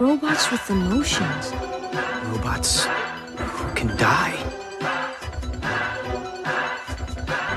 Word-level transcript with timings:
Robots 0.00 0.50
with 0.50 0.70
emotions. 0.70 1.52
Robots 2.24 2.86
who 3.36 3.74
can 3.74 3.94
die. 3.98 4.34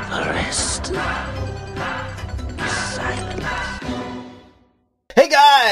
The 0.09 0.29
rest 0.29 0.91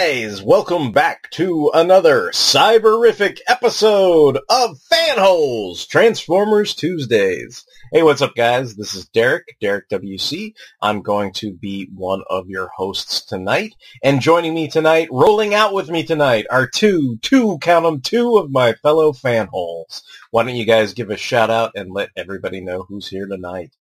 guys, 0.02 0.42
welcome 0.42 0.92
back 0.92 1.30
to 1.30 1.70
another 1.76 2.32
cyberific 2.32 3.38
episode 3.48 4.40
of 4.50 4.80
Fanholes 4.92 5.88
Transformers 5.88 6.74
Tuesdays. 6.74 7.64
Hey, 7.92 8.02
what's 8.02 8.24
up 8.24 8.34
guys? 8.34 8.76
This 8.76 8.96
is 8.96 9.06
Derek, 9.10 9.58
Derek 9.62 9.90
WC. 9.90 10.56
I'm 10.82 11.04
going 11.04 11.34
to 11.34 11.54
be 11.54 11.88
one 11.94 12.24
of 12.32 12.50
your 12.50 12.72
hosts 12.76 13.22
tonight. 13.24 13.76
And 14.04 14.22
joining 14.22 14.56
me 14.56 14.68
tonight, 14.70 15.08
rolling 15.12 15.54
out 15.54 15.72
with 15.72 15.92
me 15.92 16.04
tonight, 16.04 16.48
are 16.50 16.66
two, 16.66 17.20
two, 17.22 17.60
count 17.60 17.62
count 17.62 17.86
'em, 17.86 18.02
two 18.02 18.38
of 18.38 18.50
my 18.50 18.74
fellow 18.74 19.12
fanholes. 19.12 20.02
Why 20.32 20.42
don't 20.42 20.56
you 20.56 20.66
guys 20.66 20.96
give 20.96 21.12
a 21.12 21.18
shout 21.18 21.52
out 21.52 21.74
and 21.76 21.94
let 21.94 22.10
everybody 22.18 22.60
know 22.60 22.82
who's 22.82 23.08
here 23.08 23.28
tonight? 23.28 23.76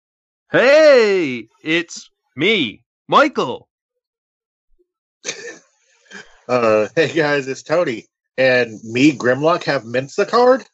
Hey, 0.52 1.48
it's 1.64 2.10
me, 2.36 2.84
Michael. 3.08 3.69
Uh, 6.50 6.88
hey 6.96 7.14
guys, 7.14 7.48
it's 7.48 7.64
Tony. 7.64 8.08
And 8.38 8.80
me, 8.84 9.16
Grimlock, 9.16 9.64
have 9.66 9.86
Mensa 9.86 10.26
card? 10.26 10.66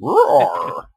Roar. 0.00 0.88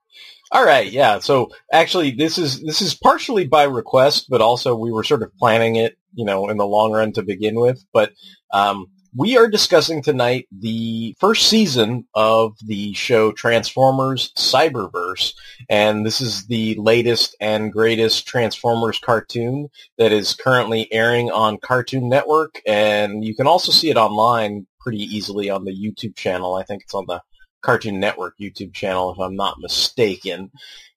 All 0.54 0.66
right, 0.66 0.92
yeah. 0.92 1.20
So 1.20 1.50
actually, 1.72 2.12
this 2.12 2.38
is 2.38 2.62
this 2.62 2.82
is 2.82 2.94
partially 2.94 3.48
by 3.48 3.64
request, 3.64 4.28
but 4.30 4.42
also 4.42 4.76
we 4.76 4.92
were 4.92 5.04
sort 5.04 5.24
of 5.24 5.36
planning 5.38 5.78
it, 5.78 5.98
you 6.14 6.26
know, 6.26 6.50
in 6.50 6.58
the 6.58 6.68
long 6.68 6.92
run 6.92 7.14
to 7.14 7.24
begin 7.24 7.56
with. 7.56 7.84
But 7.94 8.12
um, 8.54 8.88
we 9.16 9.38
are 9.38 9.48
discussing 9.50 10.02
tonight 10.02 10.48
the 10.52 11.16
first 11.20 11.50
season 11.50 12.06
of 12.14 12.56
the 12.66 12.94
show 12.94 13.32
Transformers 13.32 14.32
Cyberverse, 14.38 15.34
and 15.70 16.06
this 16.06 16.22
is 16.22 16.48
the 16.48 16.76
latest 16.76 17.36
and 17.42 17.74
greatest 17.74 18.26
Transformers 18.26 19.00
cartoon 19.00 19.68
that 19.98 20.14
is 20.14 20.34
currently 20.34 20.92
airing 20.94 21.30
on 21.30 21.58
Cartoon 21.58 22.08
Network, 22.08 22.62
and 22.66 23.26
you 23.26 23.36
can 23.36 23.48
also 23.48 23.72
see 23.72 23.90
it 23.90 23.98
online 23.98 24.66
pretty 24.80 25.04
easily 25.04 25.50
on 25.50 25.66
the 25.66 25.74
YouTube 25.74 26.16
channel. 26.16 26.56
I 26.56 26.64
think 26.64 26.84
it's 26.84 26.96
on 26.96 27.06
the 27.08 27.22
Cartoon 27.62 28.00
Network 28.00 28.36
YouTube 28.40 28.74
channel, 28.74 29.12
if 29.12 29.20
I'm 29.20 29.36
not 29.36 29.60
mistaken. 29.60 30.52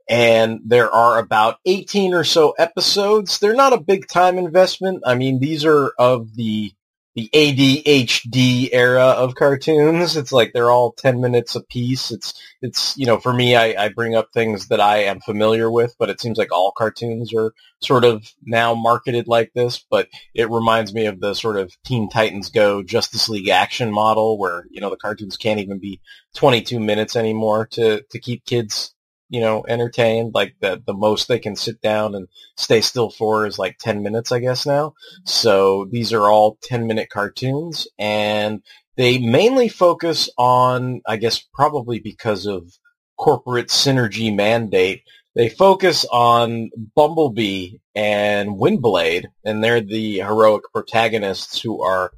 And 0.09 0.61
there 0.65 0.91
are 0.91 1.19
about 1.19 1.59
18 1.65 2.13
or 2.15 2.25
so 2.25 2.51
episodes. 2.59 3.39
They're 3.39 3.55
not 3.55 3.73
a 3.73 3.81
big 3.81 4.07
time 4.07 4.37
investment. 4.37 5.03
I 5.07 5.15
mean, 5.15 5.41
these 5.41 5.65
are 5.65 5.93
of 5.99 6.35
the 6.37 6.73
the 7.15 7.31
ADHD 7.33 8.71
era 8.73 9.03
of 9.03 9.37
cartoons. 9.37 10.17
It's 10.17 10.33
like 10.33 10.53
they're 10.53 10.71
all 10.71 10.93
10 10.93 11.21
minutes 11.21 11.55
a 11.55 11.63
piece. 11.63 12.11
It's, 12.11 12.35
it's, 12.61 12.97
you 12.97 13.07
know, 13.07 13.19
for 13.19 13.33
me, 13.33 13.55
I, 13.55 13.85
I 13.85 13.89
bring 13.89 14.15
up 14.15 14.29
things 14.33 14.69
that 14.69 14.81
I 14.81 15.05
am 15.05 15.21
familiar 15.21 15.71
with, 15.71 15.95
but 15.99 16.11
it 16.11 16.21
seems 16.21 16.39
like 16.39 16.53
all 16.53 16.73
cartoons 16.77 17.33
are 17.35 17.53
sort 17.81 18.05
of 18.05 18.27
now 18.45 18.75
marketed 18.75 19.29
like 19.29 19.53
this, 19.55 19.85
but 19.91 20.09
it 20.35 20.51
reminds 20.51 20.93
me 20.93 21.07
of 21.07 21.21
the 21.21 21.35
sort 21.35 21.57
of 21.57 21.73
Teen 21.85 22.09
Titans 22.09 22.51
Go 22.51 22.83
Justice 22.83 23.29
League 23.29 23.49
action 23.49 23.93
model 23.93 24.39
where, 24.39 24.65
you 24.71 24.81
know, 24.81 24.91
the 24.91 24.97
cartoons 24.97 25.37
can't 25.37 25.61
even 25.61 25.79
be 25.79 26.01
22 26.35 26.81
minutes 26.81 27.15
anymore 27.15 27.67
to, 27.73 28.03
to 28.11 28.19
keep 28.19 28.45
kids 28.45 28.94
you 29.35 29.41
know, 29.41 29.65
entertained. 29.67 30.33
Like 30.33 30.55
the 30.61 30.81
the 30.87 30.95
most 30.95 31.27
they 31.27 31.41
can 31.41 31.57
sit 31.57 31.81
down 31.81 32.15
and 32.15 32.29
stay 32.57 32.81
still 32.81 33.11
for 33.11 33.47
is 33.47 33.59
like 33.59 33.79
ten 33.79 34.01
minutes, 34.01 34.31
I 34.31 34.39
guess 34.39 34.65
now. 34.65 34.95
So 35.25 35.87
these 35.91 36.13
are 36.13 36.31
all 36.31 36.57
ten 36.63 36.87
minute 36.87 37.09
cartoons, 37.11 37.89
and 37.99 38.63
they 38.97 39.19
mainly 39.19 39.69
focus 39.69 40.31
on, 40.39 41.01
I 41.05 41.17
guess, 41.17 41.45
probably 41.53 41.99
because 41.99 42.47
of 42.47 42.79
corporate 43.19 43.71
synergy 43.71 44.33
mandate. 44.33 45.03
They 45.35 45.49
focus 45.49 46.07
on 46.13 46.71
Bumblebee 46.95 47.79
and 47.97 48.51
Windblade, 48.51 49.25
and 49.45 49.65
they're 49.65 49.81
the 49.81 50.21
heroic 50.21 50.63
protagonists 50.73 51.61
who 51.61 51.83
are 51.83 52.13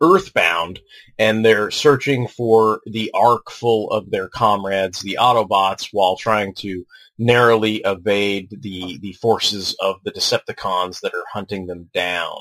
earthbound 0.00 0.80
and 1.18 1.44
they're 1.44 1.70
searching 1.70 2.28
for 2.28 2.80
the 2.86 3.10
ark 3.14 3.50
full 3.50 3.90
of 3.90 4.10
their 4.10 4.28
comrades, 4.28 5.00
the 5.00 5.18
Autobots, 5.20 5.88
while 5.92 6.16
trying 6.16 6.54
to 6.54 6.84
narrowly 7.18 7.76
evade 7.76 8.48
the, 8.60 8.98
the 8.98 9.14
forces 9.14 9.74
of 9.80 9.96
the 10.04 10.12
Decepticons 10.12 11.00
that 11.00 11.14
are 11.14 11.24
hunting 11.32 11.66
them 11.66 11.88
down. 11.94 12.36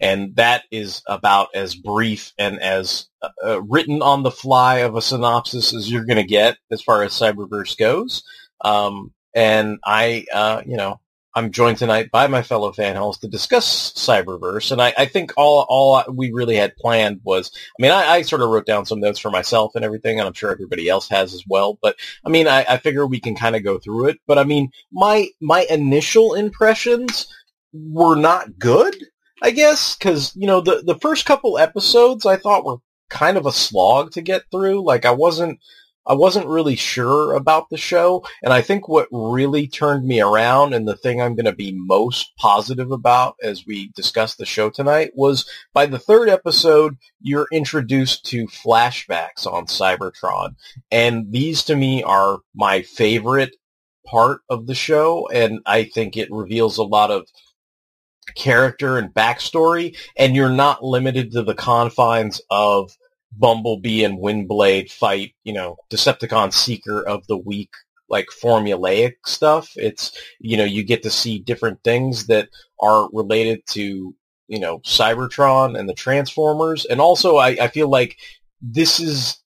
And 0.00 0.34
that 0.36 0.64
is 0.70 1.02
about 1.06 1.48
as 1.54 1.76
brief 1.76 2.32
and 2.36 2.60
as 2.60 3.06
uh, 3.44 3.62
written 3.62 4.02
on 4.02 4.22
the 4.22 4.30
fly 4.30 4.78
of 4.78 4.96
a 4.96 5.02
synopsis 5.02 5.72
as 5.72 5.90
you're 5.90 6.04
going 6.04 6.16
to 6.16 6.24
get 6.24 6.58
as 6.72 6.82
far 6.82 7.04
as 7.04 7.12
Cyberverse 7.12 7.76
goes. 7.78 8.24
Um, 8.64 9.12
and 9.34 9.78
I, 9.84 10.26
uh, 10.32 10.62
you 10.66 10.76
know, 10.76 10.98
I'm 11.36 11.52
joined 11.52 11.76
tonight 11.76 12.10
by 12.10 12.28
my 12.28 12.40
fellow 12.40 12.72
fan 12.72 12.96
fanholes 12.96 13.20
to 13.20 13.28
discuss 13.28 13.92
Cyberverse, 13.92 14.72
and 14.72 14.80
I, 14.80 14.94
I, 14.96 15.04
think 15.04 15.34
all 15.36 15.66
all 15.68 16.02
we 16.10 16.32
really 16.32 16.56
had 16.56 16.74
planned 16.76 17.20
was, 17.24 17.50
I 17.54 17.82
mean, 17.82 17.92
I, 17.92 18.06
I, 18.06 18.22
sort 18.22 18.40
of 18.40 18.48
wrote 18.48 18.64
down 18.64 18.86
some 18.86 19.00
notes 19.00 19.18
for 19.18 19.30
myself 19.30 19.74
and 19.74 19.84
everything, 19.84 20.18
and 20.18 20.26
I'm 20.26 20.32
sure 20.32 20.50
everybody 20.50 20.88
else 20.88 21.10
has 21.10 21.34
as 21.34 21.44
well. 21.46 21.78
But 21.82 21.96
I 22.24 22.30
mean, 22.30 22.48
I, 22.48 22.64
I 22.66 22.78
figure 22.78 23.06
we 23.06 23.20
can 23.20 23.36
kind 23.36 23.54
of 23.54 23.62
go 23.62 23.78
through 23.78 24.06
it. 24.06 24.18
But 24.26 24.38
I 24.38 24.44
mean, 24.44 24.70
my 24.90 25.28
my 25.42 25.66
initial 25.68 26.32
impressions 26.32 27.26
were 27.74 28.16
not 28.16 28.58
good, 28.58 28.96
I 29.42 29.50
guess, 29.50 29.94
because 29.94 30.34
you 30.36 30.46
know 30.46 30.62
the 30.62 30.82
the 30.86 30.98
first 30.98 31.26
couple 31.26 31.58
episodes 31.58 32.24
I 32.24 32.36
thought 32.36 32.64
were 32.64 32.78
kind 33.10 33.36
of 33.36 33.44
a 33.44 33.52
slog 33.52 34.12
to 34.12 34.22
get 34.22 34.44
through. 34.50 34.82
Like 34.82 35.04
I 35.04 35.10
wasn't 35.10 35.60
I 36.06 36.14
wasn't 36.14 36.46
really 36.46 36.76
sure 36.76 37.34
about 37.34 37.68
the 37.68 37.76
show, 37.76 38.24
and 38.42 38.52
I 38.52 38.62
think 38.62 38.88
what 38.88 39.08
really 39.10 39.66
turned 39.66 40.06
me 40.06 40.20
around 40.20 40.72
and 40.72 40.86
the 40.86 40.96
thing 40.96 41.20
I'm 41.20 41.34
going 41.34 41.46
to 41.46 41.52
be 41.52 41.72
most 41.72 42.30
positive 42.36 42.92
about 42.92 43.36
as 43.42 43.66
we 43.66 43.90
discuss 43.96 44.36
the 44.36 44.46
show 44.46 44.70
tonight 44.70 45.10
was 45.14 45.48
by 45.72 45.86
the 45.86 45.98
third 45.98 46.28
episode, 46.28 46.96
you're 47.20 47.48
introduced 47.52 48.24
to 48.26 48.46
flashbacks 48.46 49.46
on 49.46 49.66
Cybertron, 49.66 50.54
and 50.90 51.32
these 51.32 51.64
to 51.64 51.76
me 51.76 52.02
are 52.02 52.38
my 52.54 52.82
favorite 52.82 53.56
part 54.06 54.40
of 54.48 54.66
the 54.66 54.74
show, 54.74 55.28
and 55.28 55.60
I 55.66 55.84
think 55.84 56.16
it 56.16 56.30
reveals 56.30 56.78
a 56.78 56.84
lot 56.84 57.10
of 57.10 57.26
character 58.34 58.98
and 58.98 59.12
backstory, 59.12 59.96
and 60.16 60.36
you're 60.36 60.48
not 60.50 60.84
limited 60.84 61.32
to 61.32 61.42
the 61.42 61.54
confines 61.54 62.40
of 62.50 62.92
Bumblebee 63.38 64.04
and 64.04 64.18
Windblade 64.18 64.90
fight, 64.90 65.34
you 65.44 65.52
know, 65.52 65.76
Decepticon 65.90 66.52
Seeker 66.52 67.06
of 67.06 67.26
the 67.26 67.36
Week, 67.36 67.70
like 68.08 68.26
formulaic 68.42 69.14
stuff. 69.26 69.72
It's, 69.76 70.12
you 70.38 70.56
know, 70.56 70.64
you 70.64 70.84
get 70.84 71.02
to 71.02 71.10
see 71.10 71.38
different 71.38 71.82
things 71.82 72.26
that 72.26 72.48
are 72.80 73.08
related 73.12 73.66
to, 73.70 74.14
you 74.48 74.60
know, 74.60 74.78
Cybertron 74.80 75.78
and 75.78 75.88
the 75.88 75.94
Transformers. 75.94 76.84
And 76.84 77.00
also, 77.00 77.36
I, 77.36 77.48
I 77.60 77.68
feel 77.68 77.88
like 77.88 78.16
this 78.62 79.00
is 79.00 79.38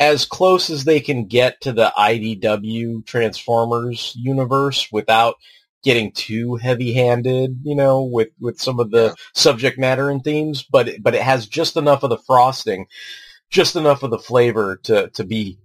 as 0.00 0.24
close 0.24 0.68
as 0.70 0.84
they 0.84 1.00
can 1.00 1.26
get 1.26 1.60
to 1.60 1.72
the 1.72 1.92
IDW 1.96 3.06
Transformers 3.06 4.12
universe 4.16 4.88
without 4.90 5.36
getting 5.82 6.12
too 6.12 6.56
heavy-handed, 6.56 7.60
you 7.64 7.74
know, 7.74 8.02
with, 8.02 8.28
with 8.40 8.60
some 8.60 8.78
of 8.78 8.90
the 8.90 9.06
yeah. 9.06 9.14
subject 9.34 9.78
matter 9.78 10.10
and 10.10 10.22
themes, 10.22 10.62
but 10.62 10.88
it, 10.88 11.02
but 11.02 11.14
it 11.14 11.22
has 11.22 11.46
just 11.46 11.76
enough 11.76 12.02
of 12.02 12.10
the 12.10 12.18
frosting, 12.18 12.86
just 13.50 13.76
enough 13.76 14.02
of 14.02 14.10
the 14.10 14.18
flavor 14.18 14.76
to 14.84 15.10
to 15.10 15.24
be 15.24 15.58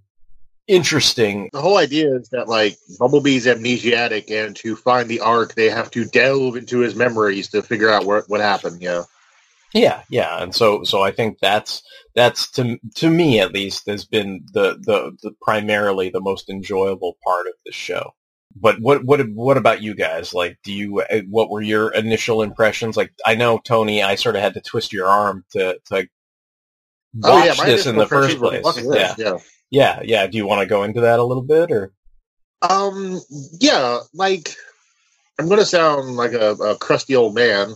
interesting. 0.66 1.48
The 1.52 1.62
whole 1.62 1.78
idea 1.78 2.14
is 2.14 2.28
that 2.28 2.48
like 2.48 2.76
Bumblebee's 2.98 3.46
amnesiac, 3.46 4.30
and 4.30 4.54
to 4.56 4.76
find 4.76 5.08
the 5.08 5.20
ark, 5.20 5.54
they 5.54 5.70
have 5.70 5.90
to 5.92 6.04
delve 6.04 6.56
into 6.56 6.78
his 6.80 6.94
memories 6.94 7.48
to 7.48 7.62
figure 7.62 7.90
out 7.90 8.04
what 8.04 8.24
what 8.28 8.40
happened. 8.40 8.82
Yeah. 8.82 9.04
Yeah, 9.74 10.02
yeah, 10.08 10.42
and 10.42 10.54
so 10.54 10.82
so 10.82 11.02
I 11.02 11.10
think 11.12 11.40
that's 11.40 11.82
that's 12.14 12.50
to 12.52 12.78
to 12.96 13.10
me 13.10 13.38
at 13.38 13.52
least 13.52 13.86
has 13.86 14.06
been 14.06 14.46
the 14.54 14.78
the, 14.80 15.14
the 15.22 15.32
primarily 15.42 16.08
the 16.08 16.22
most 16.22 16.48
enjoyable 16.48 17.18
part 17.22 17.46
of 17.46 17.52
the 17.66 17.72
show 17.72 18.14
but 18.60 18.80
what 18.80 19.04
what 19.04 19.28
what 19.30 19.56
about 19.56 19.82
you 19.82 19.94
guys? 19.94 20.34
Like, 20.34 20.58
do 20.64 20.72
you 20.72 21.00
uh, 21.00 21.22
what 21.30 21.50
were 21.50 21.62
your 21.62 21.92
initial 21.94 22.42
impressions? 22.42 22.96
Like, 22.96 23.12
I 23.26 23.34
know 23.36 23.58
Tony, 23.58 24.02
I 24.02 24.16
sort 24.16 24.36
of 24.36 24.42
had 24.42 24.54
to 24.54 24.60
twist 24.60 24.92
your 24.92 25.06
arm 25.08 25.44
to 25.52 25.78
to 25.86 26.08
Oh, 27.24 27.44
watch 27.46 27.58
yeah, 27.58 27.64
this 27.64 27.86
in 27.86 27.96
the 27.96 28.06
first 28.06 28.38
place. 28.38 28.64
Yeah, 28.76 29.14
this," 29.14 29.18
yeah. 29.18 29.38
yeah, 29.70 30.00
yeah. 30.04 30.26
Do 30.26 30.36
you 30.38 30.46
want 30.46 30.60
to 30.60 30.66
go 30.66 30.84
into 30.84 31.02
that 31.02 31.18
a 31.18 31.24
little 31.24 31.42
bit, 31.42 31.72
or 31.72 31.92
Um, 32.62 33.20
yeah, 33.60 34.00
like 34.14 34.54
I'm 35.38 35.48
gonna 35.48 35.64
sound 35.64 36.16
like 36.16 36.32
a, 36.32 36.52
a 36.52 36.76
crusty 36.78 37.16
old 37.16 37.34
man, 37.34 37.74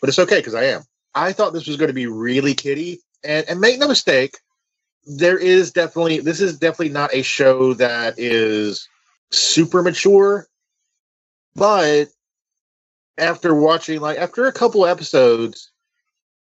but 0.00 0.08
it's 0.08 0.18
okay 0.18 0.38
because 0.38 0.54
I 0.54 0.64
am. 0.64 0.82
I 1.14 1.32
thought 1.32 1.52
this 1.52 1.66
was 1.66 1.76
going 1.76 1.88
to 1.88 1.94
be 1.94 2.06
really 2.06 2.54
kiddie, 2.54 3.00
and 3.24 3.48
and 3.48 3.60
make 3.60 3.78
no 3.78 3.88
mistake, 3.88 4.38
there 5.06 5.38
is 5.38 5.72
definitely 5.72 6.20
this 6.20 6.40
is 6.40 6.58
definitely 6.58 6.90
not 6.90 7.14
a 7.14 7.22
show 7.22 7.74
that 7.74 8.18
is 8.18 8.88
super 9.34 9.82
mature, 9.82 10.46
but 11.54 12.06
after 13.18 13.54
watching 13.54 14.00
like 14.00 14.18
after 14.18 14.46
a 14.46 14.52
couple 14.52 14.86
episodes, 14.86 15.70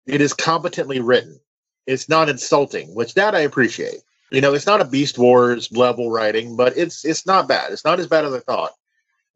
it 0.06 0.22
is 0.22 0.34
competently 0.34 1.00
written. 1.00 1.40
It's 1.86 2.08
not 2.08 2.30
insulting, 2.30 2.94
which 2.96 3.14
that 3.16 3.36
I 3.36 3.40
appreciate. 3.40 4.02
You 4.32 4.42
know, 4.42 4.54
it's 4.54 4.66
not 4.66 4.82
a 4.82 4.86
Beast 4.86 5.18
Wars 5.18 5.72
level 5.72 6.10
writing, 6.10 6.56
but 6.56 6.78
it's 6.78 7.06
it's 7.06 7.26
not 7.26 7.48
bad. 7.48 7.72
It's 7.72 7.86
not 7.86 8.00
as 8.00 8.08
bad 8.08 8.26
as 8.26 8.34
I 8.34 8.40
thought. 8.40 8.72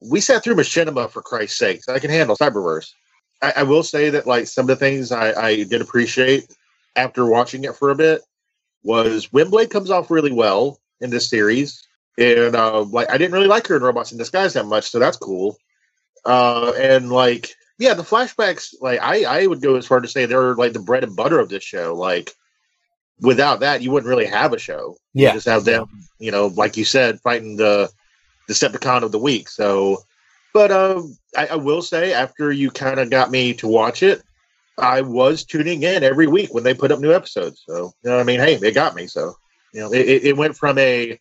We 0.02 0.22
sat 0.22 0.44
through 0.44 0.56
Machinima 0.56 1.10
for 1.10 1.22
Christ's 1.22 1.58
sakes. 1.58 1.90
I 1.90 2.00
can 2.00 2.10
handle 2.10 2.36
Cyberverse. 2.36 2.92
I, 3.42 3.54
I 3.58 3.64
will 3.64 3.84
say 3.84 4.10
that 4.12 4.28
like 4.28 4.48
some 4.48 4.64
of 4.64 4.68
the 4.68 4.76
things 4.76 5.12
I, 5.12 5.34
I 5.34 5.64
did 5.64 5.82
appreciate 5.82 6.56
after 6.96 7.26
watching 7.26 7.64
it 7.64 7.76
for 7.76 7.90
a 7.92 7.96
bit 7.96 8.22
was 8.84 9.28
Windblade 9.28 9.70
comes 9.70 9.92
off 9.92 10.10
really 10.10 10.32
well 10.32 10.80
in 11.02 11.10
this 11.10 11.30
series. 11.30 11.87
And 12.18 12.56
uh, 12.56 12.82
like 12.84 13.10
I 13.12 13.18
didn't 13.18 13.34
really 13.34 13.48
like 13.48 13.68
her 13.68 13.76
in 13.76 13.84
Robots 13.84 14.12
in 14.12 14.18
Disguise 14.18 14.54
that 14.54 14.66
much, 14.66 14.90
so 14.90 15.00
that's 15.00 15.18
cool. 15.18 15.58
Uh, 16.26 16.74
and 16.78 17.12
like 17.12 17.54
yeah, 17.80 17.94
the 17.94 18.04
flashbacks, 18.04 18.74
like 18.82 19.00
I, 19.02 19.24
I 19.24 19.48
would 19.48 19.62
go 19.62 19.76
as 19.76 19.86
far 19.86 20.00
to 20.00 20.08
say 20.08 20.26
they're 20.26 20.56
like 20.56 20.74
the 20.74 20.80
bread 20.80 21.04
and 21.04 21.16
butter 21.16 21.40
of 21.40 21.50
this 21.50 21.64
show. 21.64 21.94
Like 21.94 22.32
without 23.22 23.60
that, 23.60 23.82
you 23.82 23.92
wouldn't 23.92 24.10
really 24.10 24.26
have 24.26 24.54
a 24.54 24.60
show. 24.60 24.98
Yeah. 25.14 25.30
You 25.30 25.34
just 25.36 25.48
have 25.48 25.64
them, 25.66 25.88
you 26.20 26.32
know, 26.32 26.48
like 26.48 26.76
you 26.76 26.86
said, 26.86 27.20
fighting 27.22 27.56
the 27.56 27.90
Decepticon 28.50 29.04
of 29.04 29.12
the 29.12 29.20
week. 29.20 29.48
So, 29.50 30.04
but 30.54 30.72
um, 30.72 31.16
I, 31.38 31.48
I 31.48 31.56
will 31.56 31.82
say, 31.84 32.14
after 32.14 32.52
you 32.52 32.72
kind 32.72 33.00
of 33.00 33.10
got 33.12 33.30
me 33.30 33.54
to 33.56 33.68
watch 33.68 34.02
it, 34.02 34.24
I 34.80 35.02
was 35.02 35.44
tuning 35.44 35.84
in 35.84 36.04
every 36.04 36.28
week 36.28 36.54
when 36.54 36.64
they 36.64 36.74
put 36.74 36.92
up 36.92 37.00
new 37.00 37.12
episodes. 37.14 37.64
So, 37.68 37.92
you 38.04 38.10
know 38.10 38.16
what 38.16 38.22
I 38.22 38.26
mean? 38.26 38.40
Hey, 38.40 38.56
they 38.56 38.72
got 38.72 38.96
me. 38.96 39.06
So, 39.08 39.36
you 39.74 39.82
know, 39.82 39.92
it, 39.94 40.08
it- 40.08 40.24
it 40.26 40.38
went 40.38 40.56
from 40.58 40.78
a 40.80 41.20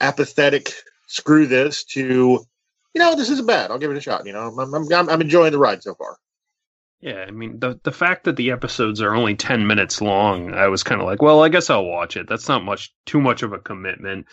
apathetic 0.00 0.72
screw 1.06 1.46
this 1.46 1.84
to, 1.84 2.44
you 2.94 2.98
know, 2.98 3.14
this 3.14 3.30
isn't 3.30 3.46
bad. 3.46 3.70
I'll 3.70 3.78
give 3.78 3.90
it 3.90 3.96
a 3.96 4.00
shot. 4.00 4.26
You 4.26 4.32
know, 4.32 4.48
I'm, 4.58 4.74
I'm, 4.74 5.08
I'm, 5.08 5.20
enjoying 5.20 5.52
the 5.52 5.58
ride 5.58 5.82
so 5.82 5.94
far. 5.94 6.18
Yeah, 7.00 7.24
I 7.28 7.30
mean 7.30 7.60
the 7.60 7.78
the 7.84 7.92
fact 7.92 8.24
that 8.24 8.34
the 8.34 8.50
episodes 8.50 9.00
are 9.00 9.14
only 9.14 9.36
ten 9.36 9.68
minutes 9.68 10.00
long, 10.00 10.52
I 10.52 10.66
was 10.66 10.82
kind 10.82 11.00
of 11.00 11.06
like, 11.06 11.22
well, 11.22 11.44
I 11.44 11.48
guess 11.48 11.70
I'll 11.70 11.84
watch 11.84 12.16
it. 12.16 12.28
That's 12.28 12.48
not 12.48 12.64
much 12.64 12.92
too 13.06 13.20
much 13.20 13.44
of 13.44 13.52
a 13.52 13.58
commitment. 13.58 14.26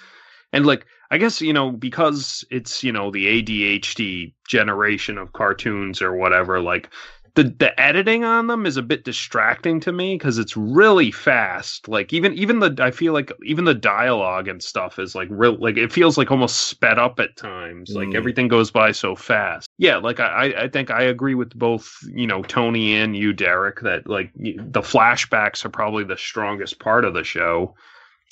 And 0.51 0.65
like, 0.65 0.87
I 1.11 1.19
guess 1.19 1.41
you 1.41 1.53
know 1.53 1.69
because 1.69 2.43
it's 2.49 2.83
you 2.83 2.91
know 2.91 3.11
the 3.11 3.27
ADHD 3.27 4.33
generation 4.47 5.19
of 5.19 5.33
cartoons 5.33 6.01
or 6.01 6.15
whatever. 6.15 6.59
Like 6.59 6.89
the 7.35 7.43
the 7.43 7.79
editing 7.79 8.23
on 8.23 8.47
them 8.47 8.65
is 8.65 8.77
a 8.77 8.81
bit 8.81 9.03
distracting 9.03 9.79
to 9.81 9.91
me 9.91 10.15
because 10.15 10.37
it's 10.37 10.55
really 10.57 11.11
fast. 11.11 11.87
Like 11.87 12.11
even 12.13 12.33
even 12.33 12.59
the 12.59 12.75
I 12.79 12.91
feel 12.91 13.13
like 13.13 13.31
even 13.43 13.65
the 13.65 13.73
dialogue 13.73 14.47
and 14.47 14.63
stuff 14.63 14.97
is 14.99 15.15
like 15.15 15.27
real 15.31 15.55
like 15.57 15.77
it 15.77 15.91
feels 15.91 16.17
like 16.17 16.31
almost 16.31 16.67
sped 16.67 16.97
up 16.97 17.19
at 17.19 17.35
times. 17.37 17.91
Like 17.93 18.07
Mm. 18.09 18.15
everything 18.15 18.47
goes 18.47 18.71
by 18.71 18.91
so 18.91 19.15
fast. 19.15 19.67
Yeah, 19.77 19.97
like 19.97 20.19
I 20.19 20.25
I- 20.53 20.63
I 20.63 20.67
think 20.69 20.89
I 20.91 21.03
agree 21.03 21.35
with 21.35 21.53
both 21.57 21.91
you 22.07 22.25
know 22.25 22.41
Tony 22.43 22.95
and 22.95 23.15
you 23.15 23.33
Derek 23.33 23.81
that 23.81 24.07
like 24.07 24.31
the 24.35 24.81
flashbacks 24.81 25.63
are 25.65 25.69
probably 25.69 26.03
the 26.05 26.17
strongest 26.17 26.79
part 26.79 27.05
of 27.05 27.13
the 27.13 27.23
show 27.23 27.75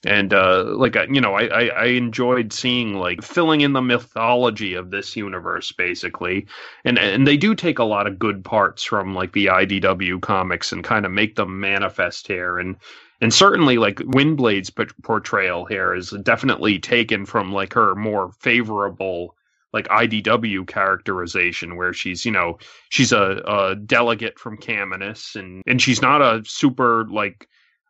and 0.06 0.34
uh 0.34 0.66
like 0.76 0.96
you 1.10 1.22
know 1.22 1.34
I, 1.34 1.46
I 1.46 1.68
i 1.68 1.86
enjoyed 1.86 2.52
seeing 2.52 2.96
like 2.96 3.22
filling 3.22 3.62
in 3.62 3.74
the 3.74 3.82
mythology 3.82 4.74
of 4.74 4.92
this 4.92 5.16
universe 5.16 5.72
basically. 5.72 6.46
And 6.86 7.00
and 7.00 7.28
they 7.28 7.38
do 7.38 7.56
take 7.56 7.80
a 7.80 7.84
lot 7.84 8.08
of 8.08 8.20
good 8.20 8.44
parts 8.44 8.84
from 8.84 9.14
like 9.14 9.34
the 9.34 9.48
idw 9.48 10.22
comics 10.22 10.72
and 10.72 10.84
kind 10.84 11.06
of 11.06 11.12
make 11.12 11.36
them 11.36 11.60
manifest 11.60 12.28
here. 12.28 12.58
And 12.58 12.76
and 13.22 13.34
certainly 13.34 13.78
like 13.78 13.98
windblade's 13.98 14.72
portrayal 15.04 15.66
here 15.66 15.94
is 15.94 16.12
definitely 16.24 16.80
taken 16.80 17.26
from 17.26 17.54
like 17.54 17.74
her 17.74 17.96
more 17.96 18.32
favorable 18.40 19.36
like 19.74 19.88
IDW 19.88 20.68
characterization 20.68 21.76
where 21.76 21.94
she's, 21.94 22.26
you 22.26 22.32
know, 22.32 22.60
she's 22.90 23.12
a, 23.12 23.42
a 23.48 23.76
delegate 23.76 24.38
from 24.38 24.58
Caminus 24.58 25.36
and, 25.36 25.64
and 25.66 25.82
she's 25.82 26.02
not 26.02 26.22
a 26.22 26.44
super 26.46 27.06
like 27.10 27.48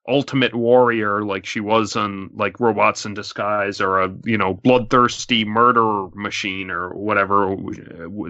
ultimate 0.08 0.54
warrior 0.54 1.24
like 1.24 1.46
she 1.46 1.62
was 1.62 1.96
on 1.96 2.30
like 2.34 2.60
robots 2.60 3.06
in 3.06 3.14
disguise 3.14 3.80
or 3.80 4.02
a 4.02 4.14
you 4.26 4.38
know 4.38 4.54
bloodthirsty 4.56 5.46
murder 5.46 6.08
machine 6.14 6.70
or 6.70 6.90
whatever 6.90 7.54
uh, 7.54 7.58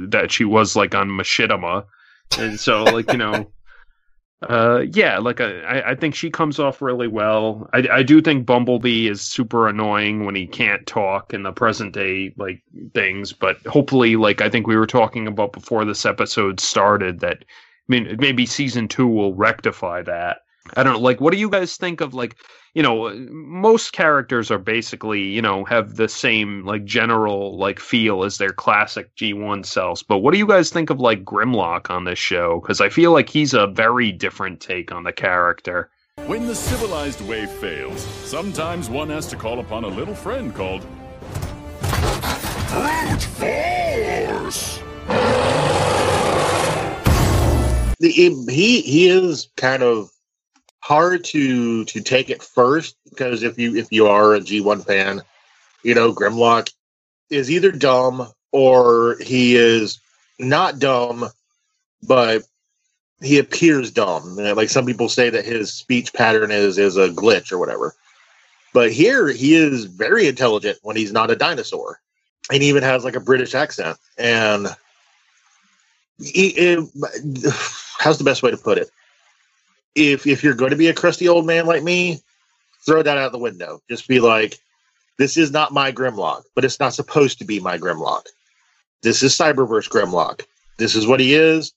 that 0.08 0.32
she 0.32 0.46
was 0.46 0.76
like 0.76 0.94
on 0.94 1.10
machinima. 1.10 1.86
And 2.38 2.60
so 2.60 2.84
like 2.84 3.12
you 3.12 3.18
know 3.18 3.52
uh 4.48 4.84
yeah 4.92 5.18
like 5.18 5.42
I, 5.42 5.82
I 5.88 5.96
think 5.96 6.14
she 6.14 6.30
comes 6.30 6.60
off 6.60 6.82
really 6.82 7.08
well. 7.08 7.68
I, 7.74 7.88
I 7.92 8.04
do 8.04 8.22
think 8.22 8.46
bumblebee 8.46 9.08
is 9.08 9.22
super 9.22 9.68
annoying 9.68 10.26
when 10.26 10.36
he 10.36 10.46
can't 10.46 10.86
talk 10.86 11.34
in 11.34 11.42
the 11.42 11.52
present 11.52 11.94
day 11.94 12.36
like 12.38 12.62
things 12.94 13.34
but 13.34 13.58
hopefully 13.66 14.16
like 14.16 14.42
i 14.42 14.50
think 14.50 14.68
we 14.68 14.76
were 14.76 14.88
talking 14.88 15.28
about 15.28 15.54
before 15.54 15.86
this 15.86 16.06
episode 16.06 16.60
started 16.60 17.20
that 17.22 17.38
i 17.42 17.46
mean 17.88 18.16
maybe 18.20 18.46
season 18.46 18.88
two 18.88 19.08
will 19.08 19.34
rectify 19.34 20.02
that 20.02 20.40
I 20.76 20.84
don't 20.84 20.94
know. 20.94 21.00
Like, 21.00 21.20
what 21.20 21.34
do 21.34 21.40
you 21.40 21.50
guys 21.50 21.76
think 21.76 22.00
of 22.00 22.14
like, 22.14 22.38
you 22.74 22.82
know, 22.82 23.14
most 23.30 23.92
characters 23.92 24.50
are 24.50 24.58
basically, 24.58 25.22
you 25.22 25.42
know, 25.42 25.66
have 25.66 25.96
the 25.98 26.08
same 26.08 26.66
like 26.66 26.86
general 26.86 27.58
like 27.58 27.80
feel 27.80 28.24
as 28.24 28.38
their 28.38 28.52
classic 28.52 29.14
G1 29.16 29.66
selves. 29.66 30.04
But 30.04 30.20
what 30.20 30.32
do 30.32 30.38
you 30.38 30.48
guys 30.48 30.70
think 30.70 30.90
of 30.90 31.00
like 31.00 31.26
Grimlock 31.26 31.90
on 31.90 32.06
this 32.06 32.20
show? 32.20 32.62
Because 32.62 32.80
I 32.80 32.90
feel 32.90 33.12
like 33.12 33.30
he's 33.30 33.54
a 33.54 33.68
very 33.68 34.12
different 34.12 34.62
take 34.62 34.92
on 34.92 35.04
the 35.04 35.14
character. 35.14 35.90
When 36.28 36.48
the 36.48 36.56
civilized 36.56 37.22
way 37.28 37.46
fails, 37.46 38.02
sometimes 38.24 38.90
one 38.90 39.10
has 39.10 39.28
to 39.28 39.36
call 39.36 39.60
upon 39.60 39.84
a 39.84 39.88
little 39.88 40.16
friend 40.16 40.56
called 40.56 40.86
Brute 42.70 43.24
force! 43.24 44.80
He 48.00 48.30
he 48.48 49.10
is 49.10 49.50
kind 49.58 49.84
of 49.84 50.13
hard 50.84 51.24
to 51.24 51.86
to 51.86 52.02
take 52.02 52.30
it 52.30 52.44
first 52.44 52.98
because 53.10 53.42
if 53.42 53.58
you 53.58 53.74
if 53.74 53.90
you 53.90 54.06
are 54.06 54.36
a 54.36 54.42
G1 54.42 54.86
fan, 54.86 55.22
you 55.82 55.96
know 55.96 56.14
Grimlock 56.14 56.74
is 57.30 57.50
either 57.50 57.72
dumb 57.72 58.28
or 58.52 59.16
he 59.22 59.56
is 59.56 60.00
not 60.40 60.80
dumb, 60.80 61.30
but 62.06 62.44
he 63.22 63.40
appears 63.40 63.92
dumb. 63.92 64.36
Like 64.36 64.68
some 64.68 64.86
people 64.86 65.08
say 65.08 65.30
that 65.30 65.46
his 65.46 65.74
speech 65.74 66.12
pattern 66.12 66.52
is 66.52 66.78
is 66.78 66.98
a 66.98 67.08
glitch 67.08 67.54
or 67.54 67.60
whatever. 67.60 67.96
But 68.74 68.92
here 68.92 69.30
he 69.30 69.56
is 69.56 69.86
very 69.86 70.28
intelligent 70.28 70.80
when 70.82 70.98
he's 70.98 71.14
not 71.14 71.32
a 71.32 71.36
dinosaur, 71.38 72.02
and 72.52 72.62
he 72.62 72.68
even 72.68 72.84
has 72.84 73.06
like 73.06 73.16
a 73.16 73.22
British 73.22 73.56
accent. 73.56 73.98
And 74.18 74.68
he, 76.20 76.48
it, 76.50 76.90
how's 78.00 78.18
the 78.18 78.26
best 78.26 78.44
way 78.44 78.52
to 78.52 78.58
put 78.58 78.78
it? 78.78 78.90
If 79.96 80.26
if 80.26 80.44
you're 80.44 80.56
going 80.56 80.72
to 80.72 80.78
be 80.78 80.88
a 80.88 80.94
crusty 80.94 81.28
old 81.28 81.46
man 81.46 81.66
like 81.66 81.84
me, 81.84 82.22
throw 82.86 83.04
that 83.04 83.18
out 83.18 83.32
the 83.32 83.38
window. 83.38 83.80
Just 83.90 84.08
be 84.08 84.20
like, 84.20 84.58
this 85.18 85.38
is 85.38 85.52
not 85.52 85.72
my 85.72 85.92
Grimlock, 85.92 86.44
but 86.56 86.66
it's 86.66 86.80
not 86.80 86.94
supposed 86.94 87.40
to 87.40 87.46
be 87.46 87.60
my 87.60 87.78
Grimlock. 87.78 88.26
This 89.02 89.22
is 89.22 89.34
Cyberverse 89.34 89.90
Grimlock. 89.90 90.46
This 90.78 90.96
is 90.96 91.06
what 91.06 91.20
he 91.20 91.34
is. 91.34 91.74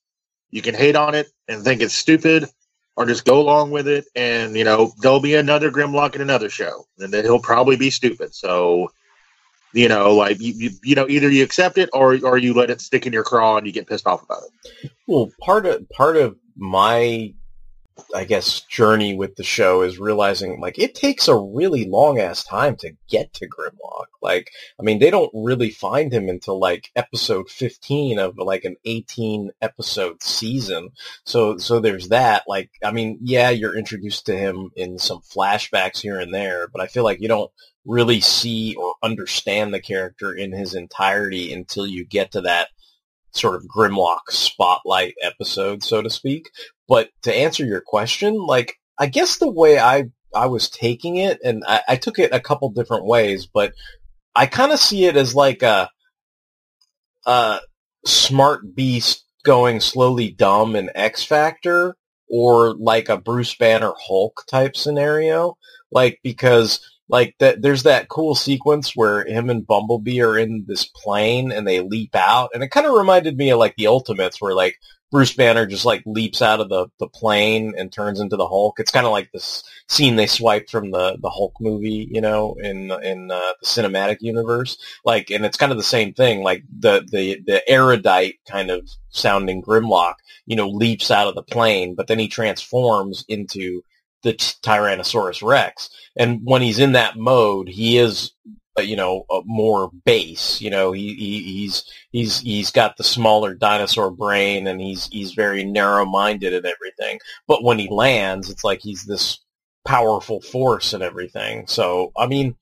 You 0.51 0.63
can 0.63 0.75
hate 0.75 0.97
on 0.97 1.15
it 1.15 1.29
and 1.49 1.63
think 1.63 1.83
it's 1.83 1.95
stupid, 1.95 2.49
or 2.97 3.05
just 3.05 3.25
go 3.25 3.41
along 3.41 3.73
with 3.73 3.87
it. 3.89 4.07
And 4.15 4.57
you 4.57 4.65
know 4.65 4.93
there'll 5.01 5.21
be 5.21 5.35
another 5.35 5.71
Grimlock 5.71 6.15
in 6.15 6.21
another 6.23 6.49
show, 6.49 6.87
and 6.99 7.13
then 7.13 7.25
he'll 7.25 7.41
probably 7.41 7.77
be 7.77 7.91
stupid. 7.91 8.35
So, 8.35 8.91
you 9.75 9.89
know, 9.89 10.15
like 10.15 10.41
you, 10.41 10.55
you, 10.57 10.71
you 10.83 10.95
know, 10.95 11.07
either 11.09 11.29
you 11.29 11.43
accept 11.43 11.79
it 11.79 11.91
or 11.93 12.19
or 12.25 12.39
you 12.39 12.55
let 12.55 12.71
it 12.71 12.81
stick 12.81 13.07
in 13.07 13.13
your 13.13 13.25
craw 13.25 13.59
and 13.59 13.67
you 13.67 13.73
get 13.73 13.89
pissed 13.89 14.07
off 14.07 14.23
about 14.23 14.43
it. 14.45 14.91
Well, 15.07 15.31
part 15.41 15.67
of 15.67 15.89
part 15.91 16.17
of 16.17 16.37
my 16.57 17.35
I 18.15 18.25
guess, 18.25 18.61
journey 18.61 19.15
with 19.15 19.37
the 19.37 19.43
show 19.43 19.83
is 19.83 19.99
realizing 19.99 20.61
like 20.61 20.79
it 20.79 20.95
takes 20.95 21.29
a 21.29 21.37
really 21.37 21.87
long 21.87 22.19
ass 22.19 22.45
time 22.45 22.77
to 22.77 22.95
get 23.09 23.33
to 23.35 23.49
Grimlock. 23.49 24.07
Like, 24.21 24.51
I 24.79 24.83
mean, 24.83 24.99
they 24.99 25.11
don't 25.11 25.31
really 25.33 25.71
find 25.71 26.13
him 26.13 26.29
until 26.29 26.59
like 26.59 26.91
episode 26.95 27.49
15 27.49 28.19
of 28.19 28.37
like 28.39 28.65
an 28.65 28.77
18 28.85 29.51
episode 29.63 30.23
season. 30.23 30.91
So, 31.25 31.57
so 31.59 31.81
there's 31.81 32.09
that. 32.09 32.45
Like, 32.47 32.71
I 32.85 32.93
mean, 32.93 33.19
yeah, 33.23 33.51
you're 33.51 33.77
introduced 33.77 34.27
to 34.27 34.37
him 34.37 34.71
in 34.77 34.99
some 34.99 35.21
flashbacks 35.21 36.01
here 36.01 36.21
and 36.21 36.35
there, 36.35 36.69
but 36.69 36.83
I 36.83 36.89
feel 36.89 37.05
like 37.05 37.21
you 37.21 37.29
don't 37.29 37.51
really 37.87 38.21
see 38.21 38.75
or 38.75 38.95
understand 39.03 39.73
the 39.73 39.81
character 39.81 40.35
in 40.35 40.53
his 40.53 40.75
entirety 40.75 41.53
until 41.53 41.87
you 41.87 42.05
get 42.05 42.33
to 42.33 42.43
that 42.43 42.69
sort 43.31 43.55
of 43.55 43.65
Grimlock 43.65 44.31
spotlight 44.31 45.15
episode, 45.23 45.83
so 45.83 46.03
to 46.03 46.11
speak. 46.11 46.51
But 46.89 47.11
to 47.23 47.35
answer 47.35 47.65
your 47.65 47.81
question, 47.81 48.35
like 48.35 48.79
I 48.99 49.07
guess 49.07 49.39
the 49.39 49.51
way 49.51 49.79
I 49.79 50.05
I 50.35 50.47
was 50.47 50.69
taking 50.69 51.17
it, 51.17 51.41
and 51.45 51.65
I, 51.67 51.83
I 51.89 51.97
took 51.97 52.19
it 52.19 52.33
a 52.33 52.41
couple 52.41 52.69
different 52.71 53.07
ways, 53.07 53.47
but 53.47 53.73
I 54.35 54.47
kind 54.47 54.73
of 54.73 54.79
see 54.79 55.07
it 55.07 55.17
as 55.17 55.35
like 55.35 55.63
a 55.63 55.91
a 57.27 57.61
smart 58.05 58.75
beast 58.75 59.25
going 59.45 59.81
slowly 59.81 60.31
dumb 60.31 60.77
in 60.77 60.91
X 60.95 61.23
Factor, 61.23 61.97
or 62.29 62.75
like 62.75 63.09
a 63.09 63.17
Bruce 63.17 63.55
Banner 63.55 63.93
Hulk 63.99 64.45
type 64.49 64.77
scenario, 64.77 65.57
like 65.91 66.21
because 66.23 66.81
like 67.09 67.35
that 67.39 67.63
there's 67.63 67.85
that 67.85 68.09
cool 68.09 68.35
sequence 68.35 68.95
where 68.95 69.25
him 69.25 69.49
and 69.49 69.67
Bumblebee 69.67 70.21
are 70.21 70.37
in 70.37 70.65
this 70.67 70.85
plane 70.85 71.53
and 71.53 71.67
they 71.67 71.81
leap 71.81 72.15
out 72.15 72.51
and 72.53 72.63
it 72.63 72.71
kind 72.71 72.87
of 72.87 72.95
reminded 72.95 73.37
me 73.37 73.51
of 73.51 73.59
like 73.59 73.77
the 73.77 73.87
Ultimates 73.87 74.41
where 74.41 74.55
like 74.55 74.77
Bruce 75.11 75.33
Banner 75.33 75.67
just 75.67 75.85
like 75.85 76.03
leaps 76.05 76.43
out 76.43 76.61
of 76.61 76.69
the, 76.69 76.89
the 76.99 77.09
plane 77.09 77.75
and 77.77 77.93
turns 77.93 78.21
into 78.21 78.37
the 78.37 78.49
Hulk. 78.49 78.81
It's 78.81 78.91
kind 78.91 79.07
of 79.07 79.13
like 79.13 79.31
this 79.33 79.63
scene 79.89 80.17
they 80.17 80.27
swiped 80.27 80.71
from 80.71 80.91
the, 80.91 81.17
the 81.21 81.31
Hulk 81.31 81.55
movie, 81.61 82.09
you 82.11 82.21
know, 82.21 82.57
in 82.61 82.91
in 82.91 83.31
uh, 83.31 83.53
the 83.61 83.67
cinematic 83.67 84.19
universe. 84.21 84.79
Like, 85.05 85.31
and 85.31 85.45
it's 85.45 85.57
kind 85.57 85.73
of 85.73 85.79
the 85.79 85.85
same 85.85 86.13
thing. 86.13 86.43
Like 86.43 86.65
the 86.79 87.07
the 87.09 87.41
the 87.47 87.69
erudite 87.69 88.37
kind 88.49 88.71
of 88.71 88.89
sounding 89.11 89.63
Grimlock, 89.63 90.15
you 90.47 90.57
know, 90.57 90.69
leaps 90.69 91.11
out 91.11 91.29
of 91.29 91.35
the 91.35 91.43
plane, 91.43 91.95
but 91.95 92.09
then 92.09 92.19
he 92.19 92.29
transforms 92.29 93.25
into 93.29 93.83
the 94.23 94.33
Tyrannosaurus 94.33 95.47
Rex. 95.47 95.89
And 96.17 96.41
when 96.45 96.63
he's 96.63 96.81
in 96.81 96.93
that 96.93 97.17
mode, 97.17 97.69
he 97.69 97.99
is 97.99 98.33
Uh, 98.79 98.83
you 98.83 98.97
know, 98.97 99.25
uh, 99.31 99.41
more 99.47 99.91
base. 100.05 100.61
You 100.61 100.71
know, 100.71 100.93
he, 100.93 101.15
he, 101.15 101.43
he's 101.43 101.85
he's 102.11 102.41
he's 102.41 102.71
got 102.71 102.97
the 102.97 103.05
smaller 103.05 103.55
dinosaur 103.55 104.11
brain, 104.11 104.67
and 104.67 104.81
he's 104.81 105.07
he's 105.09 105.33
very 105.33 105.65
narrow-minded 105.65 106.53
and 106.53 106.67
everything. 106.67 107.19
But 107.49 107.65
when 107.65 107.79
he 107.79 107.89
lands, 107.91 108.51
it's 108.51 108.65
like 108.65 108.81
he's 108.83 109.05
this 109.05 109.39
powerful 109.87 110.41
force 110.43 110.93
and 110.93 111.03
everything. 111.03 111.67
So, 111.69 112.13
I 112.19 112.27
mean, 112.27 112.57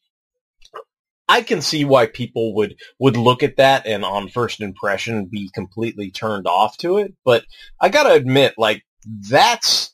I 1.29 1.41
can 1.43 1.63
see 1.63 1.85
why 1.85 2.07
people 2.07 2.55
would 2.55 2.77
would 2.99 3.17
look 3.17 3.43
at 3.43 3.57
that 3.57 3.87
and 3.87 4.05
on 4.05 4.29
first 4.29 4.61
impression 4.61 5.27
be 5.27 5.51
completely 5.55 6.11
turned 6.11 6.47
off 6.47 6.77
to 6.79 6.99
it. 6.99 7.15
But 7.25 7.45
I 7.81 7.89
gotta 7.89 8.13
admit, 8.13 8.55
like 8.59 8.85
that's 9.31 9.94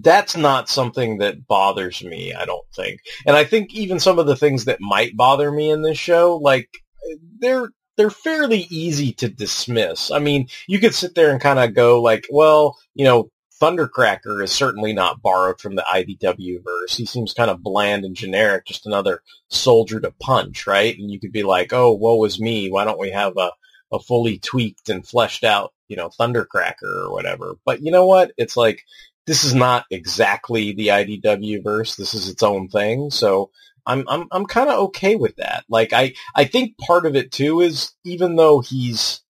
that's 0.00 0.36
not 0.36 0.68
something 0.68 1.18
that 1.18 1.46
bothers 1.46 2.02
me, 2.02 2.34
I 2.34 2.44
don't 2.44 2.66
think. 2.74 3.00
And 3.26 3.36
I 3.36 3.44
think 3.44 3.72
even 3.74 4.00
some 4.00 4.18
of 4.18 4.26
the 4.26 4.36
things 4.36 4.64
that 4.64 4.80
might 4.80 5.16
bother 5.16 5.50
me 5.52 5.70
in 5.70 5.82
this 5.82 5.98
show, 5.98 6.36
like 6.36 6.68
they're 7.38 7.68
they're 7.96 8.10
fairly 8.10 8.66
easy 8.70 9.12
to 9.12 9.28
dismiss. 9.28 10.10
I 10.10 10.18
mean, 10.18 10.48
you 10.66 10.80
could 10.80 10.94
sit 10.94 11.14
there 11.14 11.30
and 11.30 11.40
kind 11.40 11.60
of 11.60 11.74
go 11.74 12.02
like, 12.02 12.26
well, 12.28 12.76
you 12.94 13.04
know, 13.04 13.30
Thundercracker 13.60 14.42
is 14.42 14.50
certainly 14.50 14.92
not 14.92 15.22
borrowed 15.22 15.60
from 15.60 15.76
the 15.76 15.84
IDW 15.88 16.64
verse. 16.64 16.96
He 16.96 17.06
seems 17.06 17.32
kind 17.32 17.50
of 17.50 17.62
bland 17.62 18.04
and 18.04 18.16
generic, 18.16 18.66
just 18.66 18.84
another 18.84 19.22
soldier 19.48 20.00
to 20.00 20.12
punch, 20.20 20.66
right? 20.66 20.98
And 20.98 21.08
you 21.08 21.20
could 21.20 21.30
be 21.30 21.44
like, 21.44 21.72
oh, 21.72 21.92
woe 21.92 22.24
is 22.24 22.40
me. 22.40 22.68
Why 22.68 22.84
don't 22.84 22.98
we 22.98 23.10
have 23.10 23.36
a, 23.36 23.52
a 23.92 24.00
fully 24.00 24.38
tweaked 24.40 24.88
and 24.88 25.06
fleshed 25.06 25.44
out, 25.44 25.72
you 25.86 25.94
know, 25.94 26.08
Thundercracker 26.08 27.04
or 27.06 27.12
whatever? 27.12 27.54
But 27.64 27.80
you 27.80 27.92
know 27.92 28.06
what? 28.06 28.32
It's 28.36 28.56
like 28.56 28.82
this 29.26 29.44
is 29.44 29.54
not 29.54 29.86
exactly 29.90 30.72
the 30.72 30.88
IDW 30.88 31.62
verse. 31.62 31.96
This 31.96 32.14
is 32.14 32.28
its 32.28 32.42
own 32.42 32.68
thing. 32.68 33.10
So 33.10 33.50
I'm 33.86 34.04
I'm 34.08 34.26
I'm 34.30 34.46
kind 34.46 34.70
of 34.70 34.78
okay 34.86 35.16
with 35.16 35.36
that. 35.36 35.64
Like 35.68 35.92
I 35.92 36.14
I 36.34 36.44
think 36.44 36.78
part 36.78 37.06
of 37.06 37.16
it 37.16 37.32
too 37.32 37.60
is 37.60 37.92
even 38.04 38.36
though 38.36 38.60
he's 38.60 39.20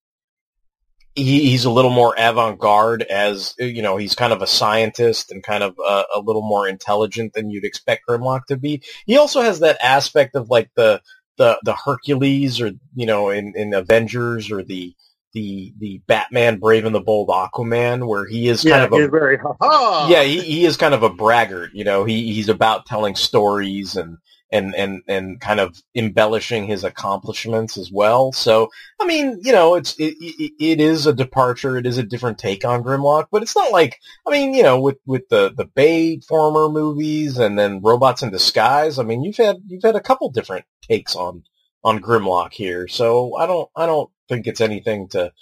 he, 1.15 1.51
he's 1.51 1.65
a 1.65 1.71
little 1.71 1.93
more 1.93 2.15
avant-garde 2.19 3.03
as 3.03 3.55
you 3.59 3.83
know 3.83 3.97
he's 3.97 4.15
kind 4.15 4.33
of 4.33 4.43
a 4.43 4.47
scientist 4.47 5.31
and 5.31 5.43
kind 5.43 5.63
of 5.63 5.77
a, 5.79 6.05
a 6.17 6.21
little 6.21 6.43
more 6.43 6.67
intelligent 6.67 7.33
than 7.35 7.51
you'd 7.51 7.65
expect 7.65 8.03
Grimlock 8.09 8.47
to 8.47 8.57
be. 8.57 8.83
He 9.07 9.17
also 9.17 9.41
has 9.41 9.61
that 9.61 9.79
aspect 9.83 10.35
of 10.35 10.51
like 10.51 10.71
the 10.75 11.01
the 11.37 11.59
the 11.65 11.75
Hercules 11.75 12.61
or 12.61 12.73
you 12.95 13.07
know 13.07 13.31
in 13.31 13.55
in 13.57 13.75
Avengers 13.75 14.51
or 14.51 14.63
the 14.63 14.95
the 15.35 15.75
the 15.79 16.01
Batman 16.07 16.59
Brave 16.59 16.85
and 16.87 16.95
the 16.95 17.01
Bold 17.01 17.29
Aquaman, 17.29 18.07
where 18.07 18.25
he 18.25 18.49
is 18.49 18.63
kind 18.63 18.69
yeah, 18.69 18.85
of 18.85 18.93
a 18.93 19.09
very 19.09 19.37
ha 19.37 20.07
yeah 20.09 20.23
he, 20.23 20.41
he 20.41 20.65
is 20.65 20.77
kind 20.77 20.95
of 20.95 21.03
a 21.03 21.11
braggart. 21.11 21.71
You 21.75 21.85
know, 21.85 22.05
he 22.05 22.33
he's 22.33 22.49
about 22.49 22.87
telling 22.87 23.17
stories 23.17 23.97
and 23.97 24.19
and 24.53 24.75
and 24.77 25.03
and 25.09 25.41
kind 25.41 25.59
of 25.59 25.83
embellishing 25.97 26.67
his 26.67 26.85
accomplishments 26.85 27.77
as 27.77 27.91
well. 27.91 28.33
So 28.33 28.71
I 29.01 29.07
mean, 29.07 29.41
you 29.43 29.53
know, 29.53 29.75
it's 29.75 29.95
it, 29.99 30.15
it, 30.21 30.53
it 30.61 30.81
is 30.81 31.07
a 31.07 31.13
departure. 31.13 31.77
It 31.77 31.87
is 31.87 31.99
a 31.99 32.05
different 32.05 32.39
take 32.39 32.65
on 32.65 32.85
Grimlock, 32.85 33.27
but 33.33 33.43
it's 33.43 33.57
not 33.57 33.73
like 33.73 33.99
I 34.27 34.31
mean, 34.31 34.55
you 34.55 34.63
know, 34.63 34.81
with 34.81 34.99
with 35.05 35.29
the 35.29 35.53
the 35.55 35.67
Bay 35.67 36.21
former 36.21 36.69
movies 36.69 37.39
and 37.39 37.59
then 37.59 37.81
Robots 37.83 38.23
in 38.23 38.31
Disguise. 38.31 39.01
I 39.01 39.03
mean, 39.03 39.25
you've 39.25 39.37
had 39.37 39.57
you've 39.67 39.83
had 39.83 39.97
a 39.97 40.01
couple 40.01 40.31
different 40.31 40.65
takes 40.81 41.17
on 41.17 41.43
on 41.83 41.99
Grimlock 41.99 42.53
here. 42.53 42.87
So 42.87 43.37
I 43.37 43.47
don't 43.47 43.69
I 43.75 43.87
don't 43.87 44.11
think 44.29 44.47
it's 44.47 44.61
anything 44.61 45.09
to 45.09 45.33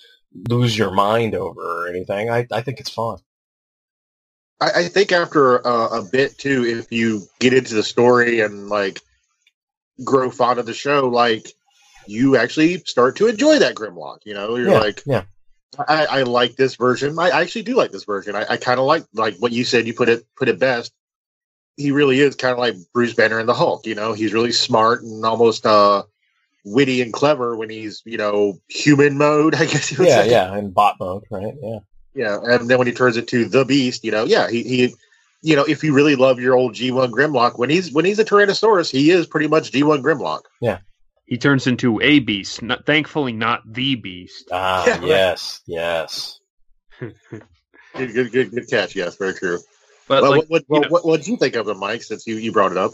lose 0.49 0.77
your 0.77 0.91
mind 0.91 1.35
over 1.35 1.61
or 1.61 1.89
anything. 1.89 2.31
I, 2.31 2.47
I 2.51 2.63
think 2.63 2.81
it's 2.81 2.91
fun. 2.91 3.19
I, 4.61 4.71
I 4.77 4.89
think 4.89 5.13
after 5.13 5.67
uh, 5.67 5.99
a 5.99 6.03
bit 6.03 6.39
too, 6.39 6.65
if 6.65 6.91
you 6.93 7.23
get 7.41 7.53
into 7.53 7.75
the 7.75 7.83
story 7.83 8.41
and 8.41 8.69
like 8.69 9.01
grow 10.05 10.31
fond 10.31 10.59
of 10.59 10.67
the 10.67 10.75
show, 10.75 11.09
like 11.09 11.49
you 12.07 12.37
actually 12.37 12.79
start 12.79 13.17
to 13.17 13.29
enjoy 13.29 13.59
that 13.59 13.75
Grimlock. 13.75 14.19
You 14.25 14.35
know, 14.35 14.57
you're 14.57 14.71
yeah, 14.71 14.79
like, 14.79 15.03
yeah. 15.07 15.23
I, 15.89 16.07
I 16.07 16.23
like 16.23 16.57
this 16.57 16.77
version. 16.77 17.19
I, 17.19 17.31
I 17.31 17.41
actually 17.41 17.63
do 17.63 17.75
like 17.75 17.93
this 17.93 18.05
version. 18.05 18.37
I, 18.37 18.45
I 18.51 18.57
kind 18.57 18.79
of 18.79 18.87
like 18.87 19.05
like 19.15 19.37
what 19.37 19.53
you 19.53 19.65
said. 19.65 19.87
You 19.87 19.95
put 19.95 20.09
it 20.09 20.27
put 20.37 20.49
it 20.49 20.59
best. 20.59 20.93
He 21.77 21.91
really 21.91 22.21
is 22.21 22.37
kind 22.37 22.53
of 22.53 22.59
like 22.59 22.75
Bruce 22.93 23.15
Banner 23.15 23.39
and 23.39 23.49
the 23.49 23.55
Hulk. 23.55 23.87
You 23.87 23.95
know, 23.95 24.13
he's 24.13 24.35
really 24.35 24.53
smart 24.53 25.03
and 25.03 25.25
almost 25.25 25.65
uh 25.65 26.03
witty 26.65 27.03
and 27.03 27.13
clever 27.13 27.57
when 27.57 27.71
he's 27.71 28.03
you 28.05 28.19
know 28.19 28.59
human 28.69 29.19
mode. 29.19 29.55
I 29.63 29.67
guess 29.67 29.91
you 29.91 29.99
would 29.99 30.09
Yeah, 30.09 30.23
say. 30.23 30.31
yeah, 30.31 30.57
in 30.57 30.71
bot 30.71 30.97
mode, 31.01 31.25
right? 31.31 31.55
Yeah. 31.63 31.79
Yeah, 32.15 32.39
and 32.43 32.69
then 32.69 32.77
when 32.77 32.87
he 32.87 32.93
turns 32.93 33.17
into 33.17 33.47
the 33.47 33.65
Beast, 33.65 34.05
you 34.05 34.11
know, 34.11 34.25
yeah, 34.25 34.51
he, 34.51 34.63
he 34.63 34.95
you 35.41 35.57
know, 35.57 35.65
if 35.65 35.83
you 35.83 35.95
really 35.95 36.15
love 36.15 36.39
your 36.41 36.55
old 36.55 36.75
G 36.75 36.91
one 36.91 37.11
Grimlock, 37.11 37.59
when 37.59 37.71
he's 37.71 37.91
when 37.91 38.05
he's 38.05 38.19
a 38.19 38.25
Tyrannosaurus, 38.25 38.91
he 38.91 39.11
is 39.11 39.27
pretty 39.27 39.49
much 39.49 39.73
G 39.73 39.83
one 39.83 40.03
Grimlock. 40.03 40.43
Yeah. 40.61 40.79
He 41.25 41.39
turns 41.39 41.67
into 41.67 41.99
a 42.03 42.19
beast, 42.19 42.61
not, 42.61 42.85
thankfully 42.85 43.33
not 43.33 43.63
the 43.65 43.95
beast. 43.95 44.49
Ah, 44.53 44.85
Yeah, 44.87 44.93
right. 44.99 45.07
yes, 45.07 45.61
yes. 45.67 46.39
Good, 47.01 48.15
good, 48.15 48.33
good, 48.33 48.51
good 48.51 48.71
catch. 48.71 48.97
Yes, 48.97 49.17
very 49.17 49.35
true. 49.35 49.59
But 50.09 50.23
well, 50.23 50.31
like, 50.33 50.45
what, 50.49 50.63
you 50.63 50.67
what, 50.69 50.91
what, 50.91 51.07
what 51.07 51.17
did 51.19 51.29
you 51.29 51.37
think 51.37 51.57
of 51.57 51.69
him, 51.69 51.79
Mike? 51.79 52.03
Since 52.03 52.27
you, 52.27 52.37
you 52.37 52.51
brought 52.53 52.73
it 52.73 52.79
up. 52.79 52.93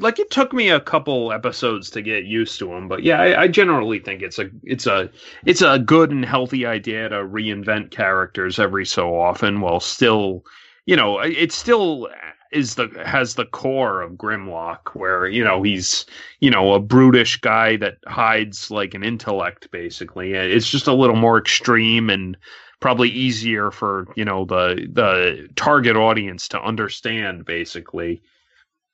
Like 0.00 0.18
it 0.18 0.30
took 0.30 0.52
me 0.52 0.68
a 0.68 0.80
couple 0.80 1.32
episodes 1.32 1.90
to 1.90 2.02
get 2.02 2.24
used 2.24 2.58
to 2.58 2.72
him, 2.72 2.88
but 2.88 3.02
yeah, 3.02 3.20
I, 3.20 3.42
I 3.42 3.48
generally 3.48 3.98
think 3.98 4.22
it's 4.22 4.38
a 4.38 4.50
it's 4.64 4.86
a 4.86 5.10
it's 5.44 5.62
a 5.62 5.78
good 5.78 6.10
and 6.10 6.24
healthy 6.24 6.66
idea 6.66 7.08
to 7.08 7.16
reinvent 7.16 7.90
characters 7.90 8.58
every 8.58 8.86
so 8.86 9.18
often, 9.18 9.60
while 9.60 9.80
still, 9.80 10.44
you 10.86 10.96
know, 10.96 11.18
it 11.20 11.52
still 11.52 12.08
is 12.52 12.74
the 12.74 12.88
has 13.04 13.34
the 13.34 13.46
core 13.46 14.02
of 14.02 14.12
Grimlock, 14.12 14.94
where 14.94 15.26
you 15.26 15.42
know 15.42 15.62
he's 15.62 16.06
you 16.40 16.50
know 16.50 16.72
a 16.74 16.80
brutish 16.80 17.40
guy 17.40 17.76
that 17.76 17.98
hides 18.06 18.70
like 18.70 18.94
an 18.94 19.02
intellect, 19.02 19.70
basically. 19.70 20.34
It's 20.34 20.70
just 20.70 20.86
a 20.86 20.94
little 20.94 21.16
more 21.16 21.38
extreme 21.38 22.10
and 22.10 22.36
probably 22.80 23.08
easier 23.08 23.70
for 23.70 24.06
you 24.16 24.24
know 24.24 24.44
the 24.44 24.86
the 24.92 25.48
target 25.56 25.96
audience 25.96 26.48
to 26.48 26.62
understand, 26.62 27.44
basically. 27.44 28.22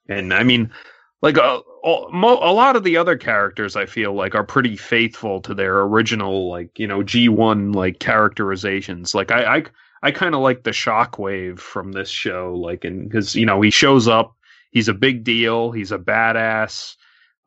And 0.08 0.32
I 0.32 0.42
mean, 0.42 0.70
like 1.20 1.36
a, 1.36 1.60
a, 1.84 2.52
lot 2.52 2.76
of 2.76 2.84
the 2.84 2.96
other 2.96 3.16
characters, 3.16 3.76
I 3.76 3.86
feel 3.86 4.14
like 4.14 4.34
are 4.34 4.44
pretty 4.44 4.76
faithful 4.76 5.40
to 5.42 5.54
their 5.54 5.80
original, 5.80 6.48
like 6.48 6.78
you 6.78 6.86
know, 6.86 7.02
G 7.02 7.28
one 7.28 7.72
like 7.72 7.98
characterizations. 7.98 9.14
Like 9.14 9.30
I, 9.30 9.56
I, 9.58 9.64
I 10.02 10.10
kind 10.10 10.34
of 10.34 10.40
like 10.40 10.62
the 10.62 10.70
Shockwave 10.70 11.58
from 11.58 11.92
this 11.92 12.08
show, 12.08 12.54
like, 12.54 12.84
and 12.84 13.08
because 13.08 13.34
you 13.34 13.46
know 13.46 13.60
he 13.60 13.70
shows 13.70 14.06
up, 14.06 14.36
he's 14.70 14.88
a 14.88 14.94
big 14.94 15.24
deal, 15.24 15.72
he's 15.72 15.92
a 15.92 15.98
badass. 15.98 16.94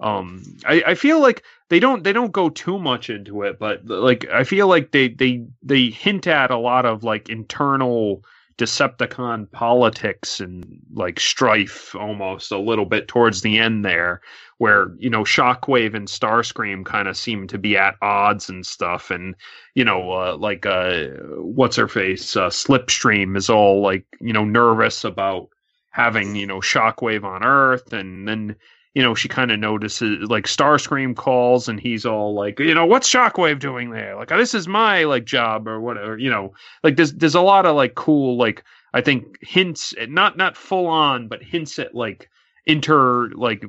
Um, 0.02 0.44
I, 0.66 0.84
I 0.88 0.96
feel 0.96 1.22
like 1.22 1.44
they 1.70 1.80
don't 1.80 2.04
they 2.04 2.14
don't 2.14 2.32
go 2.32 2.50
too 2.50 2.78
much 2.80 3.10
into 3.10 3.44
it, 3.44 3.60
but 3.60 3.86
like 3.86 4.26
I 4.30 4.44
feel 4.44 4.68
like 4.68 4.92
they 4.92 5.10
they 5.10 5.46
they 5.64 5.90
hint 5.90 6.28
at 6.28 6.52
a 6.52 6.58
lot 6.58 6.86
of 6.86 7.04
like 7.04 7.30
internal 7.30 8.24
Decepticon 8.62 9.52
politics 9.52 10.40
and 10.40 10.80
like 10.94 11.20
strife 11.20 11.96
almost 11.96 12.52
a 12.52 12.60
little 12.60 12.86
bit 12.86 13.08
towards 13.08 13.42
the 13.42 13.58
end 13.58 13.84
there, 13.84 14.22
where 14.60 14.94
you 15.00 15.10
know 15.10 15.24
Shockwave 15.24 15.96
and 15.96 16.08
Starscream 16.08 16.86
kind 16.86 17.08
of 17.08 17.18
seem 17.18 17.48
to 17.48 17.58
be 17.58 17.76
at 17.76 17.96
odds 18.04 18.50
and 18.50 18.64
stuff, 18.64 19.10
and 19.10 19.34
you 19.74 19.84
know 19.84 20.12
uh, 20.12 20.38
like 20.38 20.68
uh, 20.68 21.08
what's 21.40 21.76
her 21.76 21.88
face 21.88 22.36
uh, 22.36 22.50
Slipstream 22.50 23.36
is 23.36 23.50
all 23.50 23.82
like 23.82 24.06
you 24.20 24.32
know 24.32 24.46
nervous 24.46 25.04
about 25.04 25.50
having 25.90 26.36
you 26.36 26.46
know 26.46 26.60
Shockwave 26.60 27.24
on 27.24 27.44
Earth, 27.44 27.92
and 27.94 28.28
then 28.28 28.56
you 28.94 29.02
know, 29.02 29.16
she 29.16 29.30
kind 29.30 29.52
of 29.52 29.60
notices 29.60 30.30
like 30.30 30.46
Starscream 30.46 31.16
calls 31.16 31.70
and 31.70 31.80
he's 31.80 32.06
all 32.06 32.34
like, 32.34 32.60
you 32.60 32.74
know, 32.74 32.86
what's 32.86 33.10
Shockwave 33.10 33.60
doing 33.60 33.92
there? 33.92 34.16
Like, 34.18 34.30
this 34.30 34.54
is 34.54 34.68
my 34.68 35.06
like 35.06 35.24
job 35.24 35.68
or 35.68 35.80
whatever, 35.80 36.18
you 36.18 36.30
know, 36.30 36.54
like 36.84 36.98
there's, 36.98 37.14
there's 37.14 37.36
a 37.36 37.42
lot 37.42 37.66
of 37.66 37.76
like 37.76 37.96
cool, 37.96 38.38
like, 38.38 38.64
I 38.94 39.00
think 39.00 39.38
hints 39.42 39.94
at 39.98 40.10
not, 40.10 40.36
not 40.36 40.58
full 40.58 40.88
on, 40.88 41.30
but 41.30 41.42
hints 41.42 41.80
at 41.80 41.96
like 41.96 42.30
inter, 42.66 43.30
like, 43.30 43.64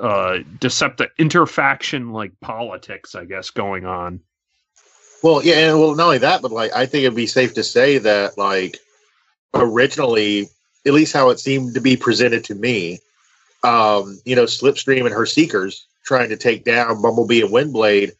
uh, 0.00 0.38
deceptive 0.60 1.10
interfaction, 1.18 2.12
like 2.12 2.32
politics, 2.40 3.14
I 3.14 3.26
guess, 3.26 3.50
going 3.50 3.84
on. 3.84 4.20
Well, 5.22 5.44
yeah. 5.44 5.70
And 5.70 5.78
well, 5.78 5.94
not 5.94 6.04
only 6.04 6.18
that, 6.18 6.40
but 6.40 6.52
like, 6.52 6.72
I 6.74 6.86
think 6.86 7.04
it'd 7.04 7.14
be 7.14 7.26
safe 7.26 7.54
to 7.54 7.62
say 7.62 7.98
that 7.98 8.38
like 8.38 8.78
originally, 9.52 10.48
at 10.86 10.94
least 10.94 11.12
how 11.12 11.28
it 11.30 11.38
seemed 11.38 11.74
to 11.74 11.80
be 11.80 11.96
presented 11.96 12.44
to 12.44 12.54
me, 12.54 13.00
um, 13.64 14.20
you 14.24 14.36
know, 14.36 14.44
Slipstream 14.44 15.06
and 15.06 15.14
her 15.14 15.26
Seekers 15.26 15.86
trying 16.04 16.28
to 16.28 16.36
take 16.36 16.64
down 16.64 17.02
Bumblebee 17.02 17.40
and 17.40 17.50
Windblade 17.50 18.12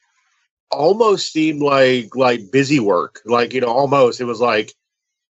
almost 0.71 1.33
seemed 1.33 1.63
like 1.63 2.17
like 2.17 2.51
busy 2.51 2.81
work. 2.81 3.21
Like 3.25 3.53
you 3.53 3.61
know, 3.61 3.69
almost 3.69 4.21
it 4.21 4.25
was 4.25 4.41
like 4.41 4.73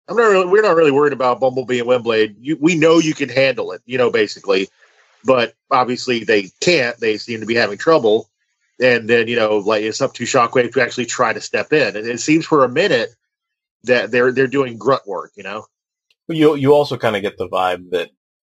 I'm 0.08 0.18
not 0.18 0.28
really, 0.28 0.48
we're 0.48 0.62
not 0.62 0.76
really 0.76 0.92
worried 0.92 1.14
about 1.14 1.40
Bumblebee 1.40 1.80
and 1.80 1.88
Windblade. 1.88 2.36
You, 2.40 2.58
we 2.60 2.76
know 2.76 3.00
you 3.00 3.14
can 3.14 3.30
handle 3.30 3.72
it, 3.72 3.82
you 3.86 3.98
know, 3.98 4.12
basically, 4.12 4.68
but 5.24 5.54
obviously 5.72 6.26
they 6.26 6.50
can't. 6.60 7.00
They 7.00 7.18
seem 7.18 7.40
to 7.40 7.46
be 7.46 7.56
having 7.56 7.78
trouble, 7.78 8.30
and 8.82 9.10
then 9.10 9.30
you 9.30 9.38
know, 9.38 9.58
like 9.60 9.84
it's 9.84 10.02
up 10.02 10.14
to 10.16 10.24
Shockwave 10.24 10.74
to 10.74 10.82
actually 10.82 11.06
try 11.06 11.32
to 11.32 11.42
step 11.42 11.72
in. 11.72 11.96
And 11.96 12.06
it 12.06 12.20
seems 12.20 12.46
for 12.46 12.66
a 12.66 12.70
minute 12.70 13.16
that 13.84 14.12
they're 14.12 14.34
they're 14.34 14.48
doing 14.48 14.78
grunt 14.78 15.08
work, 15.08 15.32
you 15.36 15.44
know. 15.44 15.66
You 16.28 16.56
you 16.56 16.74
also 16.74 16.98
kind 16.98 17.16
of 17.16 17.22
get 17.22 17.38
the 17.38 17.48
vibe 17.48 17.92
that 17.92 18.10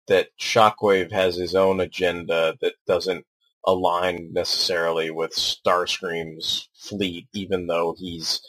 that 0.07 0.29
Shockwave 0.39 1.11
has 1.11 1.35
his 1.35 1.55
own 1.55 1.79
agenda 1.79 2.55
that 2.61 2.75
doesn't 2.87 3.25
align 3.65 4.31
necessarily 4.33 5.11
with 5.11 5.31
Starscream's 5.33 6.69
fleet, 6.75 7.27
even 7.33 7.67
though 7.67 7.95
he's 7.97 8.41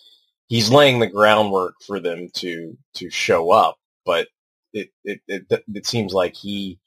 he's 0.48 0.70
laying 0.70 0.98
the 1.00 1.06
groundwork 1.06 1.74
for 1.86 2.00
them 2.00 2.28
to 2.34 2.76
to 2.94 3.10
show 3.10 3.50
up. 3.52 3.76
But 4.04 4.28
it 4.72 4.90
it 5.04 5.20
it, 5.28 5.64
it 5.74 5.86
seems 5.86 6.12
like 6.12 6.34
he 6.34 6.80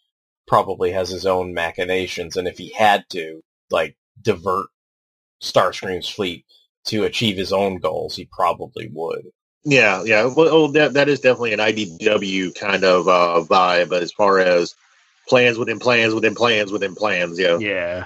probably 0.47 0.91
has 0.91 1.09
his 1.09 1.25
own 1.25 1.53
machinations, 1.53 2.38
and 2.38 2.47
if 2.47 2.57
he 2.57 2.74
had 2.74 3.05
to 3.12 3.43
like 3.71 3.97
divert 4.21 4.67
Starscream's 5.41 6.09
fleet 6.09 6.45
to 6.88 7.05
achieve 7.05 7.38
his 7.38 7.53
own 7.53 7.79
goals, 7.79 8.15
he 8.15 8.25
probably 8.31 8.89
would. 8.93 9.27
Yeah, 9.69 10.03
yeah. 10.05 10.25
Well, 10.25 10.47
oh, 10.50 10.71
that 10.71 10.93
that 10.93 11.09
is 11.09 11.19
definitely 11.19 11.51
an 11.51 11.59
IDW 11.59 12.55
kind 12.55 12.86
of 12.86 13.09
uh, 13.09 13.43
vibe 13.45 13.91
as 13.91 14.13
far 14.13 14.39
as 14.39 14.74
plans 15.27 15.57
within 15.57 15.77
plans 15.77 16.13
within 16.13 16.36
plans 16.36 16.71
within 16.71 16.95
plans. 16.95 17.38
Yeah, 17.38 17.57
yeah. 17.57 18.05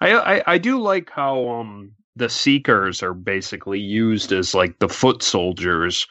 I, 0.00 0.36
I 0.36 0.42
I 0.46 0.58
do 0.58 0.80
like 0.80 1.10
how 1.10 1.48
um 1.48 1.94
the 2.14 2.28
Seekers 2.28 3.02
are 3.02 3.14
basically 3.14 3.80
used 3.80 4.30
as 4.30 4.54
like 4.54 4.78
the 4.78 4.88
foot 4.88 5.24
soldiers, 5.24 6.06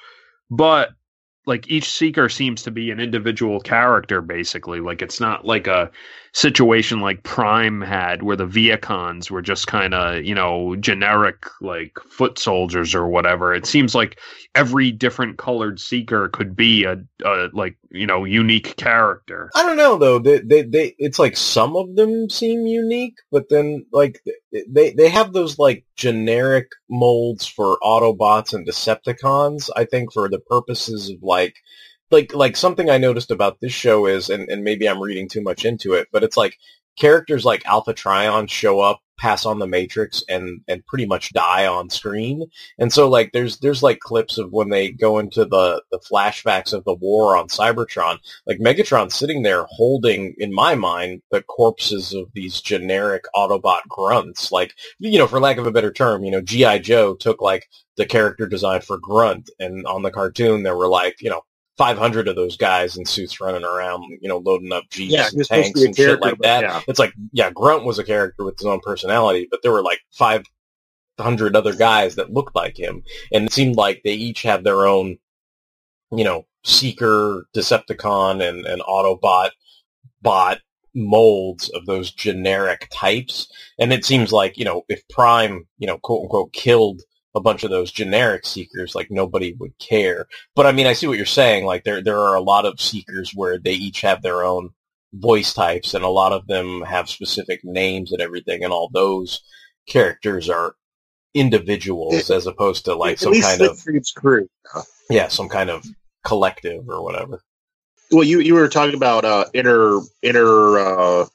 but 0.49 0.89
like 1.45 1.71
each 1.71 1.89
seeker 1.89 2.27
seems 2.27 2.63
to 2.63 2.71
be 2.71 2.91
an 2.91 2.99
individual 2.99 3.59
character 3.59 4.21
basically 4.21 4.79
like 4.79 5.01
it's 5.01 5.19
not 5.19 5.43
like 5.43 5.67
a 5.67 5.89
situation 6.33 7.01
like 7.01 7.23
prime 7.23 7.81
had 7.81 8.23
where 8.23 8.37
the 8.37 8.45
Vehicons 8.45 9.29
were 9.29 9.41
just 9.41 9.67
kind 9.67 9.93
of 9.93 10.23
you 10.23 10.33
know 10.33 10.75
generic 10.77 11.45
like 11.59 11.97
foot 12.09 12.39
soldiers 12.39 12.95
or 12.95 13.07
whatever. 13.07 13.53
It 13.53 13.65
seems 13.65 13.93
like 13.93 14.19
every 14.55 14.91
different 14.91 15.37
colored 15.37 15.79
seeker 15.79 16.29
could 16.29 16.55
be 16.55 16.85
a, 16.85 16.97
a 17.25 17.49
like 17.53 17.77
you 17.91 18.07
know 18.07 18.23
unique 18.23 18.75
character. 18.77 19.49
I 19.55 19.63
don't 19.63 19.77
know 19.77 19.97
though. 19.97 20.19
They, 20.19 20.39
they 20.39 20.61
they 20.63 20.95
it's 20.97 21.19
like 21.19 21.35
some 21.35 21.75
of 21.75 21.95
them 21.95 22.29
seem 22.29 22.65
unique 22.65 23.15
but 23.31 23.49
then 23.49 23.85
like 23.91 24.21
they 24.67 24.91
they 24.91 25.09
have 25.09 25.33
those 25.33 25.57
like 25.59 25.85
generic 25.95 26.67
molds 26.89 27.45
for 27.45 27.77
autobots 27.83 28.53
and 28.53 28.67
decepticons 28.67 29.69
i 29.75 29.85
think 29.85 30.11
for 30.11 30.29
the 30.29 30.39
purposes 30.39 31.09
of 31.09 31.21
like 31.21 31.55
like 32.11 32.33
like 32.33 32.57
something 32.57 32.89
I 32.89 32.97
noticed 32.97 33.31
about 33.31 33.59
this 33.61 33.73
show 33.73 34.05
is, 34.05 34.29
and, 34.29 34.49
and 34.49 34.63
maybe 34.63 34.87
I'm 34.87 35.01
reading 35.01 35.29
too 35.29 35.41
much 35.41 35.65
into 35.65 35.93
it, 35.93 36.07
but 36.11 36.23
it's 36.23 36.37
like 36.37 36.57
characters 36.97 37.45
like 37.45 37.65
Alpha 37.65 37.93
Trion 37.93 38.49
show 38.49 38.79
up, 38.81 38.99
pass 39.17 39.45
on 39.45 39.59
the 39.59 39.67
Matrix, 39.67 40.23
and 40.27 40.61
and 40.67 40.85
pretty 40.85 41.05
much 41.05 41.31
die 41.31 41.65
on 41.65 41.89
screen. 41.89 42.47
And 42.77 42.91
so 42.91 43.07
like 43.09 43.31
there's 43.31 43.59
there's 43.59 43.83
like 43.83 43.99
clips 43.99 44.37
of 44.37 44.51
when 44.51 44.69
they 44.69 44.91
go 44.91 45.19
into 45.19 45.45
the 45.45 45.81
the 45.91 45.99
flashbacks 45.99 46.73
of 46.73 46.83
the 46.83 46.93
war 46.93 47.37
on 47.37 47.47
Cybertron, 47.47 48.17
like 48.45 48.59
Megatron 48.59 49.11
sitting 49.11 49.43
there 49.43 49.65
holding, 49.69 50.35
in 50.37 50.53
my 50.53 50.75
mind, 50.75 51.21
the 51.31 51.43
corpses 51.43 52.13
of 52.13 52.27
these 52.33 52.61
generic 52.61 53.23
Autobot 53.35 53.81
grunts. 53.87 54.51
Like 54.51 54.73
you 54.99 55.17
know, 55.17 55.27
for 55.27 55.39
lack 55.39 55.57
of 55.57 55.67
a 55.67 55.71
better 55.71 55.91
term, 55.93 56.23
you 56.23 56.31
know, 56.31 56.41
GI 56.41 56.79
Joe 56.79 57.15
took 57.15 57.41
like 57.41 57.67
the 57.97 58.05
character 58.05 58.47
design 58.47 58.81
for 58.81 58.97
Grunt, 58.97 59.49
and 59.59 59.85
on 59.85 60.01
the 60.01 60.11
cartoon 60.11 60.63
there 60.63 60.75
were 60.75 60.89
like 60.89 61.21
you 61.21 61.29
know 61.29 61.43
500 61.77 62.27
of 62.27 62.35
those 62.35 62.57
guys 62.57 62.97
in 62.97 63.05
suits 63.05 63.39
running 63.39 63.63
around, 63.63 64.03
you 64.21 64.27
know, 64.27 64.37
loading 64.37 64.71
up 64.71 64.83
jeeps 64.89 65.13
yeah, 65.13 65.29
and 65.31 65.45
tanks 65.45 65.81
and 65.81 65.95
shit 65.95 66.21
like 66.21 66.37
that. 66.39 66.63
Yeah. 66.63 66.81
It's 66.87 66.99
like, 66.99 67.13
yeah, 67.31 67.49
Grunt 67.49 67.85
was 67.85 67.97
a 67.97 68.03
character 68.03 68.43
with 68.43 68.59
his 68.59 68.67
own 68.67 68.81
personality, 68.81 69.47
but 69.49 69.61
there 69.63 69.71
were 69.71 69.83
like 69.83 69.99
500 70.11 71.55
other 71.55 71.73
guys 71.73 72.15
that 72.15 72.33
looked 72.33 72.55
like 72.55 72.77
him, 72.77 73.03
and 73.31 73.45
it 73.45 73.53
seemed 73.53 73.77
like 73.77 74.01
they 74.03 74.13
each 74.13 74.43
have 74.43 74.63
their 74.63 74.85
own, 74.85 75.17
you 76.11 76.23
know, 76.23 76.45
Seeker, 76.63 77.47
Decepticon, 77.55 78.47
and, 78.47 78.65
and 78.65 78.81
Autobot 78.83 79.51
bot 80.21 80.59
molds 80.93 81.69
of 81.69 81.85
those 81.85 82.11
generic 82.11 82.89
types. 82.91 83.47
And 83.79 83.93
it 83.93 84.05
seems 84.05 84.31
like, 84.31 84.57
you 84.57 84.65
know, 84.65 84.83
if 84.89 85.07
Prime, 85.07 85.67
you 85.77 85.87
know, 85.87 85.97
quote 85.97 86.23
unquote, 86.23 86.53
killed 86.53 87.01
a 87.33 87.41
bunch 87.41 87.63
of 87.63 87.69
those 87.69 87.91
generic 87.91 88.45
seekers, 88.45 88.95
like 88.95 89.09
nobody 89.09 89.53
would 89.53 89.77
care. 89.79 90.27
But 90.55 90.65
I 90.65 90.71
mean, 90.71 90.87
I 90.87 90.93
see 90.93 91.07
what 91.07 91.17
you're 91.17 91.25
saying. 91.25 91.65
Like 91.65 91.83
there, 91.83 92.01
there 92.01 92.19
are 92.19 92.35
a 92.35 92.41
lot 92.41 92.65
of 92.65 92.81
seekers 92.81 93.31
where 93.33 93.57
they 93.57 93.73
each 93.73 94.01
have 94.01 94.21
their 94.21 94.43
own 94.43 94.71
voice 95.13 95.53
types, 95.53 95.93
and 95.93 96.03
a 96.03 96.09
lot 96.09 96.33
of 96.33 96.47
them 96.47 96.81
have 96.81 97.09
specific 97.09 97.61
names 97.63 98.11
and 98.11 98.21
everything, 98.21 98.63
and 98.63 98.73
all 98.73 98.89
those 98.93 99.41
characters 99.87 100.49
are 100.49 100.75
individuals 101.33 102.29
as 102.29 102.45
opposed 102.47 102.85
to 102.85 102.95
like 102.95 103.17
some 103.17 103.33
kind 103.33 103.61
of 103.61 103.79
crew. 104.15 104.49
Yeah, 105.09 105.27
some 105.27 105.49
kind 105.49 105.69
of 105.69 105.85
collective 106.25 106.87
or 106.87 107.03
whatever. 107.03 107.41
Well, 108.11 108.23
you 108.23 108.39
you 108.39 108.55
were 108.55 108.67
talking 108.67 108.95
about 108.95 109.23
uh, 109.23 109.45
inter 109.53 110.01
inter 110.21 110.79
uh, 110.79 111.25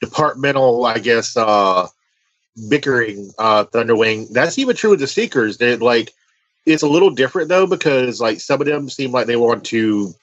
departmental, 0.00 0.84
I 0.84 0.98
guess, 0.98 1.36
uh, 1.36 1.88
bickering 2.68 3.30
uh 3.38 3.64
Thunderwing. 3.64 4.30
That's 4.30 4.58
even 4.58 4.76
true 4.76 4.90
with 4.90 5.00
the 5.00 5.06
Seekers. 5.06 5.58
They 5.58 5.76
like 5.76 6.12
it's 6.66 6.82
a 6.82 6.88
little 6.88 7.10
different 7.10 7.48
though 7.48 7.66
because 7.66 8.20
like 8.20 8.40
some 8.40 8.60
of 8.60 8.66
them 8.66 8.88
seem 8.88 9.12
like 9.12 9.26
they 9.26 9.36
want 9.36 9.64
to, 9.66 10.14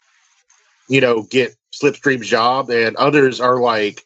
you 0.87 1.01
know, 1.01 1.23
get 1.23 1.55
Slipstream's 1.73 2.27
job, 2.27 2.69
and 2.69 2.95
others 2.95 3.39
are 3.39 3.59
like 3.59 4.05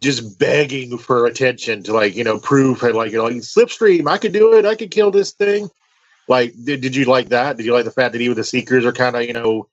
just 0.00 0.38
begging 0.38 0.98
for 0.98 1.26
attention 1.26 1.82
to 1.84 1.92
like 1.92 2.16
you 2.16 2.24
know 2.24 2.38
prove 2.38 2.82
like 2.82 3.12
you 3.12 3.18
know 3.18 3.24
like 3.24 3.36
Slipstream, 3.36 4.08
I 4.08 4.18
could 4.18 4.32
do 4.32 4.54
it, 4.54 4.64
I 4.64 4.74
could 4.74 4.90
kill 4.90 5.10
this 5.10 5.32
thing. 5.32 5.70
Like, 6.28 6.54
did, 6.62 6.80
did 6.80 6.94
you 6.94 7.06
like 7.06 7.30
that? 7.30 7.56
Did 7.56 7.66
you 7.66 7.72
like 7.72 7.84
the 7.84 7.90
fact 7.90 8.12
that 8.12 8.20
even 8.20 8.36
the 8.36 8.44
Seekers 8.44 8.84
are 8.84 8.92
kind 8.92 9.16
of 9.16 9.24
you 9.24 9.32
know 9.32 9.68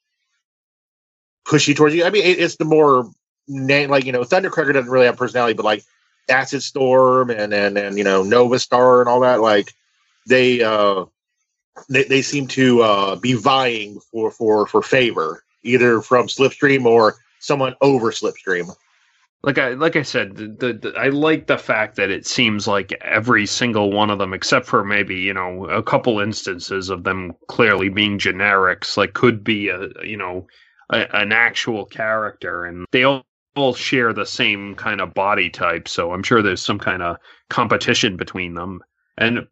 pushy 1.46 1.76
towards 1.76 1.96
you? 1.96 2.04
I 2.04 2.10
mean, 2.10 2.26
it, 2.26 2.40
it's 2.40 2.58
the 2.58 2.66
more 2.66 3.10
name 3.48 3.90
like 3.90 4.06
you 4.06 4.12
know 4.12 4.22
Thundercracker 4.22 4.74
doesn't 4.74 4.92
really 4.92 5.06
have 5.06 5.18
personality, 5.18 5.54
but 5.54 5.66
like 5.66 5.84
Acid 6.30 6.64
Storm 6.64 7.30
and 7.30 7.54
and 7.54 7.78
and 7.78 7.98
you 7.98 8.04
know 8.04 8.24
Nova 8.24 8.60
Star 8.60 9.02
and 9.02 9.10
all 9.10 9.22
that, 9.22 9.42
like 9.42 9.74
they 10.28 10.62
uh 10.62 11.06
they, 11.90 12.04
they 12.04 12.22
seem 12.22 12.48
to 12.48 12.82
uh 12.82 13.16
be 13.16 13.34
vying 13.34 14.00
for 14.12 14.32
for 14.32 14.68
for 14.68 14.82
favor 14.82 15.44
either 15.64 16.02
from 16.02 16.28
Slipstream 16.28 16.86
or 16.86 17.16
someone 17.40 17.76
over 17.82 18.12
Slipstream. 18.12 18.74
Like 19.44 19.60
I 19.60 19.70
like 19.70 19.96
I 19.96 20.02
said, 20.02 20.36
the, 20.36 20.74
the, 20.74 20.94
I 20.98 21.10
like 21.10 21.48
the 21.48 21.58
fact 21.60 21.96
that 21.98 22.10
it 22.10 22.26
seems 22.26 22.68
like 22.68 22.92
every 23.02 23.46
single 23.46 23.92
one 23.92 24.10
of 24.10 24.18
them, 24.18 24.34
except 24.34 24.66
for 24.66 24.84
maybe 24.84 25.16
you 25.16 25.34
know 25.34 25.66
a 25.68 25.84
couple 25.84 26.20
instances 26.20 26.90
of 26.90 27.04
them 27.04 27.34
clearly 27.48 27.90
being 27.90 28.18
generics, 28.18 28.98
like 28.98 29.14
could 29.14 29.44
be 29.44 29.70
a 29.70 29.90
you 30.04 30.18
know 30.18 30.48
a, 30.90 31.16
an 31.16 31.32
actual 31.32 31.86
character, 31.86 32.66
and 32.66 32.86
they 32.92 33.04
all 33.04 33.26
all 33.58 33.74
share 33.74 34.14
the 34.14 34.26
same 34.26 34.76
kind 34.76 35.02
of 35.02 35.14
body 35.14 35.50
type, 35.50 35.88
so 35.88 36.14
I'm 36.14 36.24
sure 36.24 36.42
there's 36.42 36.62
some 36.62 36.80
kind 36.80 37.02
of 37.02 37.18
competition 37.50 38.18
between 38.18 38.54
them. 38.54 38.82
And 39.18 39.48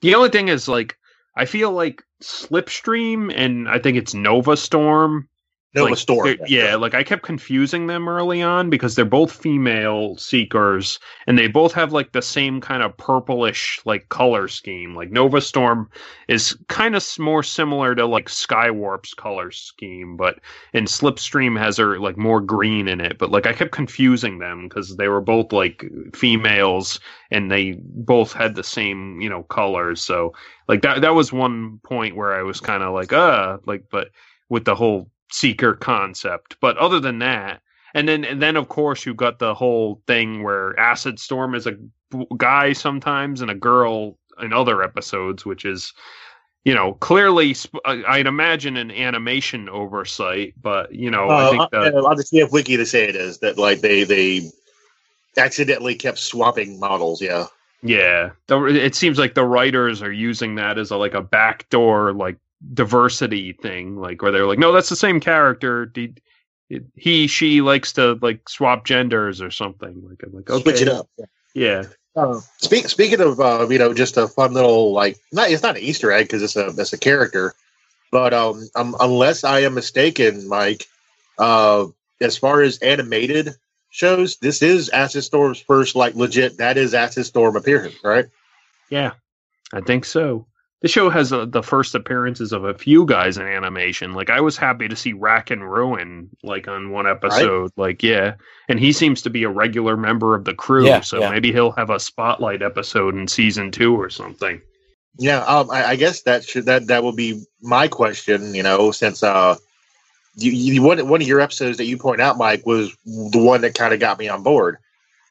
the 0.00 0.14
only 0.14 0.30
thing 0.30 0.48
is, 0.48 0.68
like, 0.68 0.96
I 1.36 1.44
feel 1.44 1.70
like 1.70 2.02
Slipstream 2.22 3.32
and 3.34 3.68
I 3.68 3.78
think 3.78 3.96
it's 3.96 4.14
Nova 4.14 4.56
Storm 4.56 5.28
Nova 5.74 5.90
like, 5.90 5.98
Storm. 5.98 6.24
they're- 6.24 6.46
Yeah, 6.46 6.76
like 6.76 6.94
I 6.94 7.02
kept 7.02 7.22
confusing 7.22 7.86
them 7.88 8.08
early 8.08 8.40
on 8.40 8.70
because 8.70 8.94
they're 8.94 9.04
both 9.04 9.32
female 9.32 10.16
seekers 10.16 10.98
and 11.26 11.38
they 11.38 11.46
both 11.46 11.74
have 11.74 11.92
like 11.92 12.12
the 12.12 12.22
same 12.22 12.60
kind 12.60 12.82
of 12.82 12.96
purplish 12.96 13.78
like 13.84 14.08
color 14.08 14.48
scheme. 14.48 14.94
Like 14.94 15.10
Nova 15.10 15.42
Storm 15.42 15.90
is 16.26 16.56
kind 16.68 16.96
of 16.96 17.06
more 17.18 17.42
similar 17.42 17.94
to 17.94 18.06
like 18.06 18.30
Skywarp's 18.30 19.12
color 19.12 19.50
scheme, 19.50 20.16
but 20.16 20.38
and 20.72 20.86
Slipstream 20.86 21.58
has 21.58 21.76
her 21.76 21.98
like 21.98 22.16
more 22.16 22.40
green 22.40 22.88
in 22.88 23.00
it. 23.02 23.18
But 23.18 23.30
like 23.30 23.46
I 23.46 23.52
kept 23.52 23.72
confusing 23.72 24.38
them 24.38 24.68
because 24.68 24.96
they 24.96 25.08
were 25.08 25.20
both 25.20 25.52
like 25.52 25.84
females 26.14 26.98
and 27.30 27.50
they 27.50 27.78
both 27.82 28.32
had 28.32 28.54
the 28.54 28.64
same, 28.64 29.20
you 29.20 29.28
know, 29.28 29.42
colors. 29.42 30.02
So 30.02 30.32
like 30.66 30.80
that 30.80 31.02
that 31.02 31.14
was 31.14 31.30
one 31.30 31.78
point 31.84 32.16
where 32.16 32.32
I 32.32 32.42
was 32.42 32.58
kind 32.58 32.82
of 32.82 32.94
like, 32.94 33.12
uh, 33.12 33.58
like 33.66 33.84
but 33.90 34.08
with 34.48 34.64
the 34.64 34.74
whole 34.74 35.10
seeker 35.30 35.74
concept. 35.74 36.56
But 36.60 36.76
other 36.78 37.00
than 37.00 37.18
that, 37.20 37.60
and 37.94 38.08
then 38.08 38.24
and 38.24 38.40
then 38.42 38.56
of 38.56 38.68
course 38.68 39.06
you've 39.06 39.16
got 39.16 39.38
the 39.38 39.54
whole 39.54 40.02
thing 40.06 40.42
where 40.42 40.78
Acid 40.78 41.18
Storm 41.18 41.54
is 41.54 41.66
a 41.66 41.76
guy 42.36 42.72
sometimes 42.72 43.40
and 43.40 43.50
a 43.50 43.54
girl 43.54 44.18
in 44.40 44.52
other 44.52 44.82
episodes, 44.82 45.44
which 45.44 45.64
is 45.64 45.92
you 46.64 46.74
know 46.74 46.94
clearly 46.94 47.54
sp- 47.54 47.80
I- 47.84 48.04
I'd 48.06 48.26
imagine 48.26 48.76
an 48.76 48.90
animation 48.90 49.68
oversight, 49.68 50.54
but 50.60 50.94
you 50.94 51.10
know 51.10 51.28
I 51.28 51.44
Uh, 51.44 51.50
think 51.50 51.70
the, 51.70 51.98
uh, 51.98 52.02
on 52.08 52.16
the 52.16 52.24
TF 52.24 52.52
Wiki 52.52 52.76
to 52.76 52.86
say 52.86 53.08
it 53.08 53.16
is 53.16 53.38
that 53.38 53.58
like 53.58 53.80
they 53.80 54.04
they 54.04 54.50
accidentally 55.36 55.94
kept 55.94 56.18
swapping 56.18 56.78
models. 56.78 57.22
Yeah. 57.22 57.46
Yeah, 57.80 58.30
it 58.48 58.96
seems 58.96 59.20
like 59.20 59.34
the 59.34 59.44
writers 59.44 60.02
are 60.02 60.10
using 60.10 60.56
that 60.56 60.78
as 60.78 60.90
a 60.90 60.96
like 60.96 61.14
a 61.14 61.22
backdoor 61.22 62.12
like 62.12 62.36
diversity 62.74 63.52
thing, 63.52 63.96
like 63.96 64.22
where 64.22 64.32
they're 64.32 64.46
like, 64.46 64.58
no, 64.58 64.72
that's 64.72 64.88
the 64.88 64.96
same 64.96 65.20
character. 65.20 65.90
He, 65.94 66.14
he 66.96 67.26
she 67.26 67.60
likes 67.60 67.92
to 67.94 68.18
like 68.20 68.48
swap 68.48 68.84
genders 68.84 69.40
or 69.40 69.50
something. 69.50 70.02
Like 70.08 70.22
I'm 70.22 70.34
like, 70.34 70.50
okay, 70.50 70.62
Switch 70.62 70.82
it 70.82 70.88
up. 70.88 71.08
Yeah, 71.54 71.84
Uh, 72.14 72.40
speak, 72.58 72.88
speaking 72.88 73.20
of 73.20 73.40
uh, 73.40 73.66
you 73.70 73.78
know 73.78 73.94
just 73.94 74.16
a 74.16 74.28
fun 74.28 74.52
little 74.52 74.92
like 74.92 75.16
not 75.32 75.50
it's 75.50 75.62
not 75.62 75.76
an 75.76 75.82
Easter 75.82 76.12
egg 76.12 76.26
because 76.26 76.42
it's 76.42 76.56
a 76.56 76.66
it's 76.68 76.92
a 76.92 76.98
character, 76.98 77.54
but 78.10 78.34
um, 78.34 78.68
um 78.74 78.96
unless 79.00 79.44
I 79.44 79.60
am 79.60 79.74
mistaken, 79.74 80.46
Mike, 80.48 80.86
uh, 81.38 81.86
as 82.20 82.36
far 82.36 82.60
as 82.60 82.78
animated 82.78 83.54
shows, 83.90 84.36
this 84.36 84.60
is 84.60 84.90
Acid 84.90 85.24
Storm's 85.24 85.60
first 85.60 85.96
like 85.96 86.14
legit 86.14 86.58
that 86.58 86.76
is 86.76 86.92
Acid 86.92 87.24
Storm 87.24 87.56
appearance, 87.56 87.96
right? 88.04 88.26
yeah, 88.90 89.12
I 89.72 89.80
think 89.80 90.04
so. 90.04 90.47
The 90.80 90.88
show 90.88 91.10
has 91.10 91.32
uh, 91.32 91.44
the 91.44 91.62
first 91.62 91.96
appearances 91.96 92.52
of 92.52 92.62
a 92.62 92.72
few 92.72 93.04
guys 93.04 93.36
in 93.36 93.46
animation. 93.46 94.12
Like 94.12 94.30
I 94.30 94.40
was 94.40 94.56
happy 94.56 94.86
to 94.86 94.94
see 94.94 95.12
Rack 95.12 95.50
and 95.50 95.68
Ruin 95.68 96.30
like 96.44 96.68
on 96.68 96.90
one 96.90 97.08
episode. 97.08 97.72
Like 97.76 98.02
yeah, 98.02 98.34
and 98.68 98.78
he 98.78 98.92
seems 98.92 99.22
to 99.22 99.30
be 99.30 99.42
a 99.42 99.48
regular 99.48 99.96
member 99.96 100.36
of 100.36 100.44
the 100.44 100.54
crew. 100.54 100.86
Yeah, 100.86 101.00
so 101.00 101.18
yeah. 101.18 101.30
maybe 101.30 101.52
he'll 101.52 101.72
have 101.72 101.90
a 101.90 101.98
spotlight 101.98 102.62
episode 102.62 103.16
in 103.16 103.26
season 103.26 103.72
two 103.72 104.00
or 104.00 104.08
something. 104.08 104.60
Yeah, 105.18 105.40
um, 105.40 105.68
I, 105.70 105.84
I 105.84 105.96
guess 105.96 106.22
that 106.22 106.44
should 106.44 106.66
that 106.66 106.86
that 106.86 107.02
will 107.02 107.14
be 107.14 107.44
my 107.60 107.88
question. 107.88 108.54
You 108.54 108.62
know, 108.62 108.92
since 108.92 109.24
uh, 109.24 109.56
you, 110.36 110.52
you 110.52 110.82
one 110.82 111.08
one 111.08 111.20
of 111.20 111.26
your 111.26 111.40
episodes 111.40 111.78
that 111.78 111.86
you 111.86 111.98
point 111.98 112.20
out, 112.20 112.38
Mike, 112.38 112.64
was 112.64 112.96
the 113.04 113.42
one 113.42 113.62
that 113.62 113.74
kind 113.74 113.92
of 113.92 113.98
got 113.98 114.20
me 114.20 114.28
on 114.28 114.44
board. 114.44 114.78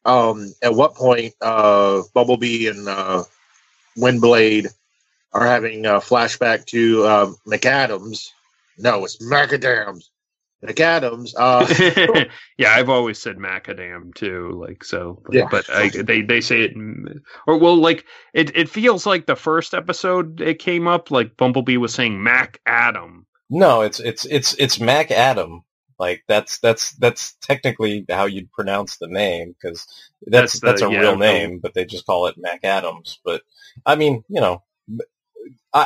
Um, 0.03 0.53
at 0.62 0.73
what 0.73 0.95
point, 0.95 1.36
uh, 1.39 2.01
Bumblebee 2.13 2.67
and 2.67 2.88
uh, 2.88 3.23
Windblade 3.97 4.67
are 5.38 5.45
having 5.45 5.86
a 5.86 5.93
flashback 5.93 6.65
to 6.67 7.04
uh, 7.04 7.32
McAdams? 7.47 8.30
No, 8.78 9.04
it's 9.06 9.17
Macadams. 9.23 10.06
McAdams. 10.63 11.34
Uh, 11.38 12.26
yeah, 12.58 12.71
I've 12.71 12.89
always 12.89 13.19
said 13.19 13.38
macadam 13.38 14.13
too. 14.15 14.60
Like 14.60 14.84
so, 14.84 15.21
like, 15.28 15.36
Yeah. 15.38 15.47
but 15.52 15.69
I, 15.69 15.89
they 15.89 16.21
they 16.21 16.41
say 16.41 16.62
it, 16.62 16.73
or 17.45 17.58
well, 17.60 17.76
like 17.76 18.06
it. 18.34 18.56
It 18.56 18.69
feels 18.69 19.06
like 19.06 19.26
the 19.28 19.36
first 19.36 19.73
episode 19.73 20.41
it 20.41 20.60
came 20.60 20.88
up. 20.88 21.12
Like 21.12 21.38
Bumblebee 21.38 21.78
was 21.78 21.93
saying 21.93 22.21
Mac 22.23 22.60
Adam. 22.65 23.28
No, 23.50 23.82
it's 23.82 24.00
it's 24.00 24.26
it's 24.26 24.56
it's 24.56 24.80
Mac 24.80 25.12
Adam. 25.12 25.62
Like 26.00 26.23
that's 26.28 26.58
that's 26.60 26.91
that's 26.93 27.34
technically 27.41 28.06
how 28.10 28.26
you'd 28.26 28.52
pronounce 28.52 28.97
the 28.97 29.08
name 29.08 29.54
because 29.60 29.86
that's 30.26 30.60
That's 30.60 30.82
that's, 30.82 30.82
a 30.82 30.91
yeah, 30.91 31.02
real 31.02 31.12
the- 31.12 31.17
name, 31.17 31.60
but 31.60 31.73
they 31.76 31.86
just 31.86 32.06
call 32.08 32.28
it 32.28 32.36
Mac 32.38 32.63
Adams. 32.63 33.19
But 33.23 33.43
I 33.86 33.95
mean, 33.95 34.23
you 34.28 34.41
know, 34.41 34.63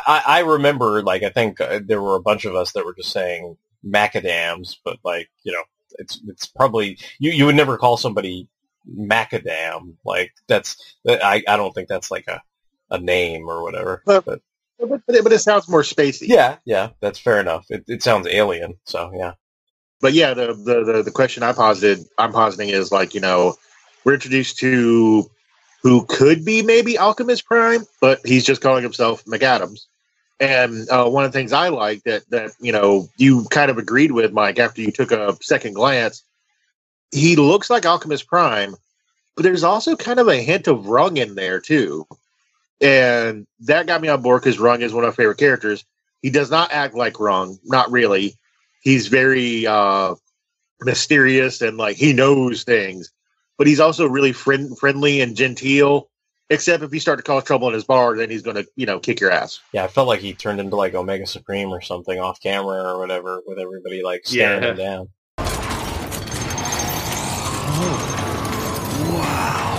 I 0.05 0.23
I, 0.27 0.39
remember 0.39 1.01
like 1.03 1.23
I 1.23 1.29
think 1.29 1.59
uh, 1.59 1.79
there 1.83 2.01
were 2.01 2.15
a 2.15 2.21
bunch 2.21 2.45
of 2.45 2.55
us 2.55 2.71
that 2.73 2.85
were 2.85 2.93
just 2.95 3.11
saying 3.11 3.57
macadams, 3.85 4.77
but 4.83 4.97
like 5.03 5.29
you 5.43 5.51
know, 5.51 5.63
it's 5.99 6.19
it's 6.27 6.45
probably 6.47 6.97
you 7.19 7.31
you 7.31 7.45
would 7.45 7.55
never 7.55 7.77
call 7.77 7.97
somebody 7.97 8.47
macadam. 8.89 9.95
Like 10.05 10.31
that's 10.47 10.77
I 11.07 11.43
I 11.47 11.57
don't 11.57 11.73
think 11.73 11.87
that's 11.87 12.11
like 12.11 12.27
a 12.27 12.41
a 12.89 12.99
name 12.99 13.49
or 13.49 13.63
whatever. 13.63 14.01
But- 14.05 14.25
but 14.25 14.41
but, 14.79 15.01
but, 15.05 15.15
it, 15.15 15.23
but 15.23 15.31
it 15.31 15.39
sounds 15.39 15.69
more 15.69 15.83
spacey. 15.83 16.27
yeah, 16.27 16.57
yeah, 16.65 16.89
that's 17.01 17.19
fair 17.19 17.39
enough. 17.39 17.67
It, 17.69 17.83
it 17.87 18.01
sounds 18.01 18.25
alien, 18.27 18.75
so 18.85 19.11
yeah. 19.15 19.33
but 20.01 20.13
yeah, 20.13 20.33
the, 20.33 20.47
the 20.53 20.83
the 20.83 21.03
the 21.03 21.11
question 21.11 21.43
I 21.43 21.53
posited, 21.53 22.05
I'm 22.17 22.31
positing 22.31 22.69
is 22.69 22.91
like 22.91 23.13
you 23.13 23.21
know, 23.21 23.55
we're 24.03 24.15
introduced 24.15 24.57
to 24.59 25.29
who 25.81 26.05
could 26.05 26.45
be 26.45 26.61
maybe 26.61 26.97
Alchemist 26.97 27.45
Prime, 27.45 27.85
but 27.99 28.19
he's 28.25 28.45
just 28.45 28.61
calling 28.61 28.83
himself 28.83 29.25
McAdams. 29.25 29.85
And 30.39 30.89
uh, 30.89 31.07
one 31.07 31.23
of 31.23 31.31
the 31.31 31.37
things 31.37 31.53
I 31.53 31.69
like 31.69 32.03
that 32.03 32.27
that 32.29 32.51
you 32.59 32.71
know 32.71 33.09
you 33.17 33.45
kind 33.51 33.69
of 33.69 33.77
agreed 33.77 34.11
with 34.11 34.33
Mike 34.33 34.59
after 34.59 34.81
you 34.81 34.91
took 34.91 35.11
a 35.11 35.37
second 35.41 35.73
glance, 35.73 36.23
he 37.11 37.35
looks 37.35 37.69
like 37.69 37.85
Alchemist 37.85 38.27
Prime, 38.27 38.75
but 39.35 39.43
there's 39.43 39.63
also 39.63 39.95
kind 39.95 40.19
of 40.19 40.27
a 40.27 40.41
hint 40.41 40.67
of 40.67 40.87
Rung 40.87 41.17
in 41.17 41.35
there 41.35 41.59
too, 41.59 42.07
and 42.79 43.45
that 43.61 43.85
got 43.85 44.01
me 44.01 44.07
on 44.07 44.23
board 44.23 44.41
because 44.41 44.57
Rung 44.57 44.81
is 44.81 44.93
one 44.93 45.03
of 45.03 45.11
my 45.11 45.15
favorite 45.15 45.37
characters. 45.37 45.85
He 46.23 46.31
does 46.31 46.49
not 46.49 46.71
act 46.71 46.95
like 46.95 47.19
Rung, 47.19 47.59
not 47.63 47.91
really 47.91 48.35
he's 48.81 49.07
very 49.07 49.65
uh 49.65 50.15
mysterious 50.81 51.61
and 51.61 51.77
like 51.77 51.95
he 51.95 52.11
knows 52.13 52.63
things 52.63 53.11
but 53.61 53.67
he's 53.67 53.79
also 53.79 54.07
really 54.07 54.33
friend- 54.33 54.75
friendly 54.79 55.21
and 55.21 55.35
genteel 55.35 56.09
except 56.49 56.81
if 56.81 56.91
you 56.91 56.99
start 56.99 57.19
to 57.19 57.23
cause 57.23 57.43
trouble 57.43 57.67
in 57.67 57.75
his 57.75 57.83
bar 57.83 58.17
then 58.17 58.27
he's 58.27 58.41
gonna 58.41 58.63
you 58.75 58.87
know 58.87 58.99
kick 58.99 59.19
your 59.19 59.29
ass 59.29 59.59
Yeah, 59.71 59.83
I 59.83 59.87
felt 59.87 60.07
like 60.07 60.19
he 60.19 60.33
turned 60.33 60.59
into 60.59 60.75
like 60.75 60.95
Omega 60.95 61.27
Supreme 61.27 61.69
or 61.69 61.79
something 61.79 62.19
off 62.19 62.41
camera 62.41 62.81
or 62.81 62.97
whatever, 62.97 63.43
with 63.45 63.59
everybody 63.59 64.01
like 64.01 64.21
staring 64.25 64.63
Yeah. 64.63 64.69
him 64.71 64.77
down. 64.77 65.09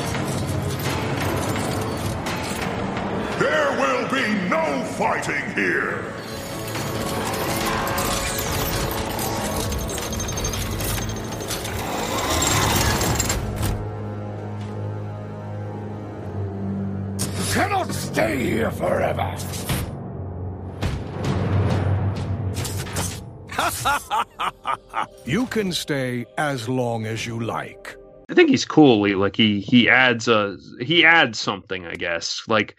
Oh, 0.04 1.22
there 3.38 3.70
will 3.80 4.08
be 4.08 4.48
no 4.48 4.84
fighting 4.96 5.54
here. 5.54 6.01
Cannot 17.52 17.92
stay 17.92 18.42
here 18.42 18.70
forever. 18.70 19.36
you 25.26 25.44
can 25.46 25.70
stay 25.70 26.24
as 26.38 26.66
long 26.66 27.04
as 27.04 27.26
you 27.26 27.38
like. 27.38 27.94
I 28.30 28.34
think 28.34 28.48
he's 28.48 28.64
cool. 28.64 29.04
He, 29.04 29.14
like 29.14 29.36
he 29.36 29.60
he 29.60 29.90
adds 29.90 30.28
a 30.28 30.56
he 30.80 31.04
adds 31.04 31.38
something. 31.38 31.84
I 31.86 31.94
guess 31.94 32.42
like 32.48 32.74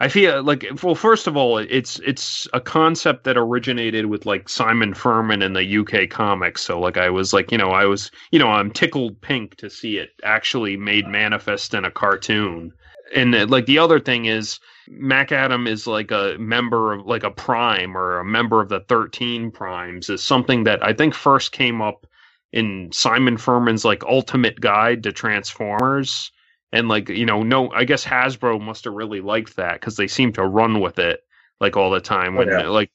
I 0.00 0.08
feel 0.08 0.42
like 0.42 0.66
well, 0.82 0.94
first 0.94 1.26
of 1.26 1.38
all, 1.38 1.56
it's 1.56 1.98
it's 2.00 2.46
a 2.52 2.60
concept 2.60 3.24
that 3.24 3.38
originated 3.38 4.06
with 4.06 4.26
like 4.26 4.50
Simon 4.50 4.92
Furman 4.92 5.40
in 5.40 5.54
the 5.54 5.78
UK 5.78 6.10
comics. 6.10 6.60
So 6.60 6.78
like 6.78 6.98
I 6.98 7.08
was 7.08 7.32
like 7.32 7.50
you 7.50 7.56
know 7.56 7.70
I 7.70 7.86
was 7.86 8.10
you 8.32 8.38
know 8.38 8.50
I'm 8.50 8.70
tickled 8.70 9.18
pink 9.22 9.56
to 9.56 9.70
see 9.70 9.96
it 9.96 10.10
actually 10.24 10.76
made 10.76 11.06
manifest 11.06 11.72
in 11.72 11.86
a 11.86 11.90
cartoon. 11.90 12.74
And 13.14 13.34
uh, 13.34 13.46
like 13.48 13.66
the 13.66 13.78
other 13.78 14.00
thing 14.00 14.26
is 14.26 14.60
Mac 14.88 15.32
Adam 15.32 15.66
is 15.66 15.86
like 15.86 16.10
a 16.10 16.36
member 16.38 16.92
of 16.92 17.06
like 17.06 17.24
a 17.24 17.30
prime 17.30 17.96
or 17.96 18.18
a 18.18 18.24
member 18.24 18.60
of 18.60 18.68
the 18.68 18.80
13 18.80 19.50
primes 19.50 20.08
is 20.10 20.22
something 20.22 20.64
that 20.64 20.84
I 20.84 20.92
think 20.92 21.14
first 21.14 21.52
came 21.52 21.80
up 21.82 22.06
in 22.52 22.90
Simon 22.92 23.36
Furman's 23.36 23.84
like 23.84 24.04
ultimate 24.04 24.60
guide 24.60 25.02
to 25.04 25.12
Transformers. 25.12 26.32
And 26.72 26.88
like, 26.88 27.08
you 27.08 27.26
know, 27.26 27.42
no, 27.42 27.70
I 27.72 27.84
guess 27.84 28.04
Hasbro 28.04 28.60
must 28.60 28.84
have 28.84 28.94
really 28.94 29.20
liked 29.20 29.56
that 29.56 29.80
because 29.80 29.96
they 29.96 30.06
seem 30.06 30.32
to 30.34 30.46
run 30.46 30.80
with 30.80 30.98
it 30.98 31.20
like 31.60 31.76
all 31.76 31.90
the 31.90 32.00
time. 32.00 32.34
When 32.36 32.48
yeah. 32.48 32.68
like, 32.68 32.90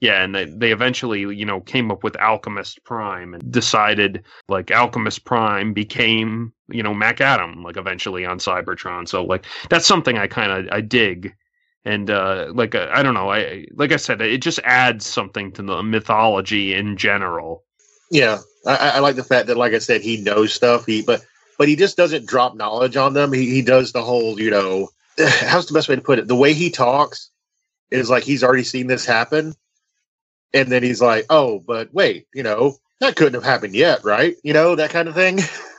yeah, 0.00 0.24
and 0.24 0.34
they, 0.34 0.46
they 0.46 0.72
eventually, 0.72 1.20
you 1.20 1.44
know, 1.44 1.60
came 1.60 1.90
up 1.90 2.02
with 2.02 2.16
Alchemist 2.16 2.82
Prime 2.84 3.34
and 3.34 3.52
decided 3.52 4.24
like 4.48 4.70
Alchemist 4.70 5.24
Prime 5.24 5.72
became, 5.72 6.52
you 6.72 6.82
know, 6.82 6.94
Mac 6.94 7.20
Adam 7.20 7.62
like 7.62 7.76
eventually 7.76 8.24
on 8.24 8.38
Cybertron. 8.38 9.08
So 9.08 9.24
like 9.24 9.44
that's 9.68 9.86
something 9.86 10.18
I 10.18 10.26
kind 10.26 10.52
of 10.52 10.72
I 10.72 10.80
dig 10.80 11.34
and 11.84 12.10
uh, 12.10 12.50
like 12.54 12.74
uh, 12.74 12.88
I 12.92 13.02
don't 13.02 13.14
know, 13.14 13.30
I 13.30 13.66
like 13.72 13.92
I 13.92 13.96
said, 13.96 14.20
it 14.20 14.42
just 14.42 14.60
adds 14.64 15.06
something 15.06 15.52
to 15.52 15.62
the 15.62 15.82
mythology 15.82 16.74
in 16.74 16.96
general. 16.96 17.64
Yeah, 18.10 18.38
I, 18.66 18.76
I 18.76 18.98
like 18.98 19.16
the 19.16 19.24
fact 19.24 19.46
that, 19.46 19.56
like 19.56 19.72
I 19.72 19.78
said, 19.78 20.02
he 20.02 20.18
knows 20.18 20.52
stuff. 20.52 20.84
He 20.84 21.02
but 21.02 21.24
but 21.58 21.68
he 21.68 21.76
just 21.76 21.96
doesn't 21.96 22.26
drop 22.26 22.54
knowledge 22.54 22.96
on 22.96 23.14
them. 23.14 23.32
He 23.32 23.48
he 23.48 23.62
does 23.62 23.92
the 23.92 24.02
whole, 24.02 24.38
you 24.38 24.50
know, 24.50 24.90
how's 25.18 25.66
the 25.66 25.74
best 25.74 25.88
way 25.88 25.96
to 25.96 26.02
put 26.02 26.18
it? 26.18 26.28
The 26.28 26.36
way 26.36 26.52
he 26.52 26.70
talks 26.70 27.30
is 27.90 28.10
like 28.10 28.24
he's 28.24 28.44
already 28.44 28.64
seen 28.64 28.86
this 28.86 29.06
happen, 29.06 29.54
and 30.52 30.70
then 30.70 30.82
he's 30.82 31.00
like, 31.00 31.26
oh, 31.30 31.60
but 31.60 31.94
wait, 31.94 32.26
you 32.34 32.42
know, 32.42 32.76
that 33.00 33.16
couldn't 33.16 33.34
have 33.34 33.44
happened 33.44 33.74
yet, 33.74 34.04
right? 34.04 34.36
You 34.44 34.52
know, 34.52 34.74
that 34.74 34.90
kind 34.90 35.08
of 35.08 35.14
thing. 35.14 35.40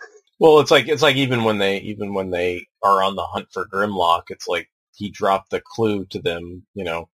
Well, 0.41 0.59
it's 0.59 0.71
like 0.71 0.89
it's 0.89 1.03
like 1.03 1.17
even 1.17 1.45
when 1.45 1.59
they 1.59 1.77
even 1.81 2.15
when 2.15 2.31
they 2.31 2.67
are 2.83 3.03
on 3.03 3.15
the 3.15 3.23
hunt 3.25 3.49
for 3.53 3.67
Grimlock, 3.67 4.23
it's 4.29 4.47
like 4.47 4.69
he 4.95 5.09
dropped 5.11 5.51
the 5.51 5.61
clue 5.61 6.05
to 6.07 6.19
them, 6.19 6.65
you 6.75 6.83
know, 6.83 7.09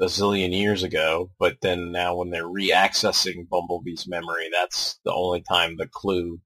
a 0.00 0.06
zillion 0.06 0.52
years 0.52 0.82
ago. 0.82 1.30
But 1.38 1.58
then 1.62 1.92
now 1.92 2.16
when 2.16 2.30
they're 2.30 2.48
re-accessing 2.48 3.48
Bumblebee's 3.48 4.08
memory, 4.08 4.48
that's 4.52 4.98
the 5.04 5.12
only 5.12 5.42
time 5.42 5.76
the 5.76 5.88
clue 5.88 6.40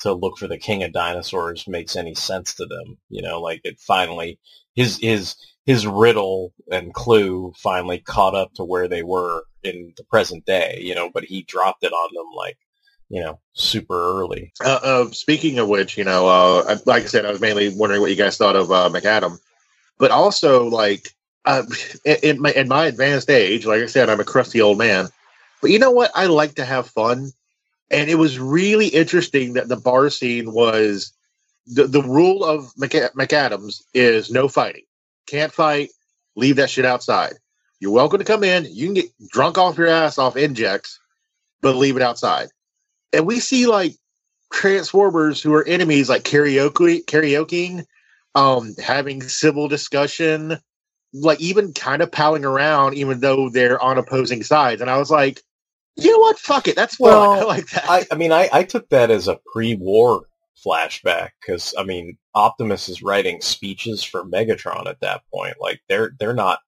to 0.00 0.12
look 0.14 0.38
for 0.38 0.48
the 0.48 0.58
King 0.58 0.82
of 0.84 0.92
Dinosaurs 0.92 1.68
makes 1.68 1.96
any 1.96 2.14
sense 2.14 2.54
to 2.56 2.66
them. 2.66 2.98
You 3.10 3.22
know, 3.22 3.40
like 3.40 3.62
it 3.64 3.80
finally 3.80 4.38
his 4.74 4.98
his 4.98 5.36
his 5.66 5.86
riddle 5.86 6.52
and 6.70 6.94
clue 6.94 7.52
finally 7.56 8.00
caught 8.00 8.34
up 8.34 8.54
to 8.54 8.64
where 8.64 8.88
they 8.88 9.02
were 9.04 9.44
in 9.64 9.94
the 9.96 10.04
present 10.04 10.46
day. 10.46 10.80
You 10.82 10.94
know, 10.94 11.10
but 11.12 11.24
he 11.24 11.42
dropped 11.44 11.84
it 11.84 11.92
on 11.92 12.10
them 12.14 12.26
like 12.36 12.58
you 13.12 13.20
know, 13.20 13.38
super 13.52 13.94
early. 13.94 14.54
Uh, 14.64 14.80
uh, 14.82 15.10
speaking 15.10 15.58
of 15.58 15.68
which, 15.68 15.98
you 15.98 16.02
know, 16.04 16.26
uh, 16.26 16.78
like 16.86 17.02
I 17.02 17.06
said, 17.06 17.26
I 17.26 17.30
was 17.30 17.42
mainly 17.42 17.68
wondering 17.68 18.00
what 18.00 18.08
you 18.08 18.16
guys 18.16 18.38
thought 18.38 18.56
of 18.56 18.72
uh, 18.72 18.88
McAdam, 18.88 19.38
but 19.98 20.10
also 20.10 20.64
like 20.64 21.10
uh, 21.44 21.64
in 22.22 22.40
my 22.40 22.52
in 22.52 22.68
my 22.68 22.86
advanced 22.86 23.28
age, 23.28 23.66
like 23.66 23.82
I 23.82 23.86
said, 23.86 24.08
I'm 24.08 24.20
a 24.20 24.24
crusty 24.24 24.62
old 24.62 24.78
man. 24.78 25.08
But 25.60 25.70
you 25.70 25.78
know 25.78 25.90
what? 25.90 26.10
I 26.14 26.24
like 26.26 26.54
to 26.54 26.64
have 26.64 26.88
fun, 26.88 27.32
and 27.90 28.08
it 28.08 28.14
was 28.14 28.38
really 28.38 28.88
interesting 28.88 29.52
that 29.52 29.68
the 29.68 29.76
bar 29.76 30.08
scene 30.08 30.50
was 30.50 31.12
the 31.66 31.86
the 31.86 32.02
rule 32.02 32.42
of 32.42 32.72
McA- 32.80 33.12
McAdams 33.12 33.82
is 33.92 34.30
no 34.30 34.48
fighting, 34.48 34.84
can't 35.26 35.52
fight, 35.52 35.90
leave 36.34 36.56
that 36.56 36.70
shit 36.70 36.86
outside. 36.86 37.34
You're 37.78 37.92
welcome 37.92 38.20
to 38.20 38.24
come 38.24 38.42
in. 38.42 38.64
You 38.70 38.86
can 38.86 38.94
get 38.94 39.28
drunk 39.28 39.58
off 39.58 39.76
your 39.76 39.88
ass 39.88 40.16
off 40.16 40.38
injects, 40.38 40.98
but 41.60 41.76
leave 41.76 41.96
it 41.96 42.02
outside 42.02 42.48
and 43.12 43.26
we 43.26 43.40
see 43.40 43.66
like 43.66 43.94
transformers 44.52 45.42
who 45.42 45.54
are 45.54 45.66
enemies 45.66 46.08
like 46.08 46.24
karaoke 46.24 47.04
karaokeing 47.06 47.84
um 48.34 48.74
having 48.82 49.22
civil 49.22 49.66
discussion 49.66 50.58
like 51.14 51.40
even 51.40 51.72
kind 51.72 52.02
of 52.02 52.12
palling 52.12 52.44
around 52.44 52.94
even 52.94 53.20
though 53.20 53.48
they're 53.48 53.82
on 53.82 53.98
opposing 53.98 54.42
sides. 54.42 54.80
And 54.80 54.90
i 54.90 54.98
was 54.98 55.10
like 55.10 55.42
you 55.96 56.10
know 56.10 56.18
what? 56.18 56.38
Fuck 56.38 56.68
it. 56.68 56.76
That's 56.76 56.96
fun. 56.96 57.10
Well, 57.10 57.32
i 57.40 57.42
like 57.42 57.68
that. 57.70 57.84
I, 57.88 58.06
I 58.10 58.14
mean, 58.14 58.32
I, 58.32 58.48
I 58.52 58.62
took 58.62 58.88
that 58.90 59.10
as 59.10 59.28
a 59.28 59.38
pre-war 59.52 60.22
flashback 60.64 61.30
because 61.40 61.74
I 61.78 61.84
mean, 61.84 62.16
Optimus 62.34 62.88
is 62.88 63.02
writing 63.02 63.40
speeches 63.40 64.02
for 64.02 64.24
Megatron 64.24 64.86
at 64.86 65.00
that 65.00 65.22
point. 65.32 65.54
Like 65.60 65.80
they're 65.88 66.12
they're 66.18 66.34
not 66.34 66.60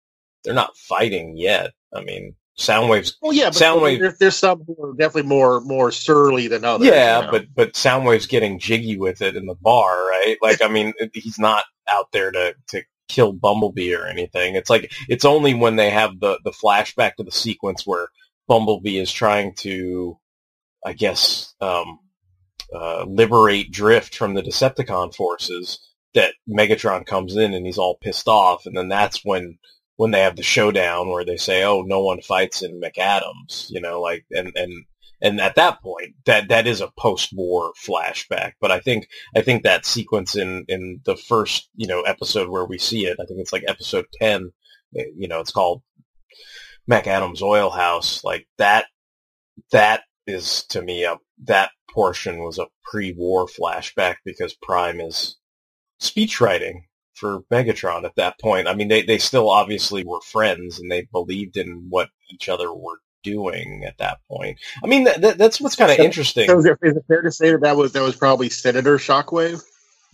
they're 0.42 0.54
not 0.54 0.76
fighting 0.76 1.36
yet. 1.36 1.72
I 1.94 2.02
mean, 2.02 2.34
Soundwave's 2.58 3.16
well 3.20 3.32
yeah 3.32 3.46
but 3.46 3.54
Soundwave- 3.54 3.98
there, 3.98 4.16
there's 4.18 4.36
some 4.36 4.62
who 4.64 4.76
are 4.84 4.94
definitely 4.94 5.28
more 5.28 5.60
more 5.62 5.90
surly 5.90 6.46
than 6.46 6.64
others 6.64 6.86
yeah, 6.86 7.18
you 7.18 7.24
know? 7.26 7.30
but 7.32 7.46
but 7.54 7.72
Soundwave's 7.72 8.26
getting 8.26 8.58
jiggy 8.60 8.96
with 8.96 9.22
it 9.22 9.36
in 9.36 9.46
the 9.46 9.56
bar, 9.56 10.06
right? 10.08 10.36
Like, 10.40 10.62
I 10.62 10.68
mean, 10.68 10.92
he's 11.12 11.38
not 11.38 11.64
out 11.88 12.12
there 12.12 12.30
to 12.30 12.54
to 12.68 12.82
kill 13.08 13.32
Bumblebee 13.32 13.94
or 13.94 14.06
anything. 14.06 14.54
It's 14.54 14.70
like 14.70 14.92
it's 15.08 15.24
only 15.24 15.54
when 15.54 15.76
they 15.76 15.90
have 15.90 16.20
the 16.20 16.38
the 16.44 16.52
flashback 16.52 17.16
to 17.16 17.24
the 17.24 17.32
sequence 17.32 17.86
where 17.86 18.08
Bumblebee 18.46 18.98
is 18.98 19.10
trying 19.10 19.54
to, 19.56 20.18
I 20.84 20.92
guess, 20.92 21.54
um, 21.60 21.98
uh, 22.74 23.04
liberate 23.08 23.72
Drift 23.72 24.14
from 24.14 24.34
the 24.34 24.42
Decepticon 24.42 25.14
forces 25.14 25.80
that 26.14 26.34
Megatron 26.48 27.04
comes 27.04 27.36
in 27.36 27.54
and 27.54 27.66
he's 27.66 27.78
all 27.78 27.96
pissed 27.96 28.28
off, 28.28 28.66
and 28.66 28.76
then 28.76 28.88
that's 28.88 29.24
when 29.24 29.58
when 29.96 30.10
they 30.10 30.20
have 30.20 30.36
the 30.36 30.42
showdown 30.42 31.08
where 31.10 31.24
they 31.24 31.36
say, 31.36 31.64
"Oh, 31.64 31.82
no 31.82 32.00
one 32.02 32.20
fights 32.20 32.62
in 32.62 32.80
McAdams," 32.80 33.66
you 33.70 33.80
know, 33.80 34.00
like 34.00 34.24
and 34.30 34.52
and 34.56 34.72
and 35.22 35.40
at 35.40 35.54
that 35.56 35.80
point, 35.82 36.14
that 36.26 36.48
that 36.48 36.66
is 36.66 36.80
a 36.80 36.92
post-war 36.98 37.72
flashback. 37.86 38.52
But 38.60 38.70
I 38.72 38.80
think 38.80 39.08
I 39.36 39.42
think 39.42 39.62
that 39.62 39.86
sequence 39.86 40.36
in 40.36 40.64
in 40.68 41.00
the 41.04 41.16
first 41.16 41.68
you 41.76 41.86
know 41.86 42.02
episode 42.02 42.48
where 42.48 42.64
we 42.66 42.78
see 42.78 43.06
it, 43.06 43.16
I 43.20 43.24
think 43.26 43.40
it's 43.40 43.52
like 43.52 43.64
episode 43.66 44.06
ten. 44.20 44.50
eh, 44.96 45.04
You 45.16 45.28
know, 45.28 45.40
it's 45.40 45.52
called 45.52 45.82
McAdams 46.90 47.42
Oil 47.42 47.70
House. 47.70 48.22
Like 48.24 48.46
that, 48.58 48.86
that 49.72 50.02
is 50.26 50.64
to 50.70 50.82
me 50.82 51.04
a 51.04 51.16
that 51.44 51.70
portion 51.90 52.38
was 52.42 52.58
a 52.58 52.66
pre-war 52.84 53.46
flashback 53.46 54.16
because 54.24 54.54
Prime 54.54 55.00
is 55.00 55.36
speech 56.00 56.40
writing 56.40 56.86
for 57.14 57.40
Megatron 57.52 58.04
at 58.04 58.16
that 58.16 58.38
point. 58.40 58.68
I 58.68 58.74
mean, 58.74 58.88
they, 58.88 59.02
they 59.02 59.18
still 59.18 59.50
obviously 59.50 60.04
were 60.04 60.20
friends 60.20 60.78
and 60.78 60.90
they 60.90 61.02
believed 61.12 61.56
in 61.56 61.86
what 61.88 62.08
each 62.30 62.48
other 62.48 62.72
were 62.72 62.98
doing 63.22 63.84
at 63.86 63.98
that 63.98 64.18
point. 64.30 64.58
I 64.82 64.86
mean, 64.86 65.04
that, 65.04 65.20
that, 65.22 65.38
that's 65.38 65.60
what's 65.60 65.76
kind 65.76 65.90
of 65.90 65.96
So- 65.96 66.02
interesting. 66.04 66.46
so 66.48 66.58
is 66.58 66.64
it, 66.66 66.78
is 66.82 66.96
it 66.96 67.04
fair 67.08 67.22
to 67.22 67.32
say 67.32 67.52
that 67.52 67.62
that 67.62 67.76
was 67.76 67.92
that 67.92 68.02
was 68.02 68.16
probably 68.16 68.50
senator 68.50 68.98
shockwave 68.98 69.62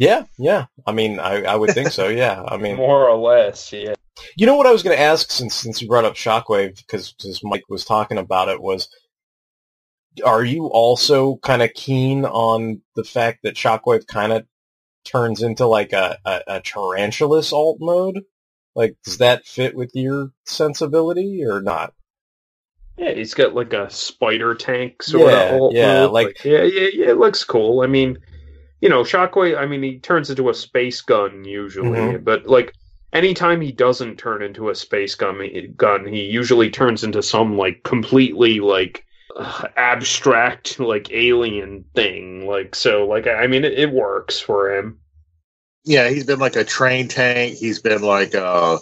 yeah, 0.01 0.25
yeah. 0.39 0.65
I 0.87 0.93
mean, 0.93 1.21
I, 1.21 1.43
I 1.43 1.57
would 1.57 1.73
think 1.73 1.91
so. 1.91 2.09
Yeah. 2.09 2.43
I 2.49 2.57
mean, 2.57 2.77
More 2.77 3.07
or 3.07 3.19
less, 3.19 3.71
yeah. 3.71 3.93
You 4.35 4.47
know 4.47 4.57
what 4.57 4.67
I 4.67 4.73
was 4.73 4.83
going 4.83 4.97
to 4.97 5.03
ask 5.03 5.31
since 5.31 5.55
since 5.55 5.83
you 5.83 5.89
brought 5.89 6.07
up 6.07 6.15
Shockwave 6.15 6.79
because 6.79 7.15
Mike 7.45 7.65
was 7.69 7.85
talking 7.85 8.17
about 8.17 8.49
it 8.49 8.63
was, 8.63 8.89
are 10.25 10.43
you 10.43 10.69
also 10.69 11.37
kind 11.37 11.61
of 11.61 11.75
keen 11.75 12.25
on 12.25 12.81
the 12.97 13.05
fact 13.05 13.41
that 13.43 13.57
Shockwave 13.57 14.07
kind 14.07 14.33
of 14.33 14.47
turns 15.05 15.43
into 15.43 15.67
like 15.67 15.93
a, 15.93 16.19
a, 16.25 16.41
a 16.47 16.61
tarantulas 16.61 17.53
alt 17.53 17.79
mode? 17.81 18.21
Like, 18.75 18.97
does 19.05 19.19
that 19.19 19.47
fit 19.47 19.75
with 19.75 19.91
your 19.95 20.31
sensibility 20.47 21.45
or 21.45 21.61
not? 21.61 21.93
Yeah, 22.97 23.13
he's 23.13 23.35
got 23.35 23.55
like 23.55 23.73
a 23.73 23.91
spider 23.91 24.55
tank 24.55 25.03
sort 25.03 25.33
Yeah, 25.33 25.41
of. 25.55 25.61
alt 25.61 25.75
yeah, 25.75 26.01
mode. 26.03 26.13
like- 26.13 26.45
yeah, 26.45 26.63
yeah, 26.63 26.89
yeah. 26.93 27.11
It 27.11 27.19
looks 27.19 27.45
cool. 27.45 27.81
I 27.81 27.87
mean, 27.87 28.19
you 28.81 28.89
know, 28.89 29.03
Shockwave. 29.03 29.59
I 29.59 29.67
mean, 29.67 29.83
he 29.83 29.99
turns 29.99 30.31
into 30.31 30.49
a 30.51 30.55
space 30.55 31.01
gun 31.01 31.45
usually, 31.45 31.99
Mhm. 31.99 32.25
but 32.25 32.47
like 32.47 32.73
anytime 33.13 33.61
he 33.61 33.73
doesn't 33.73 34.19
turn 34.19 34.43
into 34.43 34.69
a 34.71 34.75
space 34.75 35.15
gun, 35.15 35.41
gun, 35.77 36.07
he 36.07 36.23
usually 36.27 36.71
turns 36.71 37.03
into 37.05 37.23
some 37.23 37.57
like 37.57 37.83
completely 37.83 38.61
like 38.61 39.05
uh, 39.37 39.69
abstract 39.77 40.79
like 40.79 41.11
alien 41.13 41.85
thing. 41.95 42.47
Like 42.47 42.75
so, 42.75 43.07
like 43.07 43.27
I 43.27 43.47
mean, 43.47 43.65
it, 43.65 43.79
it 43.79 43.93
works 43.93 44.41
for 44.41 44.77
him. 44.77 44.99
Yeah, 45.85 46.09
he's 46.09 46.25
been 46.25 46.39
like 46.39 46.57
a 46.57 46.65
train 46.65 47.09
tank. 47.09 47.57
He's 47.57 47.81
been 47.81 48.03
like 48.03 48.35
a 48.35 48.79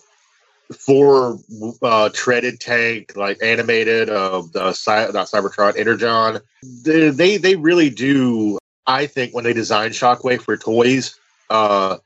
four 0.77 1.39
uh, 1.83 2.11
treaded 2.13 2.61
tank, 2.61 3.13
like 3.17 3.39
animated. 3.43 4.11
Uh, 4.11 4.43
the 4.53 4.73
Cy- 4.73 5.11
not 5.13 5.29
Cybertron, 5.29 5.79
Energon. 5.79 6.41
They, 6.85 7.11
they 7.11 7.37
they 7.37 7.57
really 7.57 7.91
do. 7.91 8.59
I 8.87 9.07
think 9.07 9.35
when 9.35 9.45
they 9.45 9.53
design 9.53 9.91
Shockwave 9.91 10.41
for 10.41 10.57
toys, 10.57 11.19
uh, 11.51 11.99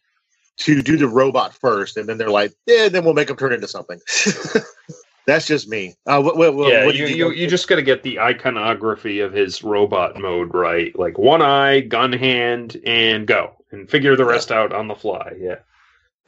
to 0.58 0.82
do 0.82 0.96
the 0.96 1.08
robot 1.08 1.54
first, 1.54 1.96
and 1.96 2.08
then 2.08 2.18
they're 2.18 2.30
like, 2.30 2.52
yeah, 2.66 2.88
then 2.88 3.04
we'll 3.04 3.14
make 3.14 3.30
him 3.30 3.36
turn 3.36 3.52
into 3.52 3.68
something. 3.68 4.00
That's 5.26 5.46
just 5.46 5.68
me. 5.68 5.94
Uh, 6.06 6.20
what, 6.20 6.36
what, 6.36 6.54
what- 6.54 6.72
yeah, 6.72 6.84
what 6.84 6.94
you, 6.94 7.06
did 7.06 7.16
you, 7.16 7.30
you 7.30 7.46
just 7.46 7.68
got 7.68 7.76
to 7.76 7.82
get 7.82 8.02
the 8.02 8.20
iconography 8.20 9.20
of 9.20 9.32
his 9.32 9.62
robot 9.62 10.18
mode 10.20 10.52
right. 10.54 10.96
Like 10.98 11.18
one 11.18 11.42
eye, 11.42 11.80
gun 11.80 12.12
hand, 12.12 12.80
and 12.84 13.26
go. 13.26 13.56
And 13.70 13.88
figure 13.88 14.16
the 14.16 14.24
rest 14.24 14.52
out 14.52 14.72
on 14.72 14.88
the 14.88 14.94
fly. 14.94 15.32
Yeah. 15.38 15.56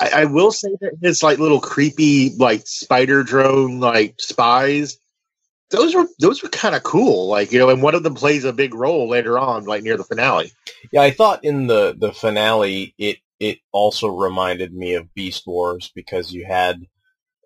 I, 0.00 0.22
I 0.22 0.24
will 0.24 0.50
say 0.50 0.70
that 0.80 0.94
his 1.02 1.22
like 1.22 1.38
little 1.38 1.60
creepy 1.60 2.34
like 2.36 2.66
spider 2.66 3.22
drone 3.22 3.80
like 3.80 4.14
spies, 4.18 4.98
those 5.70 5.94
were 5.94 6.06
those 6.18 6.42
were 6.42 6.48
kind 6.48 6.74
of 6.74 6.82
cool. 6.82 7.28
Like 7.28 7.52
you 7.52 7.58
know, 7.58 7.70
and 7.70 7.82
one 7.82 7.94
of 7.94 8.02
them 8.02 8.14
plays 8.14 8.44
a 8.44 8.52
big 8.52 8.74
role 8.74 9.08
later 9.08 9.38
on, 9.38 9.64
like 9.64 9.82
near 9.82 9.96
the 9.96 10.04
finale. 10.04 10.52
Yeah, 10.92 11.02
I 11.02 11.10
thought 11.10 11.44
in 11.44 11.66
the 11.66 11.94
the 11.96 12.12
finale 12.12 12.94
it 12.98 13.18
it 13.38 13.58
also 13.72 14.08
reminded 14.08 14.72
me 14.72 14.94
of 14.94 15.12
Beast 15.14 15.46
Wars 15.46 15.92
because 15.94 16.32
you 16.32 16.44
had 16.44 16.86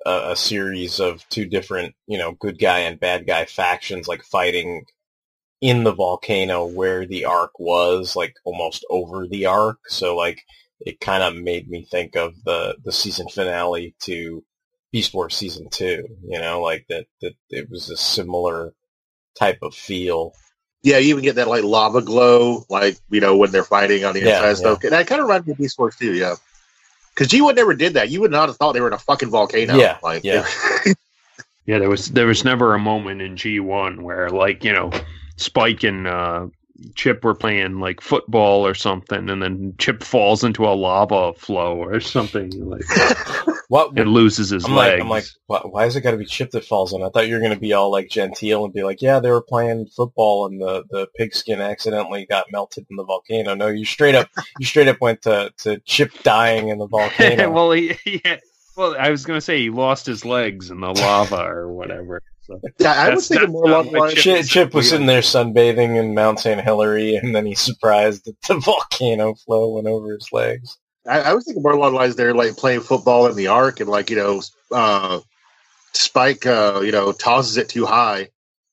a, 0.06 0.30
a 0.32 0.36
series 0.36 1.00
of 1.00 1.28
two 1.28 1.46
different 1.46 1.94
you 2.06 2.18
know 2.18 2.32
good 2.32 2.58
guy 2.58 2.80
and 2.80 3.00
bad 3.00 3.26
guy 3.26 3.44
factions 3.44 4.08
like 4.08 4.22
fighting 4.24 4.84
in 5.60 5.84
the 5.84 5.92
volcano 5.94 6.66
where 6.66 7.06
the 7.06 7.24
ark 7.24 7.52
was 7.58 8.16
like 8.16 8.34
almost 8.44 8.84
over 8.90 9.26
the 9.28 9.46
ark 9.46 9.78
so 9.88 10.16
like 10.16 10.42
it 10.80 11.00
kind 11.00 11.22
of 11.22 11.36
made 11.36 11.68
me 11.68 11.84
think 11.90 12.16
of 12.16 12.34
the 12.44 12.76
the 12.84 12.92
season 12.92 13.28
finale 13.28 13.94
to 14.00 14.44
Beast 14.92 15.14
Wars 15.14 15.36
season 15.36 15.68
2 15.70 16.04
you 16.28 16.40
know 16.40 16.60
like 16.62 16.86
that 16.88 17.06
that 17.22 17.34
it 17.50 17.70
was 17.70 17.90
a 17.90 17.96
similar 17.96 18.74
type 19.38 19.58
of 19.62 19.74
feel 19.74 20.34
Yeah, 20.82 20.98
you 20.98 21.10
even 21.10 21.24
get 21.24 21.36
that 21.36 21.48
like 21.48 21.64
lava 21.64 22.02
glow, 22.02 22.64
like 22.70 22.96
you 23.10 23.20
know 23.20 23.36
when 23.36 23.50
they're 23.50 23.64
fighting 23.64 24.04
on 24.04 24.14
the 24.14 24.22
Yeah, 24.22 24.24
inside 24.24 24.56
stuff. 24.56 24.82
And 24.84 24.92
that 24.92 25.06
kind 25.06 25.20
of 25.20 25.26
reminds 25.28 25.46
me 25.46 25.52
of 25.52 25.58
Beast 25.58 25.78
Wars 25.78 25.96
too. 25.96 26.14
Yeah, 26.14 26.36
Because 27.18 27.32
G1 27.32 27.56
never 27.56 27.74
did 27.74 27.94
that. 27.94 28.10
You 28.10 28.20
would 28.20 28.30
not 28.30 28.48
have 28.48 28.56
thought 28.56 28.74
they 28.74 28.80
were 28.80 28.86
in 28.86 28.92
a 28.92 28.98
fucking 28.98 29.28
volcano. 29.28 29.76
Yeah, 29.76 29.98
like, 30.04 30.22
yeah. 30.22 30.46
Yeah, 31.66 31.80
there 31.80 31.90
was 31.90 32.06
there 32.12 32.26
was 32.26 32.46
never 32.46 32.74
a 32.74 32.78
moment 32.78 33.20
in 33.20 33.36
G 33.36 33.60
one 33.60 34.02
where 34.02 34.30
like 34.30 34.64
you 34.64 34.72
know 34.72 34.90
Spike 35.36 35.84
and 35.84 36.06
uh, 36.06 36.46
Chip 36.94 37.24
were 37.24 37.34
playing 37.34 37.80
like 37.80 38.00
football 38.00 38.66
or 38.66 38.74
something, 38.74 39.28
and 39.28 39.42
then 39.42 39.74
Chip 39.78 40.02
falls 40.02 40.44
into 40.44 40.64
a 40.64 40.74
lava 40.74 41.32
flow 41.34 41.76
or 41.76 42.00
something 42.00 42.50
like 42.68 42.84
What? 43.68 43.98
and 43.98 44.12
loses 44.12 44.48
his 44.50 44.64
I'm 44.64 44.74
legs. 44.74 44.92
like, 44.94 45.00
I'm 45.02 45.08
like, 45.10 45.24
why, 45.46 45.58
why 45.64 45.84
is 45.84 45.94
it 45.94 46.00
got 46.00 46.12
to 46.12 46.16
be 46.16 46.24
Chip 46.24 46.52
that 46.52 46.64
falls 46.64 46.94
in? 46.94 47.02
I 47.02 47.10
thought 47.10 47.28
you 47.28 47.34
were 47.34 47.40
going 47.40 47.52
to 47.52 47.58
be 47.60 47.74
all 47.74 47.90
like 47.90 48.08
genteel 48.08 48.64
and 48.64 48.72
be 48.72 48.82
like, 48.82 49.02
yeah, 49.02 49.20
they 49.20 49.30
were 49.30 49.42
playing 49.42 49.88
football 49.94 50.46
and 50.46 50.58
the, 50.60 50.84
the 50.90 51.06
pigskin 51.16 51.60
accidentally 51.60 52.24
got 52.24 52.46
melted 52.50 52.86
in 52.88 52.96
the 52.96 53.04
volcano. 53.04 53.54
No, 53.54 53.66
you 53.66 53.84
straight 53.84 54.14
up, 54.14 54.30
you 54.58 54.64
straight 54.64 54.88
up 54.88 55.00
went 55.02 55.20
to, 55.22 55.52
to 55.58 55.78
Chip 55.80 56.12
dying 56.22 56.68
in 56.68 56.78
the 56.78 56.86
volcano. 56.88 57.50
well, 57.50 57.72
he, 57.72 57.94
yeah. 58.24 58.38
Well, 58.76 58.96
I 58.98 59.10
was 59.10 59.26
gonna 59.26 59.40
say 59.40 59.58
he 59.58 59.70
lost 59.70 60.06
his 60.06 60.24
legs 60.24 60.70
in 60.70 60.80
the 60.80 60.90
lava 60.90 61.42
or 61.44 61.70
whatever. 61.72 62.22
So 62.48 62.60
Yeah, 62.78 62.92
I 62.92 63.14
was 63.14 63.28
thinking 63.28 63.50
more 63.50 63.68
not 63.68 63.84
along 63.84 63.92
the 63.92 63.98
lines. 63.98 64.14
Chip. 64.14 64.22
Chip, 64.22 64.46
Chip 64.46 64.74
was 64.74 64.88
sitting 64.88 65.06
there 65.06 65.20
sunbathing 65.20 65.96
in 65.96 66.14
Mount 66.14 66.40
St. 66.40 66.60
Hilary, 66.60 67.14
and 67.14 67.36
then 67.36 67.46
he's 67.46 67.60
surprised 67.60 68.24
that 68.24 68.40
the 68.42 68.58
volcano 68.64 69.34
flow 69.34 69.74
went 69.74 69.86
over 69.86 70.12
his 70.12 70.32
legs. 70.32 70.78
I, 71.06 71.20
I 71.20 71.34
was 71.34 71.44
thinking 71.44 71.62
more 71.62 71.72
along 71.72 71.92
the 71.92 71.98
lines 71.98 72.16
they're 72.16 72.34
like 72.34 72.56
playing 72.56 72.80
football 72.80 73.26
in 73.26 73.36
the 73.36 73.48
ark 73.48 73.80
and 73.80 73.88
like, 73.88 74.10
you 74.10 74.16
know, 74.16 74.42
uh, 74.72 75.20
Spike, 75.92 76.46
uh, 76.46 76.80
you 76.82 76.92
know, 76.92 77.12
tosses 77.12 77.56
it 77.56 77.68
too 77.68 77.86
high 77.86 78.28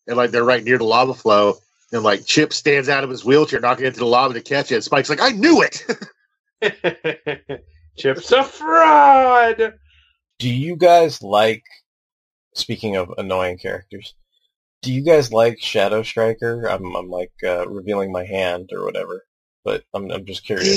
and 0.08 0.18
like 0.18 0.32
they're 0.32 0.44
right 0.44 0.64
near 0.64 0.78
the 0.78 0.84
lava 0.84 1.14
flow 1.14 1.58
and 1.92 2.04
like 2.04 2.26
Chip 2.26 2.54
stands 2.54 2.90
out 2.90 3.04
of 3.04 3.10
his 3.10 3.24
wheelchair 3.24 3.60
knocking 3.60 3.86
into 3.86 4.00
the 4.00 4.06
lava 4.06 4.34
to 4.34 4.42
catch 4.42 4.72
it. 4.72 4.76
And 4.76 4.84
Spike's 4.84 5.10
like, 5.10 5.22
I 5.22 5.30
knew 5.32 5.64
it. 5.64 5.86
Chip's 7.98 8.32
a 8.32 8.44
fraud. 8.44 9.74
Do 10.40 10.50
you 10.50 10.76
guys 10.76 11.22
like, 11.22 11.64
speaking 12.56 12.96
of 12.96 13.14
annoying 13.18 13.58
characters, 13.58 14.16
do 14.82 14.94
you 14.94 15.02
guys 15.02 15.32
like 15.32 15.62
Shadow 15.62 16.04
Striker? 16.04 16.68
I'm, 16.68 16.96
I'm 16.96 17.10
like 17.10 17.32
uh, 17.44 17.68
revealing 17.68 18.12
my 18.12 18.26
hand 18.26 18.72
or 18.74 18.84
whatever, 18.84 19.24
but 19.64 19.84
I'm, 19.94 20.12
I'm 20.12 20.26
just 20.26 20.46
curious. 20.46 20.68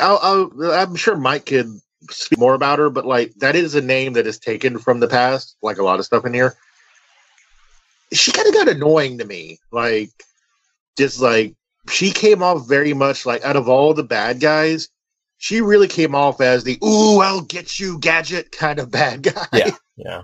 I'll, 0.00 0.18
I'll, 0.22 0.72
I'm 0.72 0.96
sure 0.96 1.16
Mike 1.16 1.46
could 1.46 1.68
speak 2.10 2.38
more 2.38 2.54
about 2.54 2.78
her, 2.78 2.90
but 2.90 3.06
like 3.06 3.34
that 3.36 3.56
is 3.56 3.74
a 3.74 3.80
name 3.80 4.14
that 4.14 4.26
is 4.26 4.38
taken 4.38 4.78
from 4.78 5.00
the 5.00 5.08
past, 5.08 5.56
like 5.62 5.78
a 5.78 5.84
lot 5.84 5.98
of 5.98 6.04
stuff 6.04 6.24
in 6.26 6.34
here. 6.34 6.54
She 8.12 8.32
kind 8.32 8.48
of 8.48 8.54
got 8.54 8.68
annoying 8.68 9.18
to 9.18 9.24
me, 9.24 9.58
like 9.70 10.10
just 10.96 11.20
like 11.20 11.54
she 11.88 12.10
came 12.10 12.42
off 12.42 12.68
very 12.68 12.92
much 12.92 13.26
like 13.26 13.44
out 13.44 13.56
of 13.56 13.68
all 13.68 13.94
the 13.94 14.04
bad 14.04 14.40
guys, 14.40 14.88
she 15.38 15.60
really 15.60 15.88
came 15.88 16.14
off 16.14 16.40
as 16.40 16.64
the 16.64 16.78
"ooh, 16.84 17.20
I'll 17.20 17.40
get 17.40 17.80
you" 17.80 17.98
gadget 17.98 18.52
kind 18.52 18.78
of 18.78 18.90
bad 18.90 19.22
guy. 19.34 19.46
Yeah, 19.52 19.76
yeah. 19.96 20.22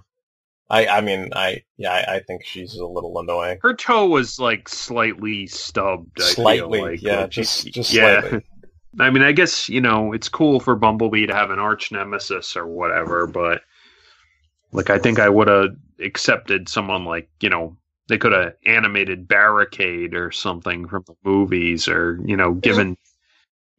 I, 0.71 0.87
I 0.87 1.01
mean, 1.01 1.31
I, 1.35 1.65
yeah, 1.79 1.93
I, 1.93 2.17
I 2.17 2.21
think 2.21 2.45
she's 2.45 2.75
a 2.77 2.87
little 2.87 3.19
annoying. 3.21 3.63
Her 3.63 3.75
toe 3.75 4.07
was 4.09 4.39
like 4.39 4.69
slightly 4.69 5.47
stubbed. 5.47 6.21
I 6.21 6.35
feel 6.35 6.35
Slightly, 6.35 6.81
like. 6.81 7.03
yeah, 7.03 7.21
Like, 7.23 7.31
just, 7.31 7.67
just 7.73 7.93
yeah. 7.93 8.21
slightly. 8.21 8.45
I 9.01 9.11
mean, 9.11 9.23
I 9.23 9.33
guess 9.33 9.69
you 9.69 9.81
know 9.81 10.13
it's 10.13 10.29
cool 10.29 10.61
for 10.61 10.75
Bumblebee 10.77 11.27
to 11.27 11.35
have 11.35 11.51
an 11.51 11.59
arch 11.59 11.93
nemesis 11.93 12.57
or 12.57 12.67
whatever, 12.67 13.27
but 13.27 13.63
like 14.73 14.91
I 14.91 14.99
think 14.99 15.19
I 15.19 15.29
would 15.29 15.49
have 15.49 15.77
accepted 16.01 16.69
someone 16.69 17.05
like 17.05 17.29
you 17.41 17.49
know 17.51 17.77
they 18.09 18.19
could 18.19 18.33
have 18.33 18.55
animated 18.65 19.29
Barricade 19.29 20.15
or 20.15 20.31
something 20.31 20.89
from 20.89 21.05
the 21.07 21.15
movies, 21.25 21.89
or 21.89 22.19
you 22.25 22.37
know 22.37 22.53
given 22.55 22.97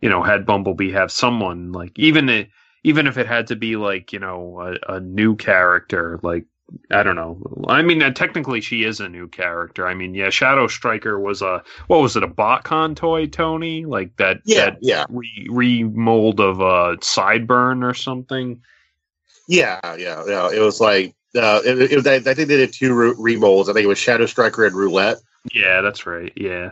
you 0.02 0.10
know 0.10 0.23
had 0.23 0.45
Bumblebee 0.45 0.91
have 0.91 1.12
someone 1.12 1.71
like 1.71 1.97
even 1.97 2.30
i- 2.30 2.49
even 2.84 3.08
if 3.08 3.18
it 3.18 3.28
had 3.28 3.48
to 3.48 3.56
be 3.56 3.76
like 3.76 4.13
you 4.13 4.20
know 4.20 4.60
a, 4.88 4.96
a 4.96 5.00
new 5.00 5.36
character 5.36 6.20
like 6.24 6.46
I 6.92 7.02
don't 7.02 7.15
know. 7.15 7.65
I 7.68 7.82
mean, 7.82 8.04
uh, 8.04 8.12
technically, 8.12 8.62
she 8.62 8.84
is 8.84 9.00
a 9.00 9.10
new 9.10 9.28
character. 9.28 9.88
I 9.88 9.96
mean, 9.96 10.13
yeah, 10.13 10.30
Shadow 10.30 10.68
Striker 10.68 11.20
was 11.20 11.42
a 11.42 11.63
what 11.88 12.00
was 12.02 12.15
it? 12.15 12.22
A 12.22 12.28
BotCon 12.28 12.96
toy, 12.96 13.26
Tony? 13.26 13.86
Like 13.86 14.15
that? 14.18 14.42
Yeah, 14.46 14.65
that 14.72 14.78
yeah. 14.82 15.06
Re- 15.10 15.48
remold 15.50 16.39
of 16.39 16.60
a 16.60 16.98
Sideburn 16.98 17.84
or 17.84 17.96
something. 17.96 18.62
Yeah, 19.48 19.80
yeah, 19.98 20.24
yeah. 20.28 20.50
It 20.52 20.60
was 20.60 20.80
like 20.80 21.15
uh, 21.36 21.62
it, 21.65 21.92
it, 21.92 21.96
was- 21.96 22.06
I 22.06 22.20
think 22.20 22.36
they 22.36 22.46
did 22.46 22.72
two 22.72 22.94
re- 22.94 23.36
remolds. 23.36 23.68
I 23.68 23.74
think 23.74 23.86
it 23.86 23.88
was 23.88 23.98
Shadow 23.98 24.28
Striker 24.28 24.63
and 24.65 24.76
Roulette. 24.76 25.18
Yeah, 25.52 25.82
that's 25.82 26.06
right. 26.06 26.32
Yeah, 26.36 26.72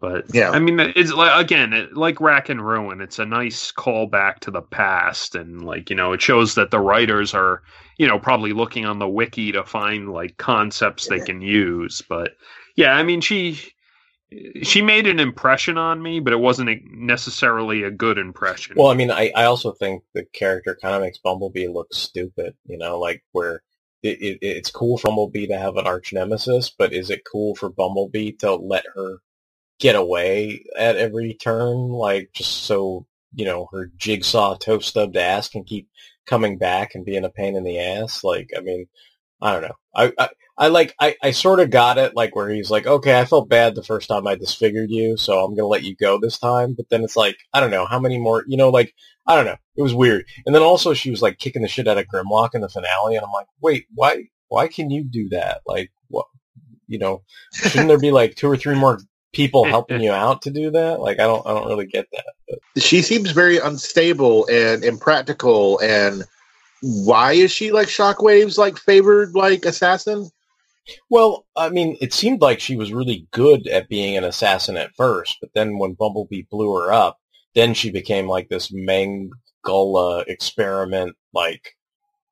but 0.00 0.26
Yeah. 0.34 0.50
I 0.50 0.58
mean, 0.60 0.80
it's 0.80 1.12
like 1.12 1.40
again, 1.40 1.72
it, 1.72 1.94
like 1.94 2.20
Rack 2.20 2.48
and 2.48 2.64
Ruin. 2.66 3.00
It's 3.00 3.18
a 3.18 3.26
nice 3.26 3.72
callback 3.72 4.40
to 4.40 4.50
the 4.50 4.62
past, 4.62 5.34
and 5.34 5.64
like 5.64 5.90
you 5.90 5.96
know, 5.96 6.12
it 6.12 6.22
shows 6.22 6.54
that 6.56 6.70
the 6.70 6.80
writers 6.80 7.34
are 7.34 7.62
you 7.98 8.06
know 8.06 8.18
probably 8.18 8.52
looking 8.52 8.86
on 8.86 8.98
the 8.98 9.08
wiki 9.08 9.52
to 9.52 9.64
find 9.64 10.10
like 10.12 10.36
concepts 10.38 11.08
they 11.08 11.20
can 11.20 11.42
use. 11.42 12.02
But 12.08 12.32
yeah, 12.76 12.94
I 12.94 13.02
mean, 13.02 13.20
she 13.20 13.60
she 14.62 14.82
made 14.82 15.06
an 15.06 15.20
impression 15.20 15.78
on 15.78 16.02
me, 16.02 16.20
but 16.20 16.32
it 16.32 16.40
wasn't 16.40 16.70
a- 16.70 16.80
necessarily 16.92 17.82
a 17.82 17.90
good 17.90 18.18
impression. 18.18 18.76
Well, 18.78 18.88
I 18.88 18.94
mean, 18.94 19.10
I, 19.10 19.32
I 19.34 19.44
also 19.44 19.72
think 19.72 20.04
the 20.14 20.24
character 20.32 20.78
kind 20.80 20.94
of 20.94 21.02
makes 21.02 21.18
Bumblebee 21.18 21.68
look 21.68 21.92
stupid, 21.94 22.54
you 22.66 22.78
know, 22.78 22.98
like 22.98 23.24
where 23.32 23.62
it, 24.02 24.20
it, 24.20 24.38
it's 24.42 24.70
cool 24.70 24.98
for 24.98 25.08
Bumblebee 25.08 25.48
to 25.48 25.58
have 25.58 25.76
an 25.76 25.86
arch 25.86 26.12
nemesis, 26.12 26.70
but 26.70 26.92
is 26.92 27.10
it 27.10 27.22
cool 27.30 27.54
for 27.56 27.70
Bumblebee 27.70 28.32
to 28.40 28.54
let 28.54 28.84
her 28.94 29.18
get 29.80 29.96
away 29.96 30.64
at 30.78 30.96
every 30.96 31.34
turn, 31.34 31.88
like 31.88 32.30
just 32.32 32.64
so, 32.64 33.06
you 33.34 33.44
know, 33.44 33.66
her 33.72 33.90
jigsaw 33.96 34.54
toe 34.56 34.78
stubbed 34.78 35.16
ass 35.16 35.48
can 35.48 35.64
keep 35.64 35.88
coming 36.26 36.58
back 36.58 36.94
and 36.94 37.04
being 37.04 37.24
a 37.24 37.30
pain 37.30 37.56
in 37.56 37.64
the 37.64 37.80
ass? 37.80 38.22
Like, 38.22 38.50
I 38.56 38.60
mean, 38.60 38.86
I 39.40 39.52
don't 39.52 39.62
know. 39.62 39.74
I, 39.94 40.12
I, 40.18 40.28
I 40.58 40.68
like, 40.68 40.94
I, 41.00 41.16
I 41.22 41.30
sort 41.30 41.60
of 41.60 41.70
got 41.70 41.96
it, 41.96 42.14
like 42.14 42.36
where 42.36 42.50
he's 42.50 42.70
like, 42.70 42.86
okay, 42.86 43.18
I 43.18 43.24
felt 43.24 43.48
bad 43.48 43.74
the 43.74 43.82
first 43.82 44.08
time 44.08 44.26
I 44.26 44.34
disfigured 44.34 44.90
you, 44.90 45.16
so 45.16 45.40
I'm 45.42 45.52
going 45.52 45.64
to 45.64 45.66
let 45.66 45.82
you 45.82 45.96
go 45.96 46.18
this 46.18 46.38
time. 46.38 46.74
But 46.74 46.90
then 46.90 47.02
it's 47.02 47.16
like, 47.16 47.38
I 47.54 47.60
don't 47.60 47.70
know, 47.70 47.86
how 47.86 47.98
many 47.98 48.18
more, 48.18 48.44
you 48.46 48.58
know, 48.58 48.68
like, 48.68 48.94
I 49.26 49.34
don't 49.34 49.46
know. 49.46 49.56
It 49.76 49.82
was 49.82 49.94
weird. 49.94 50.26
And 50.44 50.54
then 50.54 50.62
also 50.62 50.92
she 50.92 51.10
was 51.10 51.22
like 51.22 51.38
kicking 51.38 51.62
the 51.62 51.68
shit 51.68 51.88
out 51.88 51.96
of 51.96 52.06
Grimlock 52.06 52.54
in 52.54 52.60
the 52.60 52.68
finale, 52.68 53.16
and 53.16 53.24
I'm 53.24 53.32
like, 53.32 53.46
wait, 53.62 53.86
why, 53.94 54.24
why 54.48 54.68
can 54.68 54.90
you 54.90 55.04
do 55.04 55.30
that? 55.30 55.62
Like, 55.66 55.90
what, 56.08 56.26
you 56.86 56.98
know, 56.98 57.22
shouldn't 57.54 57.88
there 57.88 57.98
be 57.98 58.10
like 58.10 58.34
two 58.34 58.50
or 58.50 58.56
three 58.58 58.74
more 58.74 58.98
people 59.32 59.64
helping 59.76 60.00
you 60.00 60.12
out 60.12 60.42
to 60.42 60.50
do 60.50 60.70
that? 60.70 61.00
Like, 61.00 61.20
I 61.20 61.24
don't, 61.24 61.46
I 61.46 61.54
don't 61.54 61.68
really 61.68 61.86
get 61.86 62.06
that. 62.12 62.24
But 62.48 62.82
She 62.82 63.02
seems 63.02 63.30
very 63.30 63.58
unstable 63.58 64.46
and 64.48 64.84
impractical. 64.84 65.78
And 65.80 66.24
why 66.82 67.32
is 67.32 67.50
she 67.50 67.72
like 67.72 67.88
Shockwave's 67.88 68.58
like 68.58 68.78
favored 68.78 69.34
like 69.34 69.64
assassin? 69.64 70.30
Well, 71.08 71.46
I 71.56 71.68
mean, 71.68 71.96
it 72.00 72.12
seemed 72.12 72.40
like 72.40 72.60
she 72.60 72.76
was 72.76 72.92
really 72.92 73.26
good 73.30 73.66
at 73.68 73.88
being 73.88 74.16
an 74.16 74.24
assassin 74.24 74.76
at 74.76 74.94
first, 74.96 75.38
but 75.40 75.50
then 75.54 75.78
when 75.78 75.94
Bumblebee 75.94 76.46
blew 76.50 76.74
her 76.74 76.92
up, 76.92 77.18
then 77.54 77.74
she 77.74 77.90
became 77.90 78.26
like 78.26 78.48
this 78.48 78.70
Mengele 78.72 80.24
experiment, 80.26 81.16
like 81.32 81.76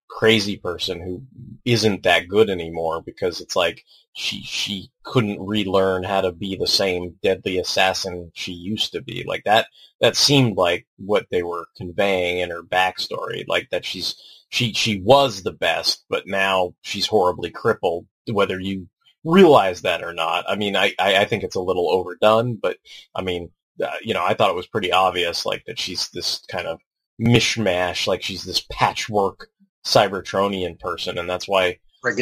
crazy 0.08 0.56
person 0.56 1.00
who 1.00 1.22
isn't 1.64 2.02
that 2.02 2.28
good 2.28 2.50
anymore 2.50 3.02
because 3.02 3.40
it's 3.40 3.56
like 3.56 3.84
she 4.14 4.42
she 4.42 4.90
couldn't 5.04 5.40
relearn 5.40 6.02
how 6.02 6.20
to 6.20 6.32
be 6.32 6.56
the 6.56 6.66
same 6.66 7.14
deadly 7.22 7.58
assassin 7.58 8.30
she 8.34 8.52
used 8.52 8.92
to 8.92 9.02
be. 9.02 9.24
Like 9.26 9.44
that 9.44 9.68
that 10.00 10.16
seemed 10.16 10.56
like 10.56 10.86
what 10.96 11.26
they 11.30 11.42
were 11.42 11.66
conveying 11.76 12.38
in 12.40 12.50
her 12.50 12.62
backstory, 12.62 13.44
like 13.46 13.68
that 13.70 13.84
she's 13.84 14.16
she 14.48 14.72
she 14.72 15.00
was 15.00 15.42
the 15.42 15.52
best, 15.52 16.04
but 16.08 16.26
now 16.26 16.74
she's 16.82 17.06
horribly 17.06 17.50
crippled. 17.50 18.06
Whether 18.30 18.58
you 18.60 18.88
realize 19.24 19.82
that 19.82 20.02
or 20.02 20.12
not, 20.12 20.44
I 20.48 20.56
mean, 20.56 20.74
I 20.76 20.94
I, 20.98 21.18
I 21.18 21.24
think 21.26 21.44
it's 21.44 21.56
a 21.56 21.60
little 21.60 21.90
overdone, 21.90 22.56
but 22.60 22.78
I 23.14 23.22
mean, 23.22 23.50
uh, 23.82 23.90
you 24.02 24.14
know, 24.14 24.24
I 24.24 24.34
thought 24.34 24.50
it 24.50 24.56
was 24.56 24.66
pretty 24.66 24.92
obvious, 24.92 25.46
like 25.46 25.64
that 25.66 25.78
she's 25.78 26.08
this 26.10 26.42
kind 26.50 26.66
of 26.66 26.80
mishmash, 27.20 28.06
like 28.06 28.22
she's 28.22 28.44
this 28.44 28.64
patchwork 28.70 29.48
Cybertronian 29.88 30.78
person, 30.78 31.18
and 31.18 31.28
that's 31.28 31.48
why. 31.48 31.78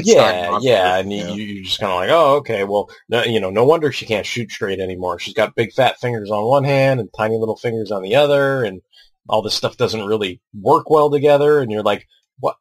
Yeah, 0.06 0.50
yeah, 0.62 0.96
and 0.98 1.12
you, 1.12 1.18
you- 1.34 1.44
you're 1.54 1.64
just 1.64 1.80
kind 1.80 1.92
of 1.92 1.98
like, 1.98 2.10
oh, 2.10 2.36
okay, 2.36 2.64
well, 2.64 2.88
no, 3.10 3.22
you 3.24 3.40
know, 3.40 3.50
no 3.50 3.64
wonder 3.64 3.92
she 3.92 4.06
can't 4.06 4.24
shoot 4.24 4.50
straight 4.50 4.80
anymore. 4.80 5.18
She's 5.18 5.34
got 5.34 5.54
big 5.54 5.72
fat 5.74 6.00
fingers 6.00 6.30
on 6.30 6.44
one 6.44 6.64
hand 6.64 6.98
and 7.00 7.10
tiny 7.16 7.36
little 7.36 7.56
fingers 7.56 7.90
on 7.90 8.02
the 8.02 8.14
other, 8.14 8.64
and 8.64 8.80
all 9.28 9.42
this 9.42 9.54
stuff 9.54 9.76
doesn't 9.76 10.06
really 10.06 10.40
work 10.58 10.88
well 10.88 11.10
together. 11.10 11.60
And 11.60 11.70
you're 11.70 11.82
like, 11.82 12.06
what? 12.40 12.56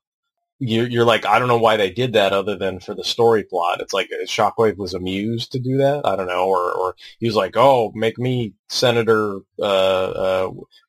You're, 0.59 0.87
you're 0.87 1.05
like, 1.05 1.25
I 1.25 1.37
don't 1.39 1.47
know 1.49 1.57
why 1.57 1.77
they 1.77 1.91
did 1.91 2.13
that 2.13 2.33
other 2.33 2.57
than 2.57 2.79
for 2.79 2.93
the 2.95 3.03
story 3.03 3.43
plot. 3.43 3.81
It's 3.81 3.93
like 3.93 4.09
uh, 4.11 4.25
Shockwave 4.25 4.77
was 4.77 4.93
amused 4.93 5.51
to 5.53 5.59
do 5.59 5.77
that. 5.77 6.01
I 6.05 6.15
don't 6.17 6.27
know, 6.27 6.45
or 6.47 6.71
or 6.73 6.95
he 7.19 7.27
was 7.27 7.35
like, 7.35 7.55
oh, 7.57 7.91
make 7.95 8.17
me 8.17 8.53
Senator. 8.69 9.39
Uh, 9.59 9.63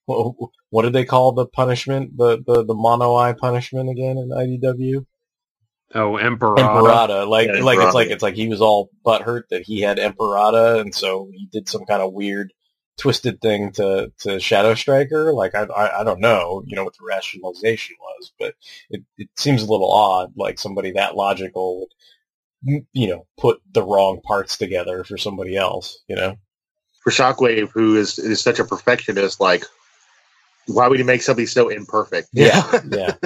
uh, 0.08 0.32
what, 0.76 0.84
what 0.84 0.92
did 0.92 0.92
they 0.92 1.04
call 1.04 1.32
the 1.32 1.46
punishment? 1.46 2.16
The 2.16 2.42
the 2.46 2.64
the 2.64 2.74
mono 2.74 3.14
eye 3.16 3.32
punishment 3.32 3.90
again 3.90 4.18
in 4.18 4.28
IDW? 4.28 5.06
oh, 5.94 6.16
Emperor. 6.16 6.56
Empurata. 6.56 7.28
Like 7.28 7.48
Yeah, 7.48 7.62
like 7.62 7.78
it's 7.78 7.94
like 7.94 8.08
it's 8.08 8.22
like 8.22 8.34
he 8.34 8.48
was 8.48 8.60
all 8.60 8.90
butthurt 9.04 9.48
that 9.50 9.62
he 9.62 9.80
had 9.80 9.98
Empurata, 9.98 10.80
and 10.80 10.94
so 10.94 11.30
he 11.32 11.46
did 11.46 11.68
some 11.68 11.84
kind 11.86 12.02
of 12.02 12.12
weird 12.12 12.52
twisted 12.98 13.40
thing 13.40 13.72
to 13.72 14.12
to 14.20 14.40
Shadow 14.40 14.74
Striker. 14.74 15.32
Like 15.32 15.54
I, 15.54 15.64
I 15.64 16.00
I 16.00 16.04
don't 16.04 16.20
know, 16.20 16.62
you 16.66 16.76
know 16.76 16.84
what 16.84 16.94
the 16.94 17.06
rationalization 17.06 17.96
was, 18.00 18.32
but 18.38 18.54
it 18.90 19.02
it 19.16 19.28
seems 19.36 19.62
a 19.62 19.70
little 19.70 19.92
odd. 19.92 20.32
Like 20.36 20.58
somebody 20.58 20.92
that 20.92 21.16
logical 21.16 21.80
would 21.80 22.86
you 22.92 23.08
know 23.08 23.26
put 23.38 23.60
the 23.72 23.82
wrong 23.82 24.20
parts 24.22 24.58
together 24.58 25.04
for 25.04 25.16
somebody 25.16 25.56
else. 25.56 25.98
You 26.08 26.16
know. 26.16 26.36
For 27.02 27.12
Shockwave, 27.12 27.70
who 27.70 27.96
is 27.96 28.18
is 28.18 28.40
such 28.40 28.58
a 28.58 28.64
perfectionist, 28.64 29.40
like 29.40 29.64
why 30.66 30.88
would 30.88 30.98
he 30.98 31.04
make 31.04 31.22
something 31.22 31.46
so 31.46 31.68
imperfect? 31.68 32.28
Yeah, 32.32 32.80
yeah. 32.90 33.14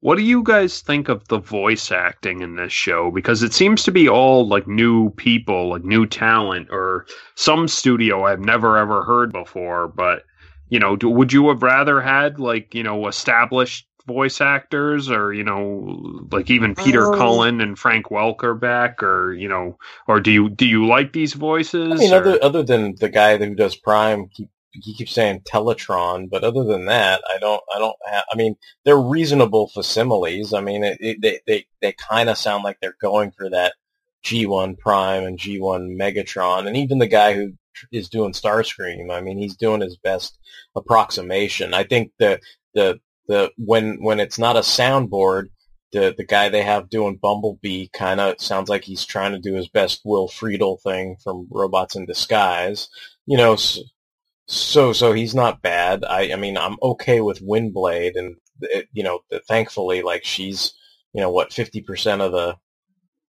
What 0.00 0.18
do 0.18 0.22
you 0.22 0.42
guys 0.44 0.82
think 0.82 1.08
of 1.08 1.26
the 1.28 1.38
voice 1.38 1.90
acting 1.90 2.40
in 2.42 2.54
this 2.54 2.72
show? 2.72 3.10
Because 3.10 3.42
it 3.42 3.52
seems 3.52 3.82
to 3.84 3.90
be 3.90 4.08
all 4.08 4.46
like 4.46 4.68
new 4.68 5.10
people, 5.10 5.70
like 5.70 5.84
new 5.84 6.06
talent, 6.06 6.68
or 6.70 7.06
some 7.34 7.66
studio 7.66 8.24
I've 8.24 8.38
never 8.38 8.76
ever 8.76 9.02
heard 9.02 9.32
before. 9.32 9.88
But 9.88 10.22
you 10.68 10.78
know, 10.78 10.96
do, 10.96 11.08
would 11.08 11.32
you 11.32 11.48
have 11.48 11.62
rather 11.62 12.00
had 12.00 12.38
like 12.38 12.74
you 12.74 12.82
know 12.82 13.08
established 13.08 13.88
voice 14.06 14.40
actors, 14.40 15.10
or 15.10 15.32
you 15.32 15.42
know, 15.42 16.28
like 16.30 16.50
even 16.50 16.74
Peter 16.76 17.12
Um, 17.12 17.18
Cullen 17.18 17.60
and 17.60 17.78
Frank 17.78 18.06
Welker 18.06 18.58
back, 18.58 19.02
or 19.02 19.32
you 19.32 19.48
know, 19.48 19.78
or 20.06 20.20
do 20.20 20.30
you 20.30 20.50
do 20.50 20.66
you 20.66 20.86
like 20.86 21.14
these 21.14 21.32
voices? 21.32 21.90
I 21.92 21.96
mean, 21.96 22.12
or- 22.12 22.18
other 22.18 22.38
other 22.44 22.62
than 22.62 22.94
the 23.00 23.08
guy 23.08 23.38
who 23.38 23.54
does 23.54 23.74
Prime, 23.74 24.28
he, 24.30 24.48
he 24.82 24.94
keeps 24.94 25.12
saying 25.12 25.40
Teletron, 25.40 26.28
but 26.30 26.44
other 26.44 26.64
than 26.64 26.86
that, 26.86 27.22
I 27.34 27.38
don't, 27.38 27.62
I 27.74 27.78
don't 27.78 27.96
have. 28.10 28.24
I 28.32 28.36
mean, 28.36 28.56
they're 28.84 28.98
reasonable 28.98 29.68
facsimiles. 29.68 30.52
I 30.52 30.60
mean, 30.60 30.84
it, 30.84 30.98
it, 31.00 31.22
they 31.22 31.40
they 31.46 31.66
they 31.80 31.92
kind 31.92 32.28
of 32.28 32.38
sound 32.38 32.64
like 32.64 32.78
they're 32.80 32.96
going 33.00 33.32
for 33.32 33.50
that 33.50 33.74
G1 34.24 34.78
Prime 34.78 35.24
and 35.24 35.38
G1 35.38 35.96
Megatron, 35.96 36.66
and 36.66 36.76
even 36.76 36.98
the 36.98 37.06
guy 37.06 37.34
who 37.34 37.52
is 37.92 38.08
doing 38.08 38.32
Starscream. 38.32 39.10
I 39.10 39.20
mean, 39.20 39.38
he's 39.38 39.56
doing 39.56 39.80
his 39.80 39.96
best 39.96 40.38
approximation. 40.74 41.74
I 41.74 41.84
think 41.84 42.12
the 42.18 42.40
the 42.74 43.00
the 43.28 43.50
when 43.56 44.02
when 44.02 44.20
it's 44.20 44.38
not 44.38 44.56
a 44.56 44.60
soundboard, 44.60 45.46
the 45.92 46.14
the 46.16 46.24
guy 46.24 46.48
they 46.48 46.62
have 46.62 46.90
doing 46.90 47.16
Bumblebee 47.16 47.88
kind 47.92 48.20
of 48.20 48.40
sounds 48.40 48.68
like 48.68 48.84
he's 48.84 49.04
trying 49.04 49.32
to 49.32 49.38
do 49.38 49.54
his 49.54 49.68
best 49.68 50.00
Will 50.04 50.28
Friedle 50.28 50.80
thing 50.82 51.16
from 51.22 51.48
Robots 51.50 51.96
in 51.96 52.06
Disguise. 52.06 52.88
You 53.26 53.36
know, 53.36 53.56
so, 54.46 54.92
so 54.92 55.12
he's 55.12 55.34
not 55.34 55.62
bad. 55.62 56.04
I 56.04 56.32
I 56.32 56.36
mean, 56.36 56.56
I'm 56.56 56.76
okay 56.82 57.20
with 57.20 57.42
Windblade, 57.42 58.12
and 58.16 58.36
it, 58.62 58.88
you 58.92 59.02
know, 59.02 59.20
thankfully, 59.48 60.02
like 60.02 60.24
she's 60.24 60.74
you 61.12 61.20
know 61.20 61.30
what, 61.30 61.52
fifty 61.52 61.80
percent 61.80 62.22
of 62.22 62.32
the 62.32 62.56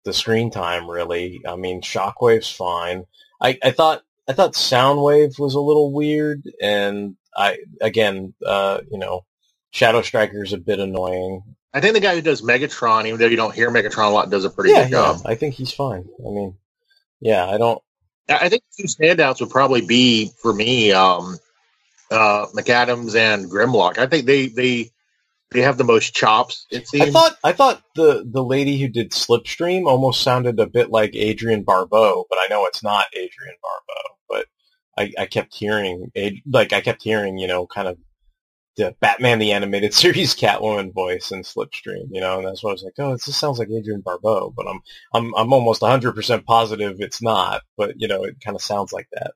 the 0.04 0.12
screen 0.12 0.50
time 0.50 0.90
really. 0.90 1.42
I 1.46 1.56
mean, 1.56 1.82
Shockwave's 1.82 2.50
fine. 2.50 3.04
I 3.40 3.58
I 3.62 3.70
thought 3.70 4.02
I 4.28 4.32
thought 4.32 4.54
Soundwave 4.54 5.38
was 5.38 5.54
a 5.54 5.60
little 5.60 5.92
weird, 5.92 6.42
and 6.60 7.16
I 7.36 7.58
again, 7.80 8.34
uh, 8.44 8.80
you 8.90 8.98
know, 8.98 9.24
Shadow 9.70 10.02
Striker's 10.02 10.52
a 10.52 10.58
bit 10.58 10.80
annoying. 10.80 11.42
I 11.72 11.80
think 11.80 11.94
the 11.94 12.00
guy 12.00 12.14
who 12.14 12.22
does 12.22 12.40
Megatron, 12.40 13.06
even 13.06 13.18
though 13.18 13.26
you 13.26 13.36
don't 13.36 13.54
hear 13.54 13.70
Megatron 13.70 14.06
a 14.06 14.10
lot, 14.10 14.30
does 14.30 14.44
a 14.44 14.50
pretty 14.50 14.70
yeah, 14.70 14.84
good 14.84 14.92
job. 14.92 15.20
yeah, 15.24 15.30
I 15.30 15.34
think 15.34 15.54
he's 15.54 15.72
fine. 15.72 16.08
I 16.20 16.30
mean, 16.30 16.56
yeah, 17.20 17.46
I 17.46 17.58
don't. 17.58 17.82
I 18.29 18.47
I 18.47 18.49
think 18.49 18.62
two 18.77 18.87
standouts 18.87 19.41
would 19.41 19.51
probably 19.51 19.83
be 19.83 20.31
for 20.41 20.53
me, 20.53 20.93
um, 20.93 21.39
uh, 22.11 22.47
Maccadam's 22.55 23.14
and 23.14 23.51
Grimlock. 23.51 23.99
I 23.99 24.07
think 24.07 24.27
they 24.27 24.49
they 24.49 24.91
they 25.53 25.61
have 25.61 25.79
the 25.79 25.85
most 25.85 26.14
chops. 26.14 26.66
It 26.70 26.89
seems. 26.89 27.09
I 27.09 27.11
thought 27.11 27.37
I 27.45 27.53
thought 27.53 27.83
the 27.95 28.29
the 28.31 28.43
lady 28.43 28.81
who 28.81 28.89
did 28.89 29.12
Slipstream 29.12 29.87
almost 29.87 30.22
sounded 30.22 30.59
a 30.59 30.66
bit 30.66 30.91
like 30.91 31.14
Adrienne 31.14 31.62
Barbeau, 31.62 32.27
but 32.29 32.39
I 32.41 32.47
know 32.51 32.66
it's 32.66 32.83
not 32.83 33.07
Adrienne 33.14 33.59
Barbeau. 33.62 34.18
But 34.29 34.47
I, 34.99 35.22
I 35.22 35.27
kept 35.27 35.55
hearing 35.55 36.11
like 36.47 36.72
I 36.72 36.81
kept 36.81 37.03
hearing 37.03 37.39
you 37.39 37.47
know 37.47 37.66
kind 37.66 37.89
of 37.89 37.99
the 38.77 38.95
Batman 39.01 39.39
the 39.39 39.53
animated 39.53 39.95
series 39.95 40.35
Catwoman 40.35 40.93
voice 40.93 41.31
in 41.31 41.43
Slipstream, 41.43 42.09
you 42.11 42.20
know, 42.20 42.39
and 42.39 42.47
that's 42.47 42.62
why 42.62 42.70
I 42.70 42.72
was 42.72 42.83
like, 42.83 42.95
oh, 42.99 43.12
this 43.12 43.27
just 43.27 43.41
sounds 43.41 43.59
like 43.59 43.68
Adrienne 43.68 44.01
Barbeau, 44.01 44.53
but 44.55 44.66
I'm 44.68 44.81
I'm 45.12 45.35
I'm 45.35 45.53
almost 45.53 45.83
100 45.83 46.14
percent 46.14 46.45
positive 46.47 47.01
it's 47.01 47.22
not, 47.22 47.62
but 47.77 48.01
you 48.01 48.09
know, 48.09 48.25
it 48.25 48.41
kind 48.41 48.55
of 48.55 48.62
sounds 48.62 48.93
like 48.93 49.09
that. 49.12 49.33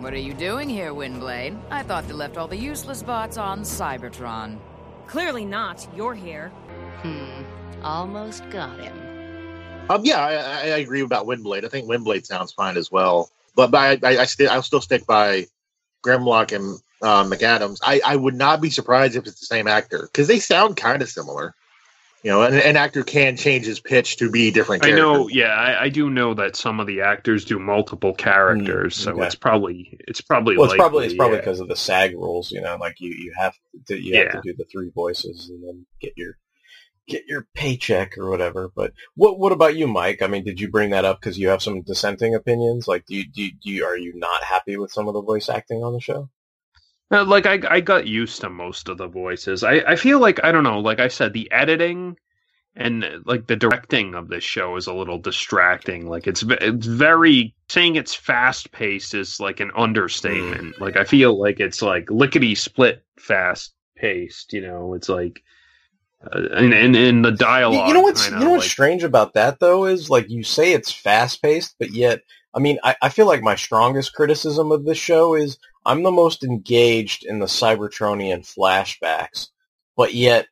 What 0.00 0.12
are 0.12 0.18
you 0.18 0.32
doing 0.34 0.68
here, 0.68 0.92
Windblade? 0.92 1.58
I 1.70 1.82
thought 1.82 2.06
they 2.06 2.14
left 2.14 2.36
all 2.36 2.48
the 2.48 2.56
useless 2.56 3.02
bots 3.02 3.36
on 3.36 3.62
Cybertron. 3.62 4.58
Clearly 5.06 5.44
not. 5.44 5.86
You're 5.94 6.14
here. 6.14 6.50
Hmm. 7.02 7.42
Almost 7.82 8.48
got 8.50 8.78
him. 8.78 8.96
Um, 9.90 10.04
yeah, 10.04 10.18
I, 10.20 10.34
I 10.34 10.60
I 10.60 10.78
agree 10.78 11.00
about 11.00 11.26
Windblade. 11.26 11.64
I 11.64 11.68
think 11.68 11.88
Windblade 11.88 12.26
sounds 12.26 12.52
fine 12.52 12.76
as 12.76 12.90
well. 12.90 13.30
But, 13.56 13.70
but 13.70 14.04
I, 14.04 14.08
I, 14.08 14.18
I 14.20 14.24
still 14.26 14.50
I'll 14.50 14.62
still 14.62 14.80
stick 14.80 15.06
by 15.06 15.46
Grimlock 16.04 16.54
and 16.54 16.78
uh, 17.02 17.24
Maccadam's. 17.24 17.80
I, 17.82 18.00
I 18.04 18.16
would 18.16 18.34
not 18.34 18.60
be 18.60 18.70
surprised 18.70 19.16
if 19.16 19.26
it's 19.26 19.40
the 19.40 19.46
same 19.46 19.66
actor 19.66 20.02
because 20.02 20.28
they 20.28 20.38
sound 20.38 20.76
kind 20.76 21.02
of 21.02 21.08
similar. 21.08 21.54
You 22.24 22.32
know, 22.32 22.42
an, 22.42 22.54
an 22.54 22.76
actor 22.76 23.04
can 23.04 23.36
change 23.36 23.64
his 23.64 23.78
pitch 23.78 24.16
to 24.16 24.28
be 24.28 24.50
different. 24.50 24.84
I 24.84 24.90
know, 24.90 25.28
yeah, 25.28 25.52
I, 25.52 25.84
I 25.84 25.88
do 25.88 26.10
know 26.10 26.34
that 26.34 26.56
some 26.56 26.80
of 26.80 26.88
the 26.88 27.02
actors 27.02 27.44
do 27.44 27.60
multiple 27.60 28.12
characters, 28.12 28.96
so 28.96 29.12
okay. 29.12 29.26
it's 29.26 29.36
probably 29.36 29.96
it's 30.00 30.20
probably 30.20 30.56
Well, 30.56 30.64
it's 30.64 30.72
likely, 30.72 30.78
probably 30.78 31.06
it's 31.06 31.14
probably 31.14 31.36
yeah. 31.36 31.42
because 31.42 31.60
of 31.60 31.68
the 31.68 31.76
SAG 31.76 32.14
rules, 32.14 32.50
you 32.50 32.60
know, 32.60 32.76
like 32.80 32.96
you 32.98 33.10
you 33.10 33.32
have 33.38 33.54
to 33.86 33.96
you 33.96 34.16
have 34.16 34.26
Yeah. 34.26 34.32
to 34.32 34.40
do 34.42 34.54
the 34.58 34.64
three 34.64 34.90
voices 34.92 35.48
and 35.48 35.62
then 35.62 35.86
get 36.00 36.14
your 36.16 36.36
get 37.06 37.22
your 37.28 37.46
paycheck 37.54 38.18
or 38.18 38.28
whatever. 38.28 38.68
But 38.74 38.92
what 39.14 39.38
what 39.38 39.52
about 39.52 39.76
you, 39.76 39.86
Mike? 39.86 40.20
I 40.20 40.26
mean, 40.26 40.44
did 40.44 40.60
you 40.60 40.70
bring 40.70 40.90
that 40.90 41.04
up 41.04 41.20
because 41.20 41.38
you 41.38 41.48
have 41.48 41.62
some 41.62 41.82
dissenting 41.82 42.34
opinions? 42.34 42.88
Like, 42.88 43.06
do 43.06 43.14
you, 43.14 43.24
do 43.30 43.42
you, 43.42 43.50
do 43.62 43.70
you, 43.70 43.84
are 43.84 43.96
you 43.96 44.12
not 44.16 44.42
happy 44.42 44.76
with 44.76 44.90
some 44.90 45.06
of 45.06 45.14
the 45.14 45.22
voice 45.22 45.48
acting 45.48 45.84
on 45.84 45.92
the 45.92 46.00
show? 46.00 46.28
Uh, 47.10 47.24
like 47.24 47.46
I 47.46 47.60
I 47.68 47.80
got 47.80 48.06
used 48.06 48.40
to 48.42 48.50
most 48.50 48.88
of 48.88 48.98
the 48.98 49.08
voices. 49.08 49.64
I 49.64 49.76
I 49.86 49.96
feel 49.96 50.20
like 50.20 50.42
I 50.44 50.52
don't 50.52 50.64
know. 50.64 50.80
Like 50.80 51.00
I 51.00 51.08
said, 51.08 51.32
the 51.32 51.50
editing 51.50 52.16
and 52.76 53.04
like 53.24 53.46
the 53.46 53.56
directing 53.56 54.14
of 54.14 54.28
this 54.28 54.44
show 54.44 54.76
is 54.76 54.86
a 54.86 54.94
little 54.94 55.18
distracting. 55.18 56.06
Like 56.06 56.26
it's 56.26 56.44
it's 56.46 56.86
very 56.86 57.54
saying 57.68 57.96
it's 57.96 58.14
fast 58.14 58.70
paced 58.72 59.14
is 59.14 59.40
like 59.40 59.60
an 59.60 59.72
understatement. 59.76 60.80
Like 60.80 60.96
I 60.96 61.04
feel 61.04 61.38
like 61.38 61.60
it's 61.60 61.82
like 61.82 62.10
lickety 62.10 62.54
split 62.54 63.02
fast 63.18 63.74
paced. 63.96 64.52
You 64.52 64.62
know, 64.62 64.94
it's 64.94 65.08
like. 65.08 65.42
Uh, 66.20 66.48
and, 66.56 66.74
and 66.74 66.96
and 66.96 67.24
the 67.24 67.30
dialogue. 67.30 67.86
you 67.86 67.94
know 67.94 68.00
what's 68.00 68.24
kinda, 68.24 68.40
you 68.40 68.44
know 68.44 68.50
what's 68.50 68.64
like, 68.64 68.70
strange 68.72 69.04
about 69.04 69.34
that 69.34 69.60
though 69.60 69.84
is 69.84 70.10
like 70.10 70.28
you 70.28 70.42
say 70.42 70.72
it's 70.72 70.90
fast 70.90 71.40
paced, 71.40 71.76
but 71.78 71.92
yet 71.92 72.22
I 72.52 72.58
mean 72.58 72.76
I, 72.82 72.96
I 73.00 73.08
feel 73.08 73.26
like 73.26 73.40
my 73.40 73.54
strongest 73.54 74.14
criticism 74.14 74.72
of 74.72 74.84
this 74.84 74.98
show 74.98 75.36
is 75.36 75.58
I'm 75.88 76.02
the 76.04 76.12
most 76.12 76.44
engaged 76.44 77.24
in 77.24 77.38
the 77.38 77.46
Cybertronian 77.46 78.40
flashbacks, 78.46 79.48
but 79.96 80.14
yet 80.14 80.46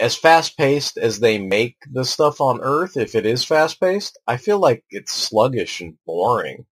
as 0.00 0.16
fast 0.16 0.56
paced 0.56 0.96
as 0.96 1.20
they 1.20 1.38
make 1.38 1.76
the 1.90 2.04
stuff 2.04 2.40
on 2.40 2.60
Earth, 2.62 2.96
if 2.96 3.14
it 3.14 3.26
is 3.26 3.44
fast 3.44 3.80
paced, 3.80 4.18
I 4.26 4.36
feel 4.38 4.58
like 4.58 4.84
it's 4.90 5.12
sluggish 5.12 5.80
and 5.80 5.98
boring. 6.06 6.64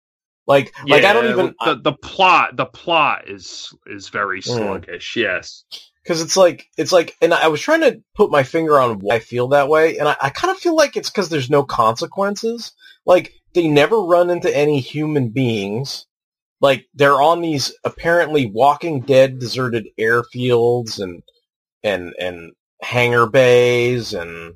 Like 0.46 0.72
like 0.86 1.04
I 1.04 1.12
don't 1.12 1.26
even 1.30 1.54
the 1.64 1.74
the 1.76 1.92
plot 1.92 2.56
the 2.56 2.66
plot 2.66 3.28
is 3.28 3.74
is 3.86 4.08
very 4.08 4.40
Mm. 4.40 4.44
sluggish. 4.56 5.16
Yes. 5.16 5.64
because 6.02 6.22
it's 6.22 6.36
like 6.36 6.68
it's 6.78 6.92
like 6.92 7.16
and 7.20 7.34
i 7.34 7.48
was 7.48 7.60
trying 7.60 7.80
to 7.80 8.00
put 8.14 8.30
my 8.30 8.44
finger 8.44 8.78
on 8.78 9.00
why 9.00 9.16
i 9.16 9.18
feel 9.18 9.48
that 9.48 9.68
way 9.68 9.98
and 9.98 10.08
i, 10.08 10.16
I 10.22 10.30
kind 10.30 10.52
of 10.52 10.58
feel 10.58 10.76
like 10.76 10.96
it's 10.96 11.10
because 11.10 11.28
there's 11.30 11.50
no 11.50 11.64
consequences 11.64 12.72
like 13.04 13.32
they 13.54 13.66
never 13.66 13.98
run 14.00 14.30
into 14.30 14.56
any 14.56 14.78
human 14.78 15.30
beings 15.30 16.06
like 16.60 16.86
they're 16.94 17.20
on 17.20 17.40
these 17.40 17.72
apparently 17.84 18.46
walking 18.46 19.00
dead 19.00 19.38
deserted 19.38 19.86
airfields 19.98 21.00
and 21.00 21.22
and 21.82 22.14
and 22.18 22.52
hangar 22.82 23.26
bays 23.26 24.12
and 24.12 24.54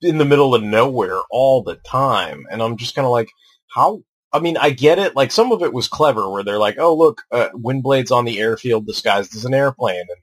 in 0.00 0.18
the 0.18 0.24
middle 0.24 0.54
of 0.54 0.62
nowhere 0.62 1.20
all 1.30 1.62
the 1.62 1.76
time 1.76 2.44
and 2.50 2.62
i'm 2.62 2.76
just 2.76 2.94
kind 2.94 3.06
of 3.06 3.12
like 3.12 3.28
how 3.74 4.02
I 4.32 4.40
mean, 4.40 4.56
I 4.58 4.70
get 4.70 4.98
it. 4.98 5.16
Like 5.16 5.32
some 5.32 5.52
of 5.52 5.62
it 5.62 5.72
was 5.72 5.88
clever, 5.88 6.28
where 6.28 6.44
they're 6.44 6.58
like, 6.58 6.76
"Oh, 6.78 6.94
look, 6.94 7.22
uh, 7.32 7.48
Windblade's 7.54 8.10
on 8.10 8.24
the 8.26 8.40
airfield 8.40 8.86
disguised 8.86 9.34
as 9.34 9.44
an 9.44 9.54
airplane, 9.54 10.00
and 10.00 10.20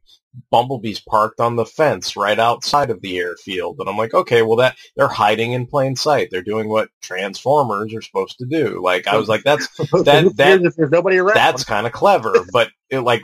Bumblebee's 0.51 0.99
parked 0.99 1.39
on 1.39 1.55
the 1.55 1.65
fence 1.65 2.15
right 2.15 2.39
outside 2.39 2.89
of 2.89 3.01
the 3.01 3.17
airfield." 3.17 3.77
And 3.79 3.89
I'm 3.89 3.97
like, 3.97 4.13
"Okay, 4.13 4.41
well, 4.41 4.57
that 4.57 4.77
they're 4.95 5.07
hiding 5.07 5.53
in 5.53 5.67
plain 5.67 5.95
sight. 5.95 6.29
They're 6.31 6.41
doing 6.41 6.69
what 6.69 6.89
Transformers 7.01 7.93
are 7.93 8.01
supposed 8.01 8.37
to 8.39 8.45
do." 8.45 8.81
Like 8.83 9.07
I 9.07 9.17
was 9.17 9.27
like, 9.27 9.43
"That's 9.43 9.67
that 9.77 10.31
that 10.35 10.61
if 10.63 10.75
there's 10.75 10.91
nobody 10.91 11.17
around. 11.17 11.35
that's 11.35 11.63
kind 11.63 11.87
of 11.87 11.93
clever, 11.93 12.33
but 12.51 12.69
it 12.89 12.99
like 12.99 13.21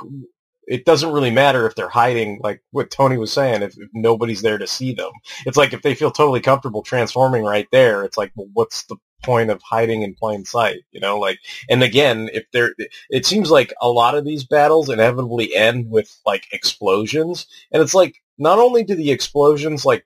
it 0.68 0.86
doesn't 0.86 1.12
really 1.12 1.32
matter 1.32 1.66
if 1.66 1.76
they're 1.76 1.90
hiding, 1.90 2.40
like 2.44 2.62
what 2.72 2.92
Tony 2.92 3.18
was 3.18 3.34
saying, 3.34 3.62
if, 3.62 3.78
if 3.78 3.90
nobody's 3.94 4.42
there 4.42 4.58
to 4.58 4.68
see 4.68 4.94
them. 4.94 5.12
It's 5.46 5.58
like 5.58 5.74
if 5.74 5.82
they 5.82 5.96
feel 5.96 6.12
totally 6.12 6.40
comfortable 6.40 6.82
transforming 6.82 7.44
right 7.44 7.68
there, 7.72 8.04
it's 8.04 8.18
like, 8.18 8.32
well, 8.36 8.48
what's 8.54 8.84
the 8.84 8.96
point 9.22 9.50
of 9.50 9.62
hiding 9.62 10.02
in 10.02 10.16
plain 10.16 10.46
sight? 10.46 10.82
You 10.92 11.00
know, 11.00 11.20
like, 11.20 11.40
and 11.70 11.84
again, 11.84 12.30
if 12.34 12.46
they're, 12.52 12.74
it 13.10 13.26
seems 13.26 13.50
like 13.52 13.74
a 13.82 13.90
lot 13.90 14.16
of 14.16 14.26
these 14.26 14.44
battles 14.44 14.90
inevitably 14.90 15.56
end 15.56 15.90
with 15.90 16.16
like 16.26 16.48
explosions, 16.52 17.48
and 17.72 17.82
it's 17.82 17.94
like 17.94 18.22
not 18.38 18.60
only 18.60 18.84
do 18.84 18.96
the 18.96 19.12
explosions 19.12 19.86
like 19.86 20.06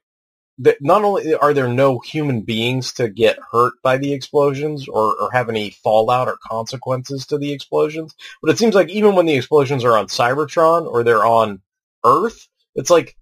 that 0.58 0.78
not 0.80 1.04
only 1.04 1.34
are 1.34 1.52
there 1.52 1.68
no 1.68 1.98
human 1.98 2.40
beings 2.40 2.92
to 2.94 3.08
get 3.08 3.38
hurt 3.52 3.74
by 3.82 3.98
the 3.98 4.12
explosions 4.12 4.88
or, 4.88 5.14
or 5.20 5.30
have 5.32 5.50
any 5.50 5.70
fallout 5.70 6.28
or 6.28 6.38
consequences 6.46 7.26
to 7.26 7.36
the 7.36 7.52
explosions, 7.52 8.14
but 8.40 8.50
it 8.50 8.58
seems 8.58 8.74
like 8.74 8.88
even 8.88 9.14
when 9.14 9.26
the 9.26 9.34
explosions 9.34 9.84
are 9.84 9.98
on 9.98 10.06
Cybertron 10.06 10.86
or 10.86 11.04
they're 11.04 11.26
on 11.26 11.60
Earth, 12.04 12.48
it's 12.74 12.90
like 12.90 13.16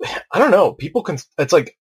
I 0.32 0.38
don't 0.38 0.50
know. 0.50 0.72
People 0.72 1.02
can. 1.02 1.18
It's 1.38 1.52
like 1.52 1.76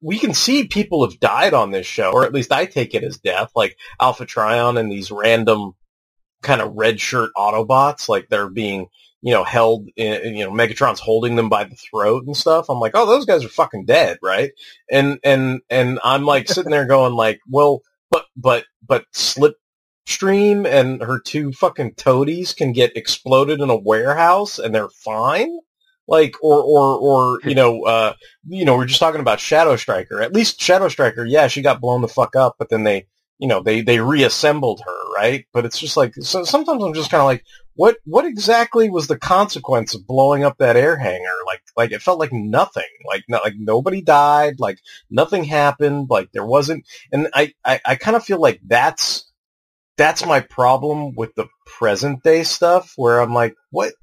we 0.00 0.18
can 0.18 0.34
see 0.34 0.68
people 0.68 1.08
have 1.08 1.20
died 1.20 1.54
on 1.54 1.70
this 1.70 1.86
show, 1.86 2.12
or 2.12 2.24
at 2.24 2.34
least 2.34 2.52
I 2.52 2.66
take 2.66 2.94
it 2.94 3.04
as 3.04 3.18
death, 3.18 3.52
like 3.56 3.76
Alpha 4.00 4.26
Trion 4.26 4.78
and 4.78 4.90
these 4.92 5.10
random 5.10 5.72
kind 6.42 6.60
of 6.60 6.74
red 6.74 7.00
shirt 7.00 7.30
Autobots, 7.36 8.08
like 8.08 8.28
they're 8.28 8.50
being 8.50 8.88
you 9.24 9.32
know, 9.32 9.42
held, 9.42 9.88
in, 9.96 10.36
you 10.36 10.44
know, 10.44 10.50
Megatron's 10.50 11.00
holding 11.00 11.34
them 11.34 11.48
by 11.48 11.64
the 11.64 11.76
throat 11.76 12.24
and 12.26 12.36
stuff. 12.36 12.68
I'm 12.68 12.78
like, 12.78 12.92
oh, 12.94 13.06
those 13.06 13.24
guys 13.24 13.42
are 13.42 13.48
fucking 13.48 13.86
dead, 13.86 14.18
right? 14.22 14.52
And 14.90 15.18
and 15.24 15.62
and 15.70 15.98
I'm 16.04 16.26
like 16.26 16.46
sitting 16.46 16.70
there 16.70 16.86
going 16.86 17.14
like, 17.14 17.40
well, 17.48 17.80
but 18.10 18.26
but 18.36 18.66
but 18.86 19.06
Slipstream 19.14 20.66
and 20.66 21.02
her 21.02 21.18
two 21.20 21.52
fucking 21.52 21.94
toadies 21.94 22.52
can 22.52 22.72
get 22.72 22.98
exploded 22.98 23.62
in 23.62 23.70
a 23.70 23.76
warehouse 23.76 24.58
and 24.58 24.74
they're 24.74 24.90
fine. 24.90 25.58
Like 26.06 26.36
or 26.42 26.62
or 26.62 26.98
or 26.98 27.40
you 27.48 27.54
know 27.54 27.84
uh 27.84 28.14
you 28.46 28.64
know 28.64 28.76
we're 28.76 28.86
just 28.86 29.00
talking 29.00 29.20
about 29.20 29.40
Shadow 29.40 29.76
Striker. 29.76 30.20
At 30.20 30.32
least 30.32 30.60
Shadow 30.60 30.88
Striker, 30.88 31.24
yeah, 31.24 31.48
she 31.48 31.62
got 31.62 31.80
blown 31.80 32.02
the 32.02 32.08
fuck 32.08 32.36
up, 32.36 32.56
but 32.58 32.68
then 32.68 32.84
they 32.84 33.06
you 33.38 33.48
know 33.48 33.62
they 33.62 33.80
they 33.80 34.00
reassembled 34.00 34.82
her, 34.84 35.12
right? 35.16 35.46
But 35.52 35.64
it's 35.64 35.78
just 35.78 35.96
like 35.96 36.14
so 36.14 36.44
sometimes 36.44 36.82
I'm 36.82 36.94
just 36.94 37.10
kind 37.10 37.20
of 37.20 37.26
like, 37.26 37.44
what 37.74 37.96
what 38.04 38.24
exactly 38.24 38.88
was 38.90 39.06
the 39.06 39.18
consequence 39.18 39.94
of 39.94 40.06
blowing 40.06 40.44
up 40.44 40.58
that 40.58 40.76
air 40.76 40.96
hangar? 40.96 41.34
Like 41.46 41.62
like 41.76 41.92
it 41.92 42.02
felt 42.02 42.20
like 42.20 42.32
nothing. 42.32 42.84
Like 43.06 43.24
not, 43.28 43.44
like 43.44 43.54
nobody 43.58 44.02
died. 44.02 44.60
Like 44.60 44.78
nothing 45.10 45.44
happened. 45.44 46.08
Like 46.10 46.30
there 46.32 46.46
wasn't. 46.46 46.86
And 47.12 47.28
I 47.34 47.52
I, 47.64 47.80
I 47.84 47.94
kind 47.96 48.16
of 48.16 48.24
feel 48.24 48.40
like 48.40 48.60
that's 48.64 49.30
that's 49.96 50.26
my 50.26 50.40
problem 50.40 51.14
with 51.14 51.34
the 51.34 51.46
present 51.66 52.22
day 52.22 52.42
stuff, 52.42 52.92
where 52.96 53.20
I'm 53.20 53.34
like, 53.34 53.54
what 53.70 53.94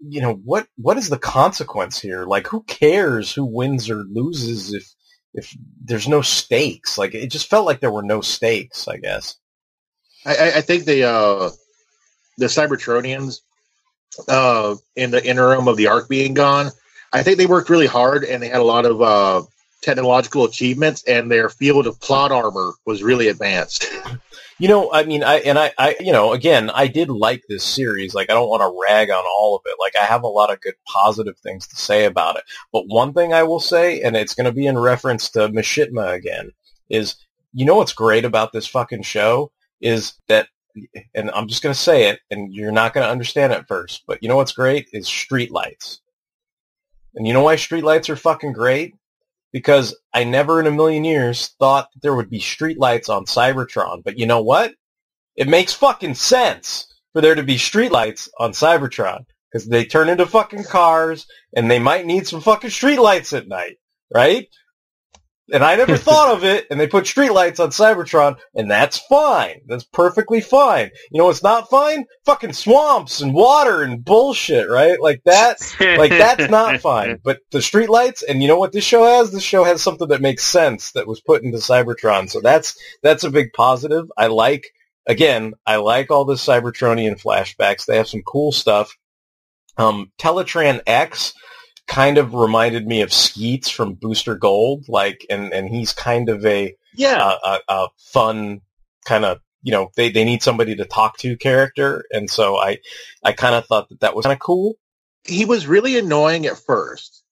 you 0.00 0.20
know 0.20 0.34
what 0.34 0.66
what 0.76 0.96
is 0.96 1.08
the 1.08 1.18
consequence 1.18 2.00
here? 2.00 2.24
Like 2.24 2.46
who 2.46 2.62
cares 2.62 3.32
who 3.32 3.44
wins 3.44 3.90
or 3.90 4.04
loses 4.04 4.72
if 4.72 4.94
if 5.34 5.56
there's 5.82 6.08
no 6.08 6.22
stakes? 6.22 6.98
Like 6.98 7.14
it 7.14 7.30
just 7.30 7.50
felt 7.50 7.66
like 7.66 7.80
there 7.80 7.92
were 7.92 8.02
no 8.02 8.20
stakes. 8.20 8.88
I 8.88 8.98
guess. 8.98 9.36
I, 10.24 10.52
I 10.56 10.60
think 10.60 10.84
the 10.84 11.04
uh 11.04 11.50
the 12.38 12.46
Cybertronians 12.46 13.40
uh, 14.26 14.76
in 14.96 15.10
the 15.10 15.24
interim 15.24 15.68
of 15.68 15.76
the 15.76 15.88
arc 15.88 16.08
being 16.08 16.34
gone, 16.34 16.70
I 17.12 17.22
think 17.22 17.38
they 17.38 17.46
worked 17.46 17.70
really 17.70 17.86
hard 17.86 18.24
and 18.24 18.42
they 18.42 18.48
had 18.48 18.60
a 18.60 18.64
lot 18.64 18.86
of 18.86 19.02
uh, 19.02 19.42
technological 19.82 20.44
achievements, 20.44 21.04
and 21.04 21.30
their 21.30 21.48
field 21.48 21.86
of 21.86 22.00
plot 22.00 22.32
armor 22.32 22.72
was 22.86 23.02
really 23.02 23.28
advanced. 23.28 23.86
You 24.60 24.66
know, 24.66 24.92
I 24.92 25.04
mean, 25.04 25.22
I 25.22 25.36
and 25.36 25.56
I, 25.56 25.72
I, 25.78 25.94
you 26.00 26.10
know, 26.10 26.32
again, 26.32 26.68
I 26.70 26.88
did 26.88 27.10
like 27.10 27.44
this 27.48 27.62
series. 27.62 28.12
Like, 28.12 28.28
I 28.28 28.34
don't 28.34 28.48
want 28.48 28.62
to 28.62 28.76
rag 28.88 29.08
on 29.08 29.22
all 29.24 29.54
of 29.54 29.62
it. 29.66 29.76
Like, 29.78 29.94
I 29.94 30.04
have 30.04 30.24
a 30.24 30.28
lot 30.28 30.52
of 30.52 30.60
good 30.60 30.74
positive 30.84 31.38
things 31.38 31.68
to 31.68 31.76
say 31.76 32.06
about 32.06 32.36
it. 32.38 32.42
But 32.72 32.88
one 32.88 33.12
thing 33.12 33.32
I 33.32 33.44
will 33.44 33.60
say, 33.60 34.02
and 34.02 34.16
it's 34.16 34.34
going 34.34 34.46
to 34.46 34.52
be 34.52 34.66
in 34.66 34.76
reference 34.76 35.30
to 35.30 35.48
Mishitma 35.48 36.12
again, 36.12 36.50
is 36.88 37.14
you 37.54 37.66
know 37.66 37.76
what's 37.76 37.92
great 37.92 38.24
about 38.24 38.52
this 38.52 38.66
fucking 38.66 39.02
show 39.02 39.52
is 39.80 40.14
that 40.26 40.48
and 41.14 41.30
I'm 41.30 41.48
just 41.48 41.62
going 41.62 41.74
to 41.74 41.80
say 41.80 42.08
it, 42.08 42.20
and 42.30 42.52
you're 42.52 42.72
not 42.72 42.94
going 42.94 43.04
to 43.04 43.10
understand 43.10 43.52
it 43.52 43.66
first, 43.68 44.04
but 44.06 44.22
you 44.22 44.28
know 44.28 44.36
what's 44.36 44.52
great 44.52 44.88
is 44.92 45.06
streetlights. 45.06 46.00
And 47.14 47.26
you 47.26 47.32
know 47.32 47.42
why 47.42 47.56
streetlights 47.56 48.08
are 48.08 48.16
fucking 48.16 48.52
great? 48.52 48.94
Because 49.52 49.96
I 50.12 50.24
never 50.24 50.60
in 50.60 50.66
a 50.66 50.70
million 50.70 51.04
years 51.04 51.48
thought 51.58 51.88
there 52.02 52.14
would 52.14 52.30
be 52.30 52.40
streetlights 52.40 53.08
on 53.08 53.24
Cybertron. 53.24 54.04
But 54.04 54.18
you 54.18 54.26
know 54.26 54.42
what? 54.42 54.74
It 55.36 55.48
makes 55.48 55.72
fucking 55.72 56.14
sense 56.14 56.92
for 57.12 57.20
there 57.20 57.34
to 57.34 57.42
be 57.42 57.56
streetlights 57.56 58.28
on 58.38 58.52
Cybertron. 58.52 59.24
Because 59.50 59.66
they 59.66 59.86
turn 59.86 60.10
into 60.10 60.26
fucking 60.26 60.64
cars, 60.64 61.26
and 61.56 61.70
they 61.70 61.78
might 61.78 62.04
need 62.04 62.26
some 62.26 62.42
fucking 62.42 62.68
streetlights 62.68 63.34
at 63.34 63.48
night, 63.48 63.78
right? 64.14 64.46
And 65.52 65.64
I 65.64 65.76
never 65.76 65.96
thought 65.98 66.36
of 66.36 66.44
it, 66.44 66.66
and 66.70 66.78
they 66.78 66.86
put 66.86 67.04
streetlights 67.04 67.60
on 67.60 67.70
Cybertron, 67.70 68.38
and 68.54 68.70
that's 68.70 68.98
fine. 68.98 69.60
That's 69.66 69.84
perfectly 69.84 70.40
fine. 70.40 70.90
You 71.10 71.18
know 71.18 71.26
what's 71.26 71.42
not 71.42 71.70
fine? 71.70 72.06
Fucking 72.24 72.52
swamps 72.52 73.20
and 73.20 73.34
water 73.34 73.82
and 73.82 74.04
bullshit, 74.04 74.68
right? 74.68 75.00
Like 75.00 75.22
that, 75.24 75.58
like 75.80 76.10
that's 76.10 76.50
not 76.50 76.80
fine. 76.82 77.20
But 77.22 77.40
the 77.50 77.58
streetlights, 77.58 78.22
and 78.28 78.42
you 78.42 78.48
know 78.48 78.58
what 78.58 78.72
this 78.72 78.84
show 78.84 79.04
has? 79.04 79.32
This 79.32 79.42
show 79.42 79.64
has 79.64 79.82
something 79.82 80.08
that 80.08 80.20
makes 80.20 80.44
sense 80.44 80.92
that 80.92 81.06
was 81.06 81.20
put 81.20 81.42
into 81.42 81.58
Cybertron. 81.58 82.30
So 82.30 82.40
that's, 82.40 82.78
that's 83.02 83.24
a 83.24 83.30
big 83.30 83.52
positive. 83.52 84.10
I 84.16 84.26
like, 84.26 84.68
again, 85.06 85.54
I 85.66 85.76
like 85.76 86.10
all 86.10 86.24
the 86.24 86.34
Cybertronian 86.34 87.20
flashbacks. 87.20 87.86
They 87.86 87.96
have 87.96 88.08
some 88.08 88.22
cool 88.22 88.52
stuff. 88.52 88.96
Um, 89.78 90.10
Teletran 90.18 90.80
X, 90.86 91.32
kind 91.88 92.18
of 92.18 92.34
reminded 92.34 92.86
me 92.86 93.00
of 93.00 93.12
Skeets 93.12 93.68
from 93.68 93.94
Booster 93.94 94.36
Gold, 94.36 94.84
like, 94.88 95.26
and 95.28 95.52
and 95.52 95.68
he's 95.68 95.92
kind 95.92 96.28
of 96.28 96.44
a 96.46 96.76
yeah 96.94 97.32
a, 97.44 97.58
a 97.68 97.88
fun 97.96 98.60
kind 99.04 99.24
of 99.24 99.40
you 99.62 99.72
know 99.72 99.90
they 99.96 100.10
they 100.10 100.24
need 100.24 100.42
somebody 100.42 100.76
to 100.76 100.84
talk 100.84 101.16
to 101.18 101.36
character, 101.36 102.04
and 102.12 102.30
so 102.30 102.56
I 102.56 102.78
I 103.24 103.32
kind 103.32 103.54
of 103.54 103.66
thought 103.66 103.88
that 103.88 104.00
that 104.00 104.14
was 104.14 104.24
kind 104.24 104.34
of 104.34 104.38
cool. 104.38 104.74
He 105.24 105.44
was 105.44 105.66
really 105.66 105.98
annoying 105.98 106.46
at 106.46 106.58
first, 106.58 107.24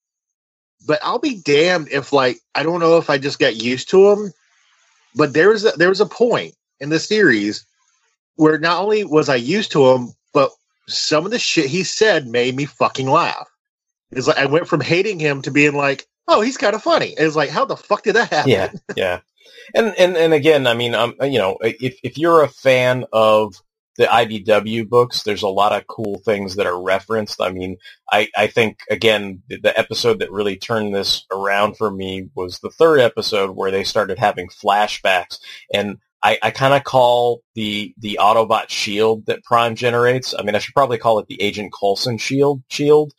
but 0.86 0.98
I'll 1.02 1.20
be 1.20 1.40
damned 1.44 1.88
if 1.92 2.12
like 2.12 2.38
I 2.54 2.62
don't 2.62 2.80
know 2.80 2.96
if 2.96 3.10
I 3.10 3.18
just 3.18 3.38
got 3.38 3.62
used 3.62 3.90
to 3.90 4.10
him, 4.10 4.32
but 5.14 5.34
there 5.34 5.50
was 5.50 5.64
a, 5.64 5.72
there 5.72 5.90
was 5.90 6.00
a 6.00 6.06
point 6.06 6.54
in 6.80 6.88
the 6.88 6.98
series 6.98 7.64
where 8.36 8.58
not 8.58 8.82
only 8.82 9.04
was 9.04 9.28
I 9.28 9.36
used 9.36 9.72
to 9.72 9.86
him, 9.86 10.12
but 10.32 10.50
some 10.88 11.24
of 11.24 11.30
the 11.30 11.38
shit 11.38 11.66
he 11.66 11.84
said 11.84 12.26
made 12.26 12.56
me 12.56 12.64
fucking 12.64 13.08
laugh. 13.08 13.48
It's 14.10 14.26
like 14.26 14.38
I 14.38 14.46
went 14.46 14.68
from 14.68 14.80
hating 14.80 15.18
him 15.18 15.42
to 15.42 15.50
being 15.50 15.74
like, 15.74 16.06
oh, 16.28 16.40
he's 16.40 16.56
kind 16.56 16.74
of 16.74 16.82
funny. 16.82 17.14
It's 17.16 17.36
like, 17.36 17.50
how 17.50 17.64
the 17.64 17.76
fuck 17.76 18.02
did 18.02 18.14
that 18.16 18.30
happen? 18.30 18.50
Yeah, 18.50 18.72
yeah. 18.96 19.20
And 19.74 19.94
and 19.98 20.16
and 20.16 20.32
again, 20.32 20.66
I 20.66 20.74
mean, 20.74 20.94
um, 20.94 21.14
you 21.22 21.38
know, 21.38 21.58
if 21.60 21.98
if 22.02 22.18
you're 22.18 22.42
a 22.42 22.48
fan 22.48 23.04
of 23.12 23.54
the 23.96 24.04
IDW 24.04 24.88
books, 24.88 25.22
there's 25.22 25.42
a 25.42 25.48
lot 25.48 25.72
of 25.72 25.86
cool 25.86 26.20
things 26.24 26.56
that 26.56 26.66
are 26.66 26.80
referenced. 26.80 27.40
I 27.40 27.50
mean, 27.50 27.78
I, 28.12 28.28
I 28.36 28.46
think 28.46 28.80
again, 28.90 29.42
the 29.48 29.78
episode 29.78 30.18
that 30.18 30.30
really 30.30 30.56
turned 30.56 30.94
this 30.94 31.24
around 31.30 31.76
for 31.76 31.90
me 31.90 32.28
was 32.34 32.58
the 32.58 32.70
third 32.70 33.00
episode 33.00 33.50
where 33.50 33.70
they 33.70 33.84
started 33.84 34.18
having 34.18 34.48
flashbacks. 34.48 35.38
And 35.72 35.98
I, 36.22 36.38
I 36.42 36.50
kind 36.50 36.74
of 36.74 36.84
call 36.84 37.42
the, 37.54 37.94
the 37.98 38.18
Autobot 38.20 38.68
shield 38.68 39.26
that 39.26 39.44
Prime 39.44 39.74
generates. 39.74 40.34
I 40.38 40.42
mean, 40.42 40.54
I 40.54 40.58
should 40.58 40.74
probably 40.74 40.98
call 40.98 41.18
it 41.18 41.26
the 41.28 41.40
Agent 41.40 41.72
Coulson 41.78 42.18
shield 42.18 42.62
shield 42.68 43.14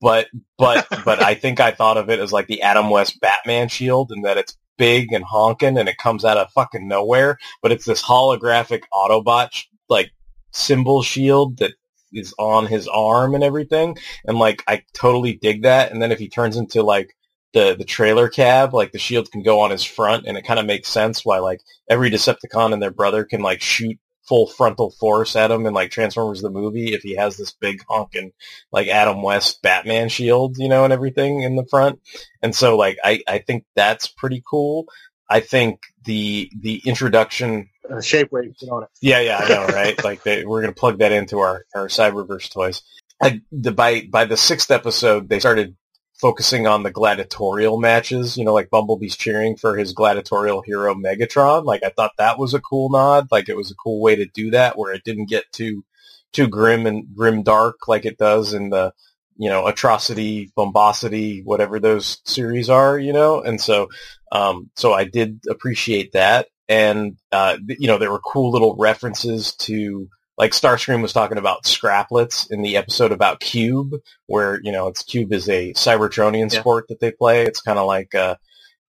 but 0.00 0.28
but 0.58 0.86
but 1.04 1.22
I 1.22 1.34
think 1.42 1.60
I 1.60 1.70
thought 1.70 1.96
of 1.96 2.10
it 2.10 2.20
as 2.20 2.32
like 2.32 2.46
the 2.46 2.62
Adam 2.62 2.90
West 2.90 3.20
Batman 3.20 3.68
shield, 3.68 4.10
and 4.10 4.24
that 4.24 4.38
it's 4.38 4.56
big 4.76 5.12
and 5.12 5.24
honking, 5.24 5.78
and 5.78 5.88
it 5.88 5.98
comes 5.98 6.24
out 6.24 6.36
of 6.36 6.50
fucking 6.52 6.86
nowhere. 6.86 7.38
But 7.62 7.72
it's 7.72 7.84
this 7.84 8.02
holographic 8.02 8.82
Autobot 8.92 9.64
like 9.88 10.10
symbol 10.52 11.02
shield 11.02 11.58
that 11.58 11.72
is 12.12 12.34
on 12.38 12.66
his 12.66 12.88
arm 12.88 13.34
and 13.34 13.44
everything, 13.44 13.96
and 14.26 14.38
like 14.38 14.62
I 14.68 14.82
totally 14.92 15.34
dig 15.34 15.62
that. 15.62 15.92
And 15.92 16.00
then 16.00 16.12
if 16.12 16.18
he 16.18 16.28
turns 16.28 16.56
into 16.56 16.82
like 16.82 17.14
the 17.52 17.74
the 17.76 17.84
trailer 17.84 18.28
cab, 18.28 18.74
like 18.74 18.92
the 18.92 18.98
shield 18.98 19.30
can 19.30 19.42
go 19.42 19.60
on 19.60 19.70
his 19.70 19.84
front, 19.84 20.26
and 20.26 20.36
it 20.36 20.44
kind 20.44 20.60
of 20.60 20.66
makes 20.66 20.88
sense 20.88 21.24
why 21.24 21.38
like 21.38 21.60
every 21.88 22.10
Decepticon 22.10 22.72
and 22.72 22.82
their 22.82 22.90
brother 22.90 23.24
can 23.24 23.40
like 23.40 23.62
shoot 23.62 23.98
full 24.26 24.46
frontal 24.46 24.90
force 24.90 25.36
at 25.36 25.50
him 25.50 25.66
in 25.66 25.74
like 25.74 25.90
Transformers 25.90 26.42
the 26.42 26.50
movie 26.50 26.94
if 26.94 27.02
he 27.02 27.16
has 27.16 27.36
this 27.36 27.52
big 27.52 27.82
honking 27.88 28.32
like 28.72 28.88
Adam 28.88 29.22
West 29.22 29.62
Batman 29.62 30.08
shield, 30.08 30.56
you 30.58 30.68
know, 30.68 30.84
and 30.84 30.92
everything 30.92 31.42
in 31.42 31.56
the 31.56 31.66
front. 31.66 32.00
And 32.42 32.54
so 32.54 32.76
like 32.76 32.98
I, 33.04 33.22
I 33.28 33.38
think 33.38 33.64
that's 33.74 34.08
pretty 34.08 34.42
cool. 34.48 34.86
I 35.28 35.40
think 35.40 35.80
the 36.04 36.50
the 36.58 36.82
introduction 36.84 37.68
uh, 37.90 38.00
shape 38.00 38.32
weight 38.32 38.54
on 38.70 38.84
it. 38.84 38.88
Yeah, 39.00 39.20
yeah, 39.20 39.38
I 39.38 39.48
know, 39.48 39.66
right? 39.74 40.02
like 40.04 40.22
they, 40.22 40.44
we're 40.44 40.60
gonna 40.60 40.72
plug 40.72 40.98
that 40.98 41.12
into 41.12 41.38
our 41.38 41.64
our 41.74 41.88
Cyberverse 41.88 42.50
toys. 42.50 42.82
I, 43.22 43.40
the 43.52 43.72
by 43.72 44.02
by 44.10 44.24
the 44.24 44.36
sixth 44.36 44.70
episode, 44.70 45.28
they 45.28 45.40
started 45.40 45.76
focusing 46.24 46.66
on 46.66 46.82
the 46.82 46.90
gladiatorial 46.90 47.78
matches, 47.78 48.38
you 48.38 48.46
know, 48.46 48.54
like 48.54 48.70
Bumblebee's 48.70 49.14
cheering 49.14 49.58
for 49.58 49.76
his 49.76 49.92
gladiatorial 49.92 50.62
hero 50.62 50.94
Megatron. 50.94 51.66
Like 51.66 51.82
I 51.84 51.90
thought 51.90 52.12
that 52.16 52.38
was 52.38 52.54
a 52.54 52.62
cool 52.62 52.88
nod. 52.88 53.28
Like 53.30 53.50
it 53.50 53.56
was 53.58 53.70
a 53.70 53.74
cool 53.74 54.00
way 54.00 54.16
to 54.16 54.24
do 54.24 54.50
that 54.52 54.78
where 54.78 54.94
it 54.94 55.04
didn't 55.04 55.28
get 55.28 55.44
too 55.52 55.84
too 56.32 56.48
grim 56.48 56.86
and 56.86 57.14
grim 57.14 57.42
dark 57.42 57.86
like 57.88 58.06
it 58.06 58.16
does 58.16 58.54
in 58.54 58.70
the 58.70 58.90
you 59.36 59.50
know 59.50 59.66
atrocity 59.66 60.50
bombosity 60.56 61.44
whatever 61.44 61.78
those 61.78 62.22
series 62.24 62.70
are 62.70 62.98
you 62.98 63.12
know 63.12 63.40
and 63.40 63.60
so 63.60 63.88
um 64.32 64.68
so 64.74 64.92
i 64.92 65.04
did 65.04 65.38
appreciate 65.48 66.10
that 66.12 66.48
and 66.68 67.16
uh 67.30 67.56
you 67.68 67.86
know 67.86 67.98
there 67.98 68.10
were 68.10 68.18
cool 68.18 68.50
little 68.50 68.74
references 68.76 69.54
to 69.56 70.08
like 70.36 70.52
Starscream 70.52 71.02
was 71.02 71.12
talking 71.12 71.38
about 71.38 71.64
scraplets 71.64 72.50
in 72.50 72.62
the 72.62 72.76
episode 72.76 73.12
about 73.12 73.40
Cube, 73.40 73.92
where 74.26 74.60
you 74.62 74.72
know 74.72 74.88
it's 74.88 75.02
Cube 75.02 75.32
is 75.32 75.48
a 75.48 75.72
Cybertronian 75.74 76.52
Yeah. 76.52 76.60
sport 76.60 76.86
that 76.88 77.00
they 77.00 77.10
play. 77.12 77.42
It's 77.44 77.60
kind 77.60 77.78
of 77.78 77.86
like 77.86 78.14
uh, 78.14 78.36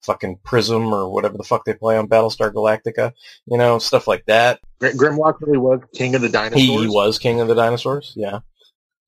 fucking 0.02 0.38
Prism 0.44 0.92
or 0.92 1.08
whatever 1.10 1.36
the 1.36 1.44
fuck 1.44 1.64
they 1.64 1.74
play 1.74 1.96
on 1.96 2.08
Battlestar 2.08 2.52
Galactica, 2.52 3.12
you 3.46 3.58
know, 3.58 3.78
stuff 3.78 4.06
like 4.06 4.24
that. 4.26 4.60
Grimlock 4.80 5.40
really 5.40 5.58
was 5.58 5.80
king 5.94 6.14
of 6.14 6.20
the 6.22 6.28
dinosaurs. 6.28 6.60
He, 6.60 6.78
he 6.78 6.88
was 6.88 7.18
king 7.18 7.40
of 7.40 7.48
the 7.48 7.54
dinosaurs. 7.54 8.12
Yeah. 8.16 8.40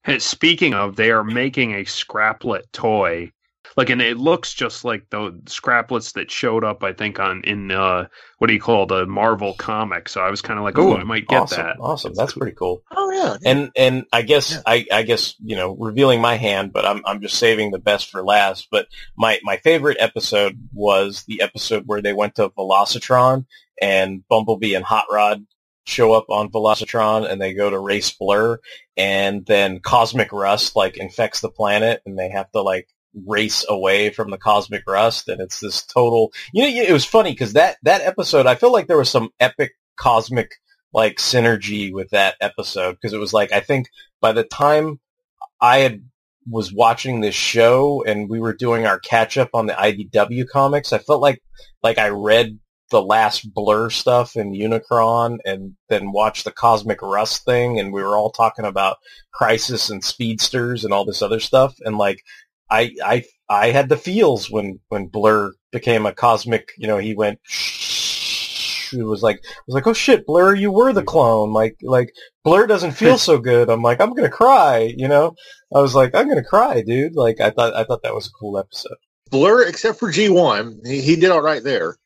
Hey, 0.05 0.19
Speaking 0.21 0.73
of, 0.73 0.95
they 0.97 1.11
are 1.11 1.25
making 1.25 1.75
a 1.75 1.85
scraplet 1.85 2.73
toy. 2.73 3.33
Like, 3.77 3.91
and 3.91 4.01
it 4.01 4.17
looks 4.17 4.55
just 4.55 4.85
like 4.85 5.09
the 5.11 5.33
scraplets 5.45 6.15
that 6.15 6.31
showed 6.31 6.65
up, 6.65 6.83
I 6.83 6.93
think, 6.93 7.19
on 7.19 7.43
in 7.45 7.71
uh, 7.71 8.07
what 8.39 8.49
do 8.49 8.55
you 8.55 8.61
call 8.61 8.87
the 8.87 9.07
Marvel 9.07 9.55
comic. 9.55 10.09
So 10.09 10.21
I 10.21 10.31
was 10.31 10.43
kind 10.43 10.59
of 10.59 10.65
like, 10.65 10.79
oh, 10.79 10.97
I 10.97 11.05
might 11.05 11.27
get 11.27 11.43
awesome, 11.43 11.63
that. 11.65 11.77
Awesome. 11.81 12.15
That's 12.15 12.35
pretty 12.35 12.57
cool. 12.57 12.83
Oh 12.91 13.11
yeah. 13.11 13.37
And 13.45 13.71
and 13.77 14.05
I 14.13 14.23
guess 14.23 14.59
I, 14.67 14.87
I 14.93 15.03
guess 15.03 15.35
you 15.45 15.57
know 15.57 15.75
revealing 15.77 16.21
my 16.21 16.37
hand, 16.37 16.73
but 16.73 16.85
I'm 16.85 17.03
I'm 17.05 17.21
just 17.21 17.39
saving 17.39 17.71
the 17.71 17.79
best 17.79 18.11
for 18.11 18.25
last. 18.25 18.69
But 18.71 18.89
my 19.17 19.39
my 19.43 19.57
favorite 19.59 19.97
episode 20.01 20.69
was 20.73 21.25
the 21.25 21.43
episode 21.43 21.85
where 21.87 22.03
they 22.03 22.13
went 22.13 22.37
to 22.37 22.51
Velocitron 22.51 23.47
and 23.81 24.27
Bumblebee 24.29 24.75
and 24.75 24.85
Hot 24.85 25.07
Rod 25.11 25.47
show 25.87 26.13
up 26.13 26.29
on 26.29 26.51
Velocitron 26.51 27.31
and 27.31 27.41
they 27.41 27.55
go 27.55 27.71
to 27.71 27.79
race 27.79 28.11
Blur 28.11 28.59
and 28.97 29.47
then 29.47 29.79
Cosmic 29.79 30.33
Rust 30.33 30.75
like 30.75 30.97
infects 30.97 31.41
the 31.41 31.51
planet 31.51 32.03
and 32.05 32.19
they 32.19 32.29
have 32.29 32.51
to 32.53 32.63
like 32.63 32.89
race 33.25 33.65
away 33.69 34.11
from 34.11 34.31
the 34.31 34.39
cosmic 34.39 34.83
rust 34.87 35.29
and 35.29 35.41
it's 35.41 35.61
this 35.61 35.85
total 35.87 36.33
you 36.53 36.63
know 36.63 36.83
it 36.83 36.93
was 36.93 37.05
funny 37.05 37.31
because 37.31 37.55
that 37.55 37.77
that 37.83 38.03
episode 38.03 38.47
i 38.47 38.55
feel 38.55 38.73
like 38.73 38.87
there 38.87 38.99
was 38.99 39.11
some 39.11 39.31
epic 39.41 39.73
cosmic 39.97 40.51
like 40.97 41.17
synergy 41.17 41.93
with 41.93 42.11
that 42.11 42.37
episode 42.41 42.93
because 42.93 43.13
it 43.13 43.19
was 43.19 43.35
like 43.35 43.53
I 43.53 43.61
think 43.61 43.89
by 44.21 44.33
the 44.33 44.45
time 44.45 44.99
I 45.61 45.79
had 45.79 46.03
was 46.49 46.73
watching 46.73 47.21
this 47.21 47.35
show 47.35 48.03
and 48.05 48.31
we 48.31 48.41
were 48.41 48.55
doing 48.55 48.87
our 48.87 48.99
catch 48.99 49.37
up 49.37 49.51
on 49.53 49.67
the 49.67 49.75
IDW 49.75 50.49
comics, 50.49 50.93
I 50.93 50.99
felt 50.99 51.21
like 51.21 51.43
like 51.83 51.99
I 51.99 52.09
read 52.09 52.59
the 52.91 53.03
last 53.03 53.53
Blur 53.53 53.91
stuff 53.91 54.37
in 54.37 54.53
Unicron 54.53 55.39
and 55.45 55.75
then 55.89 56.13
watched 56.13 56.45
the 56.45 56.53
Cosmic 56.53 57.03
Rust 57.03 57.45
thing 57.45 57.79
and 57.79 57.93
we 57.93 58.03
were 58.03 58.17
all 58.17 58.31
talking 58.31 58.65
about 58.65 58.97
Crisis 59.35 59.91
and 59.91 60.03
Speedsters 60.03 60.83
and 60.83 60.95
all 60.95 61.05
this 61.05 61.21
other 61.21 61.41
stuff 61.41 61.75
and 61.81 61.99
like 61.99 62.23
I 62.71 62.95
I 63.05 63.25
I 63.49 63.71
had 63.71 63.89
the 63.89 63.97
feels 63.97 64.51
when 64.51 64.81
when 64.89 65.07
Blur 65.07 65.53
became 65.73 66.07
a 66.07 66.13
cosmic, 66.13 66.73
you 66.77 66.87
know, 66.87 66.99
he 66.99 67.15
went 67.15 67.39
it 68.93 69.03
was 69.03 69.23
like 69.23 69.41
I 69.45 69.63
was 69.67 69.75
like, 69.75 69.87
oh 69.87 69.93
shit, 69.93 70.27
Blur, 70.27 70.55
you 70.55 70.71
were 70.71 70.93
the 70.93 71.03
clone. 71.03 71.53
Like 71.53 71.77
like 71.83 72.13
Blur 72.45 72.67
doesn't 72.67 72.93
feel 72.93 73.19
so 73.19 73.39
good. 73.39 73.69
I'm 73.69 73.83
like, 73.83 74.01
I'm 74.01 74.15
gonna 74.15 74.29
cry. 74.29 74.93
You 74.97 75.09
know, 75.09 75.35
I 75.75 75.81
was 75.81 75.95
like, 75.95 76.15
I'm 76.15 76.29
gonna 76.29 76.45
cry, 76.45 76.83
dude. 76.83 77.17
Like 77.17 77.41
I 77.41 77.51
thought 77.51 77.75
I 77.75 77.85
thought 77.85 78.03
that 78.03 78.15
was 78.15 78.27
a 78.27 78.39
cool 78.39 78.59
episode. 78.59 78.97
Blur, 79.31 79.67
except 79.67 79.99
for 79.99 80.11
G1, 80.11 80.87
he, 80.87 81.01
he 81.01 81.17
did 81.17 81.31
all 81.31 81.43
right 81.43 81.63
there. 81.63 81.97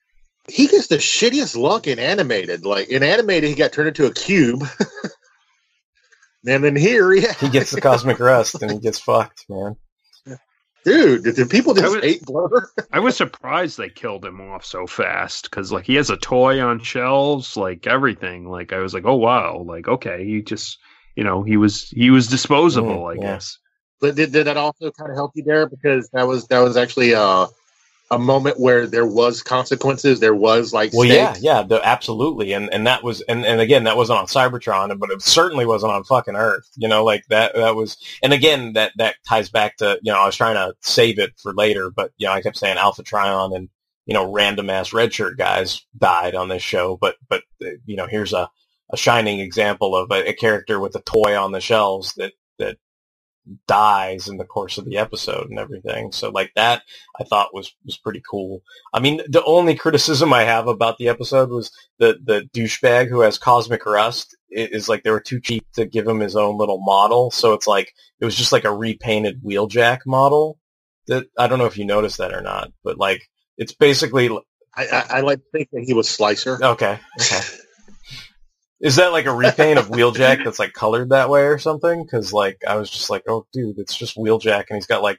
He 0.48 0.66
gets 0.66 0.86
the 0.86 0.96
shittiest 0.96 1.56
luck 1.56 1.86
in 1.86 1.98
animated. 1.98 2.64
Like 2.64 2.88
in 2.88 3.02
animated, 3.02 3.50
he 3.50 3.56
got 3.56 3.72
turned 3.72 3.88
into 3.88 4.06
a 4.06 4.14
cube. 4.14 4.64
and 6.46 6.64
then 6.64 6.76
here, 6.76 7.12
yeah, 7.12 7.34
He 7.34 7.50
gets 7.50 7.70
the 7.70 7.80
cosmic 7.80 8.18
rust 8.18 8.62
and 8.62 8.70
he 8.72 8.78
gets 8.78 8.98
fucked, 8.98 9.44
man. 9.48 9.76
Dude, 10.84 11.24
did, 11.24 11.36
did 11.36 11.50
people 11.50 11.72
I 11.78 11.80
just 11.82 11.94
was- 11.96 12.04
hate 12.04 12.22
Blur? 12.22 12.68
I 12.92 12.98
was 13.00 13.16
surprised 13.16 13.78
they 13.78 13.88
killed 13.90 14.24
him 14.24 14.40
off 14.40 14.64
so 14.64 14.86
fast 14.86 15.44
because, 15.50 15.70
like, 15.72 15.84
he 15.86 15.94
has 15.96 16.10
a 16.10 16.16
toy 16.16 16.60
on 16.60 16.80
shelves, 16.80 17.56
like 17.56 17.86
everything. 17.86 18.48
Like, 18.48 18.72
I 18.72 18.78
was 18.78 18.94
like, 18.94 19.04
oh 19.06 19.16
wow, 19.16 19.58
like 19.66 19.86
okay, 19.88 20.24
he 20.24 20.42
just, 20.42 20.78
you 21.16 21.24
know, 21.24 21.42
he 21.42 21.56
was 21.56 21.88
he 21.90 22.10
was 22.10 22.26
disposable, 22.28 23.06
I 23.06 23.16
Mm, 23.16 23.22
yeah. 23.22 23.32
guess. 23.34 23.58
But 24.00 24.14
did, 24.16 24.32
did 24.32 24.46
that 24.46 24.56
also 24.56 24.90
kind 24.92 25.10
of 25.10 25.16
help 25.16 25.32
you 25.34 25.42
there? 25.44 25.68
Because 25.68 26.08
that 26.14 26.26
was 26.26 26.46
that 26.48 26.60
was 26.60 26.76
actually 26.76 27.14
uh, 27.14 27.46
a 28.10 28.18
moment 28.18 28.58
where 28.58 28.86
there 28.86 29.06
was 29.06 29.42
consequences. 29.42 30.20
There 30.20 30.34
was 30.34 30.72
like 30.72 30.92
Well, 30.92 31.06
yeah, 31.06 31.32
stakes. 31.32 31.44
yeah, 31.44 31.62
the, 31.62 31.80
absolutely, 31.86 32.52
and 32.52 32.72
and 32.72 32.86
that 32.86 33.04
was, 33.04 33.20
and, 33.22 33.44
and 33.46 33.60
again, 33.60 33.84
that 33.84 33.96
wasn't 33.96 34.18
on 34.18 34.26
Cybertron, 34.26 34.98
but 34.98 35.10
it 35.10 35.22
certainly 35.22 35.66
wasn't 35.66 35.92
on 35.92 36.04
fucking 36.04 36.36
Earth. 36.36 36.68
You 36.76 36.88
know, 36.88 37.04
like 37.04 37.24
that, 37.28 37.54
that 37.54 37.76
was, 37.76 37.96
and 38.22 38.32
again, 38.32 38.72
that 38.74 38.92
that 38.96 39.16
ties 39.28 39.48
back 39.48 39.76
to, 39.78 39.98
you 40.02 40.12
know, 40.12 40.18
I 40.18 40.26
was 40.26 40.36
trying 40.36 40.56
to 40.56 40.74
save 40.80 41.18
it 41.18 41.32
for 41.40 41.54
later, 41.54 41.90
but 41.90 42.12
you 42.18 42.26
know, 42.26 42.32
I 42.32 42.42
kept 42.42 42.58
saying 42.58 42.78
Alpha 42.78 43.02
Trion 43.02 43.54
and 43.54 43.68
you 44.06 44.14
know, 44.14 44.32
random 44.32 44.70
ass 44.70 44.90
redshirt 44.90 45.36
guys 45.36 45.86
died 45.96 46.34
on 46.34 46.48
this 46.48 46.62
show, 46.62 46.96
but 47.00 47.16
but 47.28 47.42
uh, 47.64 47.68
you 47.86 47.96
know, 47.96 48.06
here's 48.06 48.32
a 48.32 48.50
a 48.92 48.96
shining 48.96 49.38
example 49.38 49.94
of 49.94 50.10
a, 50.10 50.30
a 50.30 50.32
character 50.32 50.80
with 50.80 50.96
a 50.96 51.00
toy 51.02 51.38
on 51.38 51.52
the 51.52 51.60
shelves 51.60 52.14
that 52.14 52.32
that 52.58 52.76
dies 53.66 54.28
in 54.28 54.36
the 54.36 54.44
course 54.44 54.78
of 54.78 54.84
the 54.84 54.98
episode 54.98 55.48
and 55.50 55.58
everything. 55.58 56.12
So 56.12 56.30
like 56.30 56.52
that 56.56 56.82
I 57.18 57.24
thought 57.24 57.54
was 57.54 57.74
was 57.84 57.96
pretty 57.96 58.22
cool. 58.28 58.62
I 58.92 59.00
mean, 59.00 59.20
the 59.28 59.44
only 59.44 59.74
criticism 59.74 60.32
I 60.32 60.44
have 60.44 60.68
about 60.68 60.98
the 60.98 61.08
episode 61.08 61.50
was 61.50 61.70
the 61.98 62.18
the 62.22 62.48
douchebag 62.54 63.08
who 63.08 63.20
has 63.20 63.38
cosmic 63.38 63.86
rust 63.86 64.36
is 64.50 64.88
like 64.88 65.02
they 65.02 65.10
were 65.10 65.20
too 65.20 65.40
cheap 65.40 65.64
to 65.74 65.84
give 65.84 66.06
him 66.06 66.20
his 66.20 66.36
own 66.36 66.58
little 66.58 66.80
model. 66.80 67.30
So 67.30 67.54
it's 67.54 67.66
like 67.66 67.92
it 68.20 68.24
was 68.24 68.36
just 68.36 68.52
like 68.52 68.64
a 68.64 68.74
repainted 68.74 69.42
wheeljack 69.42 70.00
model. 70.06 70.58
That 71.06 71.26
I 71.38 71.46
don't 71.46 71.58
know 71.58 71.66
if 71.66 71.78
you 71.78 71.84
noticed 71.84 72.18
that 72.18 72.34
or 72.34 72.42
not, 72.42 72.72
but 72.84 72.98
like 72.98 73.22
it's 73.56 73.72
basically 73.72 74.28
I, 74.74 74.86
I, 74.86 75.04
I 75.10 75.20
like 75.20 75.38
to 75.38 75.50
think 75.52 75.68
that 75.72 75.82
he 75.84 75.94
was 75.94 76.08
Slicer. 76.08 76.58
okay. 76.62 76.98
Okay. 77.20 77.40
Is 78.80 78.96
that 78.96 79.12
like 79.12 79.26
a 79.26 79.34
repaint 79.34 79.78
of 79.78 79.88
Wheeljack 79.88 80.44
that's 80.44 80.58
like 80.58 80.72
colored 80.72 81.10
that 81.10 81.28
way 81.28 81.42
or 81.42 81.58
something? 81.58 82.02
Because 82.02 82.32
like 82.32 82.62
I 82.66 82.76
was 82.76 82.90
just 82.90 83.10
like, 83.10 83.24
oh 83.28 83.46
dude, 83.52 83.78
it's 83.78 83.96
just 83.96 84.16
Wheeljack 84.16 84.66
and 84.68 84.76
he's 84.76 84.86
got 84.86 85.02
like 85.02 85.18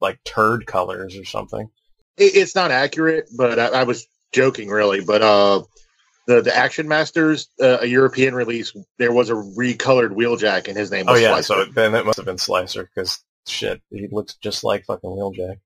like 0.00 0.22
turd 0.24 0.66
colors 0.66 1.16
or 1.16 1.24
something. 1.24 1.70
It, 2.16 2.36
it's 2.36 2.54
not 2.54 2.70
accurate, 2.70 3.28
but 3.36 3.58
I, 3.58 3.80
I 3.80 3.82
was 3.84 4.06
joking 4.32 4.68
really. 4.68 5.00
But 5.00 5.22
uh, 5.22 5.62
the 6.26 6.42
the 6.42 6.54
Action 6.54 6.88
Masters, 6.88 7.48
uh, 7.60 7.78
a 7.80 7.86
European 7.86 8.34
release, 8.34 8.74
there 8.98 9.12
was 9.12 9.30
a 9.30 9.34
recolored 9.34 10.10
Wheeljack, 10.10 10.68
and 10.68 10.76
his 10.76 10.90
name 10.90 11.06
Oh 11.08 11.14
yeah, 11.14 11.40
Slicer. 11.40 11.64
so 11.66 11.72
then 11.72 11.94
it 11.94 12.04
must 12.04 12.16
have 12.16 12.26
been 12.26 12.38
Slicer 12.38 12.90
because 12.94 13.22
shit, 13.46 13.80
he 13.90 14.08
looks 14.10 14.34
just 14.34 14.64
like 14.64 14.84
fucking 14.84 15.08
Wheeljack. 15.08 15.60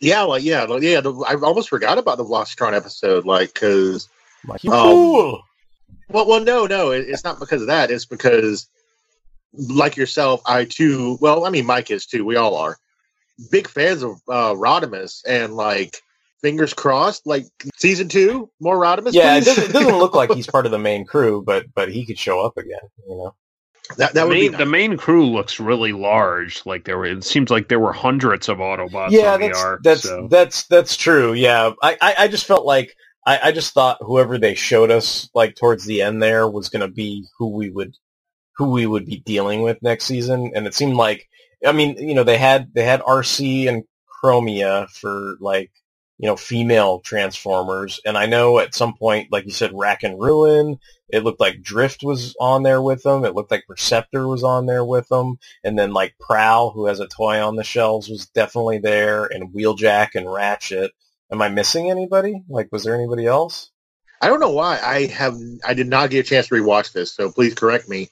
Yeah, 0.00 0.22
like 0.22 0.44
yeah, 0.44 0.64
like, 0.64 0.82
yeah. 0.82 1.00
The, 1.00 1.14
I 1.26 1.34
almost 1.34 1.70
forgot 1.70 1.98
about 1.98 2.18
the 2.18 2.24
Velocitron 2.24 2.74
episode, 2.74 3.24
like 3.24 3.54
because 3.54 4.08
Like, 4.46 4.62
you 4.64 4.72
Um, 4.72 4.82
cool. 4.82 5.42
Well, 6.08 6.26
well, 6.26 6.40
no, 6.40 6.66
no, 6.66 6.90
it, 6.90 7.08
it's 7.08 7.24
not 7.24 7.40
because 7.40 7.62
of 7.62 7.68
that. 7.68 7.90
It's 7.90 8.04
because, 8.04 8.68
like 9.52 9.96
yourself, 9.96 10.42
I 10.46 10.64
too. 10.64 11.18
Well, 11.20 11.44
I 11.44 11.50
mean, 11.50 11.66
Mike 11.66 11.90
is 11.90 12.06
too. 12.06 12.24
We 12.24 12.36
all 12.36 12.56
are 12.56 12.76
big 13.50 13.68
fans 13.68 14.02
of 14.02 14.12
uh, 14.28 14.54
Rodimus, 14.54 15.22
and 15.26 15.54
like 15.54 16.00
fingers 16.40 16.74
crossed, 16.74 17.26
like 17.26 17.46
season 17.76 18.08
two, 18.08 18.50
more 18.60 18.78
Rodimus. 18.78 19.12
Yeah, 19.12 19.36
it 19.36 19.44
doesn't, 19.44 19.70
it 19.70 19.72
doesn't 19.72 19.98
look 19.98 20.14
like 20.14 20.32
he's 20.32 20.46
part 20.50 20.66
of 20.66 20.72
the 20.72 20.78
main 20.78 21.04
crew, 21.06 21.42
but 21.42 21.66
but 21.74 21.90
he 21.90 22.04
could 22.04 22.18
show 22.18 22.44
up 22.44 22.56
again. 22.56 22.78
You 23.08 23.16
know. 23.16 23.34
that 23.96 24.12
that 24.12 24.14
the, 24.14 24.26
would 24.26 24.34
main, 24.34 24.50
be 24.50 24.56
the 24.56 24.66
main 24.66 24.96
crew 24.96 25.26
looks 25.26 25.58
really 25.58 25.92
large. 25.92 26.64
Like 26.66 26.84
there 26.84 26.98
were, 26.98 27.06
it 27.06 27.24
seems 27.24 27.50
like 27.50 27.68
there 27.68 27.80
were 27.80 27.92
hundreds 27.92 28.48
of 28.48 28.58
Autobots 28.58 29.10
yeah, 29.10 29.34
on 29.34 29.40
the 29.40 29.46
that's 29.48 29.62
arc. 29.62 29.82
that's 29.82 30.02
so. 30.02 30.28
that's 30.30 30.66
that's 30.66 30.96
true. 30.96 31.32
Yeah, 31.32 31.72
I, 31.82 31.96
I 32.00 32.14
I 32.18 32.28
just 32.28 32.46
felt 32.46 32.66
like 32.66 32.94
I, 33.26 33.40
I 33.44 33.52
just 33.52 33.72
thought 33.72 33.98
whoever 34.00 34.38
they 34.38 34.54
showed 34.54 34.90
us 34.90 35.28
like 35.34 35.56
towards 35.56 35.84
the 35.84 36.02
end 36.02 36.22
there 36.22 36.48
was 36.48 36.68
going 36.68 36.82
to 36.82 36.88
be 36.88 37.26
who 37.38 37.48
we 37.48 37.70
would 37.70 37.96
who 38.56 38.70
we 38.70 38.86
would 38.86 39.06
be 39.06 39.18
dealing 39.18 39.62
with 39.62 39.82
next 39.82 40.04
season, 40.04 40.52
and 40.54 40.66
it 40.66 40.74
seemed 40.74 40.96
like 40.96 41.28
I 41.66 41.72
mean 41.72 41.96
you 41.98 42.14
know 42.14 42.24
they 42.24 42.38
had 42.38 42.72
they 42.74 42.84
had 42.84 43.00
Arcee 43.02 43.68
and 43.68 43.84
Chromia 44.22 44.88
for 44.90 45.36
like 45.40 45.70
you 46.18 46.28
know 46.28 46.36
female 46.36 47.00
Transformers, 47.00 48.00
and 48.04 48.16
I 48.18 48.26
know 48.26 48.58
at 48.58 48.74
some 48.74 48.94
point 48.94 49.32
like 49.32 49.44
you 49.46 49.52
said 49.52 49.72
Rack 49.74 50.02
and 50.02 50.20
Ruin. 50.20 50.78
It 51.10 51.22
looked 51.22 51.38
like 51.38 51.62
Drift 51.62 52.02
was 52.02 52.34
on 52.40 52.62
there 52.62 52.80
with 52.82 53.02
them. 53.02 53.24
It 53.24 53.34
looked 53.34 53.50
like 53.50 53.66
Perceptor 53.68 54.26
was 54.26 54.42
on 54.42 54.66
there 54.66 54.84
with 54.84 55.06
them. 55.08 55.38
And 55.62 55.78
then 55.78 55.92
like 55.92 56.16
Prowl, 56.18 56.70
who 56.70 56.86
has 56.86 56.98
a 56.98 57.06
toy 57.06 57.40
on 57.40 57.56
the 57.56 57.62
shelves, 57.62 58.08
was 58.08 58.26
definitely 58.26 58.78
there, 58.78 59.26
and 59.26 59.52
Wheeljack 59.52 60.14
and 60.14 60.32
Ratchet. 60.32 60.92
Am 61.34 61.42
I 61.42 61.48
missing 61.48 61.90
anybody? 61.90 62.44
Like, 62.48 62.68
was 62.70 62.84
there 62.84 62.94
anybody 62.94 63.26
else? 63.26 63.72
I 64.22 64.28
don't 64.28 64.38
know 64.38 64.52
why 64.52 64.78
I 64.80 65.06
have 65.06 65.36
I 65.66 65.74
did 65.74 65.88
not 65.88 66.10
get 66.10 66.24
a 66.24 66.28
chance 66.28 66.46
to 66.46 66.54
rewatch 66.54 66.92
this, 66.92 67.12
so 67.12 67.28
please 67.28 67.54
correct 67.54 67.88
me. 67.88 68.08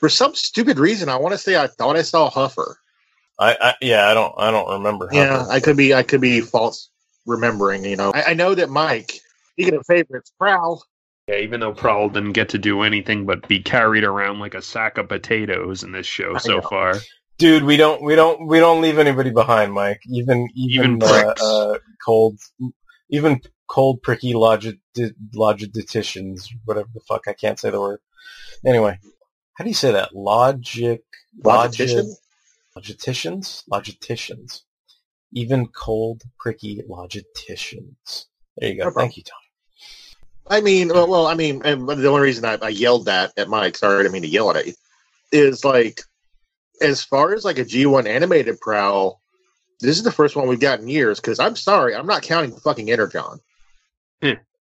For 0.00 0.10
some 0.10 0.34
stupid 0.34 0.78
reason, 0.78 1.08
I 1.08 1.16
want 1.16 1.32
to 1.32 1.38
say 1.38 1.56
I 1.56 1.66
thought 1.66 1.96
I 1.96 2.02
saw 2.02 2.28
Huffer. 2.28 2.74
I, 3.38 3.56
I 3.58 3.74
yeah, 3.80 4.06
I 4.06 4.12
don't 4.12 4.34
I 4.36 4.50
don't 4.50 4.70
remember. 4.70 5.08
Yeah, 5.10 5.44
Huffer. 5.44 5.50
I 5.50 5.60
could 5.60 5.78
be 5.78 5.94
I 5.94 6.02
could 6.02 6.20
be 6.20 6.42
false 6.42 6.90
remembering. 7.24 7.86
You 7.86 7.96
know, 7.96 8.12
I, 8.14 8.24
I 8.24 8.34
know 8.34 8.54
that 8.54 8.68
Mike. 8.68 9.12
Speaking 9.52 9.76
of 9.76 9.86
favorites, 9.86 10.30
Prowl. 10.38 10.84
yeah, 11.28 11.36
even 11.36 11.60
though 11.60 11.72
Prowl 11.72 12.10
didn't 12.10 12.32
get 12.32 12.50
to 12.50 12.58
do 12.58 12.82
anything 12.82 13.24
but 13.24 13.48
be 13.48 13.60
carried 13.60 14.04
around 14.04 14.40
like 14.40 14.52
a 14.52 14.60
sack 14.60 14.98
of 14.98 15.08
potatoes 15.08 15.84
in 15.84 15.92
this 15.92 16.06
show 16.06 16.34
I 16.36 16.40
so 16.40 16.56
know. 16.56 16.68
far. 16.68 16.96
Dude, 17.38 17.64
we 17.64 17.76
don't 17.76 18.02
we 18.02 18.14
don't 18.14 18.46
we 18.46 18.58
don't 18.60 18.82
leave 18.82 18.98
anybody 18.98 19.30
behind, 19.30 19.72
Mike. 19.72 20.00
Even 20.08 20.48
even, 20.54 20.96
Even 20.96 21.02
uh, 21.02 21.34
uh, 21.42 21.78
cold, 22.04 22.38
even 23.10 23.40
cold 23.68 24.02
pricky 24.02 24.32
logid 24.32 24.78
logiditicians, 25.34 26.48
whatever 26.64 26.88
the 26.94 27.00
fuck. 27.00 27.22
I 27.28 27.32
can't 27.32 27.58
say 27.58 27.70
the 27.70 27.80
word. 27.80 28.00
Anyway, 28.64 28.98
How 29.56 29.64
do 29.64 29.70
you 29.70 29.74
say 29.74 29.92
that? 29.92 30.14
Logic. 30.14 31.02
Logitician? 31.42 32.14
Logi- 32.76 32.94
logiticians. 32.94 33.64
Logiticians. 33.72 34.60
Even 35.32 35.66
cold, 35.68 36.22
pricky 36.38 36.82
logiticians. 36.88 38.26
There 38.56 38.70
you 38.70 38.78
go. 38.78 38.84
No. 38.84 38.90
Thank 38.90 39.16
you, 39.16 39.22
Tony. 39.22 39.40
I 40.48 40.60
mean, 40.60 40.88
well, 40.88 41.08
well, 41.08 41.26
I 41.26 41.34
mean, 41.34 41.62
and 41.64 41.88
the 41.88 42.08
only 42.08 42.20
reason 42.20 42.44
I, 42.44 42.58
I 42.62 42.68
yelled 42.68 43.06
that 43.06 43.32
at 43.36 43.48
Mike, 43.48 43.76
sorry, 43.76 43.98
I 43.98 44.02
didn't 44.02 44.12
mean 44.12 44.22
to 44.22 44.28
yell 44.28 44.54
at 44.56 44.66
you, 44.66 44.74
is 45.32 45.64
like, 45.64 46.02
as 46.80 47.02
far 47.02 47.34
as 47.34 47.44
like 47.44 47.58
a 47.58 47.64
G1 47.64 48.06
animated 48.06 48.60
prowl, 48.60 49.20
this 49.80 49.96
is 49.96 50.02
the 50.02 50.12
first 50.12 50.36
one 50.36 50.48
we've 50.48 50.60
got 50.60 50.80
in 50.80 50.88
years. 50.88 51.20
Because 51.20 51.38
I'm 51.38 51.56
sorry, 51.56 51.94
I'm 51.94 52.06
not 52.06 52.22
counting 52.22 52.56
fucking 52.56 52.90
Energon. 52.90 53.38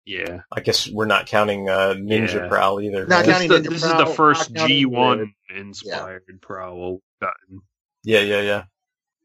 Yeah. 0.06 0.40
I 0.52 0.60
guess 0.60 0.88
we're 0.88 1.06
not 1.06 1.26
counting 1.26 1.68
uh, 1.68 1.94
Ninja 1.96 2.34
Yeah. 2.34 2.48
Prowl 2.48 2.80
either. 2.80 3.06
Not 3.06 3.16
right? 3.16 3.26
This, 3.26 3.32
counting 3.34 3.48
the, 3.48 3.58
Ninja 3.60 3.70
this 3.70 3.84
is 3.84 3.92
the 3.92 4.06
first 4.06 4.52
G1 4.52 5.18
Red. 5.18 5.28
inspired 5.56 6.22
prowl 6.40 6.92
we've 6.92 7.00
gotten. 7.20 7.62
Yeah, 8.02 8.20
yeah, 8.20 8.40
yeah. 8.42 8.64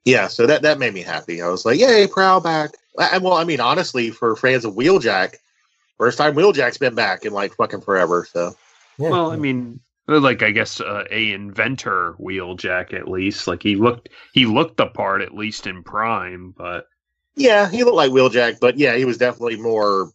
Yeah, 0.05 0.27
so 0.27 0.47
that 0.47 0.61
that 0.61 0.79
made 0.79 0.93
me 0.93 1.01
happy. 1.01 1.41
I 1.41 1.49
was 1.49 1.65
like, 1.65 1.77
"Yay, 1.77 2.07
Prowl 2.07 2.39
back!" 2.39 2.71
And 2.97 3.21
well, 3.21 3.33
I 3.33 3.43
mean, 3.43 3.59
honestly, 3.59 4.09
for 4.11 4.35
fans 4.37 4.63
of 4.63 4.73
Wheeljack, 4.73 5.35
first 5.97 6.17
time 6.17 6.35
Wheeljack's 6.35 6.77
been 6.77 6.95
back 6.95 7.25
in 7.25 7.33
like 7.33 7.53
fucking 7.53 7.81
forever. 7.81 8.25
So 8.31 8.55
yeah. 8.97 9.09
Well, 9.09 9.31
I 9.31 9.35
mean, 9.35 9.81
like 10.17 10.41
I 10.41 10.51
guess 10.51 10.81
uh, 10.81 11.05
a 11.11 11.33
inventor 11.33 12.15
Wheeljack 12.19 12.93
at 12.93 13.07
least. 13.07 13.47
Like 13.47 13.61
he 13.61 13.75
looked, 13.75 14.09
he 14.33 14.45
looked 14.45 14.77
the 14.77 14.87
part 14.87 15.21
at 15.21 15.35
least 15.35 15.67
in 15.67 15.83
Prime, 15.83 16.53
but 16.57 16.87
yeah, 17.35 17.69
he 17.69 17.83
looked 17.83 17.95
like 17.95 18.11
Wheeljack, 18.11 18.59
but 18.59 18.77
yeah, 18.77 18.95
he 18.95 19.05
was 19.05 19.17
definitely 19.17 19.55
more. 19.55 20.11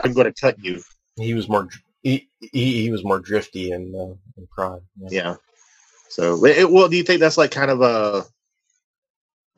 I'm 0.00 0.12
going 0.12 0.32
to 0.32 0.40
cut 0.40 0.56
you. 0.62 0.82
he 1.16 1.34
was 1.34 1.48
more. 1.48 1.68
He, 2.02 2.28
he, 2.40 2.82
he 2.82 2.90
was 2.90 3.04
more 3.04 3.20
drifty 3.20 3.70
in, 3.72 3.94
uh, 3.94 4.14
in 4.36 4.46
Prime. 4.50 4.80
Yeah. 4.96 5.08
Yeah. 5.10 5.34
So, 6.08 6.44
it, 6.44 6.70
well, 6.70 6.88
do 6.88 6.96
you 6.96 7.02
think 7.02 7.20
that's 7.20 7.38
like 7.38 7.50
kind 7.50 7.70
of 7.70 7.80
a? 7.80 8.24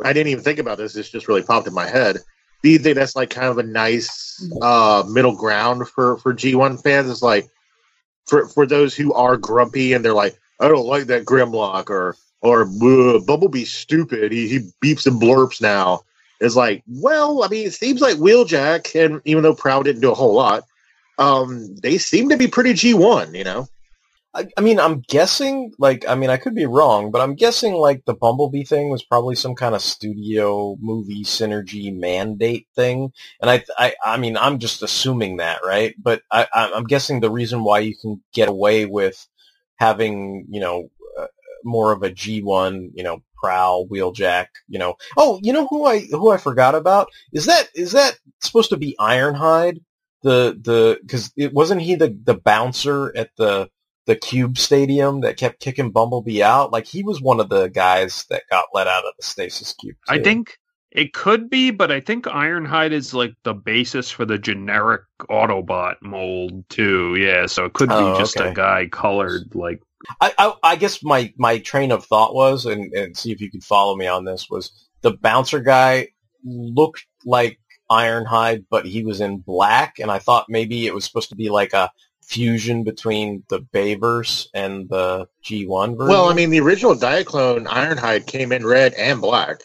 I 0.02 0.12
didn't 0.12 0.28
even 0.28 0.44
think 0.44 0.58
about 0.58 0.78
this. 0.78 0.96
It's 0.96 1.10
just 1.10 1.28
really 1.28 1.42
popped 1.42 1.66
in 1.66 1.74
my 1.74 1.86
head. 1.86 2.18
Do 2.62 2.70
you 2.70 2.78
think 2.78 2.96
that's 2.96 3.16
like 3.16 3.30
kind 3.30 3.48
of 3.48 3.58
a 3.58 3.62
nice 3.62 4.42
uh, 4.62 5.04
middle 5.06 5.36
ground 5.36 5.88
for 5.88 6.16
for 6.18 6.32
G1 6.32 6.82
fans? 6.82 7.10
It's 7.10 7.22
like 7.22 7.48
for 8.26 8.46
for 8.48 8.66
those 8.66 8.94
who 8.94 9.12
are 9.12 9.36
grumpy 9.36 9.92
and 9.92 10.04
they're 10.04 10.14
like, 10.14 10.38
I 10.60 10.68
don't 10.68 10.86
like 10.86 11.04
that 11.06 11.24
Grimlock 11.24 11.90
or 11.90 12.16
or 12.40 12.62
"Ugh, 12.62 13.26
Bumblebee's 13.26 13.72
stupid. 13.72 14.32
He 14.32 14.48
he 14.48 14.58
beeps 14.82 15.06
and 15.06 15.20
blurps 15.20 15.60
now. 15.60 16.02
It's 16.40 16.56
like, 16.56 16.82
well, 16.86 17.42
I 17.42 17.48
mean, 17.48 17.66
it 17.66 17.72
seems 17.72 18.00
like 18.00 18.16
Wheeljack, 18.16 19.02
and 19.02 19.20
even 19.24 19.42
though 19.42 19.54
Prowl 19.54 19.82
didn't 19.82 20.02
do 20.02 20.10
a 20.10 20.14
whole 20.14 20.34
lot, 20.34 20.64
um, 21.18 21.74
they 21.76 21.96
seem 21.96 22.28
to 22.28 22.36
be 22.36 22.48
pretty 22.48 22.74
G1. 22.74 23.34
You 23.34 23.44
know. 23.44 23.68
I, 24.34 24.48
I 24.56 24.60
mean, 24.62 24.80
I'm 24.80 25.00
guessing, 25.00 25.72
like, 25.78 26.08
I 26.08 26.16
mean, 26.16 26.28
I 26.28 26.38
could 26.38 26.56
be 26.56 26.66
wrong, 26.66 27.12
but 27.12 27.20
I'm 27.20 27.36
guessing, 27.36 27.74
like, 27.74 28.04
the 28.04 28.14
Bumblebee 28.14 28.64
thing 28.64 28.90
was 28.90 29.04
probably 29.04 29.36
some 29.36 29.54
kind 29.54 29.76
of 29.76 29.80
studio 29.80 30.76
movie 30.80 31.22
synergy 31.22 31.96
mandate 31.96 32.66
thing. 32.74 33.12
And 33.40 33.48
I, 33.48 33.64
I, 33.78 33.94
I 34.04 34.16
mean, 34.16 34.36
I'm 34.36 34.58
just 34.58 34.82
assuming 34.82 35.36
that, 35.36 35.60
right? 35.64 35.94
But 36.02 36.22
I, 36.32 36.48
I'm 36.52 36.84
guessing 36.84 37.20
the 37.20 37.30
reason 37.30 37.62
why 37.62 37.80
you 37.80 37.94
can 37.96 38.22
get 38.32 38.48
away 38.48 38.86
with 38.86 39.24
having, 39.76 40.46
you 40.50 40.60
know, 40.60 40.90
uh, 41.18 41.26
more 41.64 41.92
of 41.92 42.02
a 42.02 42.10
G1, 42.10 42.90
you 42.94 43.04
know, 43.04 43.22
prowl, 43.36 43.86
wheeljack, 43.86 44.46
you 44.68 44.80
know. 44.80 44.96
Oh, 45.16 45.38
you 45.42 45.52
know 45.52 45.68
who 45.68 45.86
I, 45.86 46.00
who 46.00 46.30
I 46.30 46.38
forgot 46.38 46.74
about? 46.74 47.08
Is 47.32 47.46
that, 47.46 47.68
is 47.74 47.92
that 47.92 48.18
supposed 48.42 48.70
to 48.70 48.76
be 48.76 48.96
Ironhide? 48.98 49.80
The, 50.22 50.58
the, 50.60 50.98
cause 51.06 51.30
it 51.36 51.52
wasn't 51.52 51.82
he 51.82 51.96
the, 51.96 52.18
the 52.24 52.34
bouncer 52.34 53.14
at 53.14 53.28
the, 53.36 53.68
the 54.06 54.16
Cube 54.16 54.58
Stadium 54.58 55.20
that 55.22 55.36
kept 55.36 55.60
kicking 55.60 55.90
Bumblebee 55.90 56.42
out. 56.42 56.72
Like 56.72 56.86
he 56.86 57.02
was 57.02 57.20
one 57.20 57.40
of 57.40 57.48
the 57.48 57.68
guys 57.68 58.26
that 58.30 58.42
got 58.50 58.66
let 58.74 58.86
out 58.86 59.04
of 59.04 59.14
the 59.16 59.24
stasis 59.24 59.74
cube. 59.74 59.96
I 60.08 60.18
think 60.18 60.58
it 60.90 61.12
could 61.12 61.48
be. 61.48 61.70
But 61.70 61.90
I 61.90 62.00
think 62.00 62.24
Ironhide 62.26 62.92
is 62.92 63.14
like 63.14 63.34
the 63.44 63.54
basis 63.54 64.10
for 64.10 64.24
the 64.24 64.38
generic 64.38 65.02
Autobot 65.30 65.96
mold 66.02 66.68
too. 66.68 67.16
Yeah, 67.16 67.46
so 67.46 67.64
it 67.64 67.72
could 67.72 67.88
be 67.88 67.94
Oh, 67.94 68.18
just 68.18 68.38
okay. 68.38 68.50
a 68.50 68.54
guy 68.54 68.88
colored 68.90 69.54
like 69.54 69.80
I, 70.20 70.32
I, 70.38 70.54
I 70.62 70.76
guess 70.76 71.02
my, 71.02 71.32
my 71.38 71.58
train 71.58 71.90
of 71.90 72.04
thought 72.04 72.34
was, 72.34 72.66
and, 72.66 72.92
and 72.92 73.16
see 73.16 73.32
if 73.32 73.40
you 73.40 73.50
could 73.50 73.64
follow 73.64 73.96
me 73.96 74.06
on 74.06 74.24
this, 74.24 74.48
was 74.50 74.70
the 75.00 75.12
bouncer 75.12 75.60
guy 75.60 76.08
looked 76.44 77.06
like 77.24 77.58
Ironhide, 77.90 78.66
but 78.70 78.86
he 78.86 79.04
was 79.04 79.20
in 79.20 79.38
black, 79.38 79.98
and 79.98 80.10
I 80.10 80.18
thought 80.18 80.46
maybe 80.48 80.86
it 80.86 80.94
was 80.94 81.04
supposed 81.04 81.30
to 81.30 81.36
be 81.36 81.48
like 81.48 81.72
a 81.72 81.90
fusion 82.26 82.84
between 82.84 83.44
the 83.48 83.60
Bayverse 83.60 84.48
and 84.54 84.88
the 84.88 85.28
G1 85.44 85.96
version. 85.96 86.08
Well, 86.08 86.28
I 86.28 86.34
mean, 86.34 86.50
the 86.50 86.60
original 86.60 86.94
Diaclone 86.94 87.66
Ironhide 87.66 88.26
came 88.26 88.52
in 88.52 88.66
red 88.66 88.94
and 88.94 89.20
black. 89.20 89.60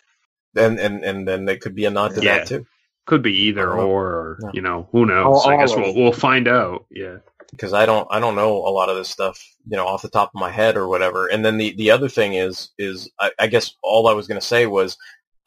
and 0.56 0.80
and 0.80 1.04
and 1.04 1.28
then 1.28 1.46
they 1.46 1.58
could 1.58 1.76
be 1.76 1.86
a 1.86 1.90
nod 1.92 2.16
to 2.16 2.22
Yeah. 2.22 2.40
that 2.40 2.48
too. 2.48 2.66
could 3.06 3.22
be 3.22 3.34
either 3.48 3.72
I 3.74 3.76
don't 3.78 3.86
know. 3.86 3.92
or, 3.92 4.06
or 4.08 4.40
Yeah. 4.44 4.50
you 4.54 4.62
know, 4.62 4.88
who 4.92 5.06
knows? 5.06 5.44
All- 5.46 5.50
I 5.50 5.58
guess 5.58 5.76
we'll 5.76 5.94
we'll 5.96 6.12
find 6.14 6.48
out. 6.48 6.86
Yeah. 6.92 7.18
because 7.52 7.74
I 7.74 7.86
don't 7.86 8.08
I 8.12 8.20
don't 8.20 8.36
know 8.36 8.58
a 8.58 8.70
lot 8.70 8.90
of 8.90 8.96
this 8.98 9.10
stuff, 9.10 9.44
you 9.68 9.76
know, 9.78 9.88
off 9.88 10.02
the 10.04 10.10
top 10.10 10.30
of 10.36 10.40
my 10.40 10.52
head 10.52 10.76
or 10.78 10.88
whatever. 10.88 11.28
And 11.28 11.44
then 11.46 11.58
the 11.58 11.74
the 11.76 11.92
other 11.92 12.10
thing 12.10 12.34
is 12.34 12.70
is 12.78 13.10
I, 13.20 13.32
I 13.40 13.48
guess 13.48 13.76
all 13.84 14.08
I 14.08 14.14
was 14.14 14.28
going 14.28 14.40
to 14.40 14.46
say 14.46 14.66
was, 14.68 14.98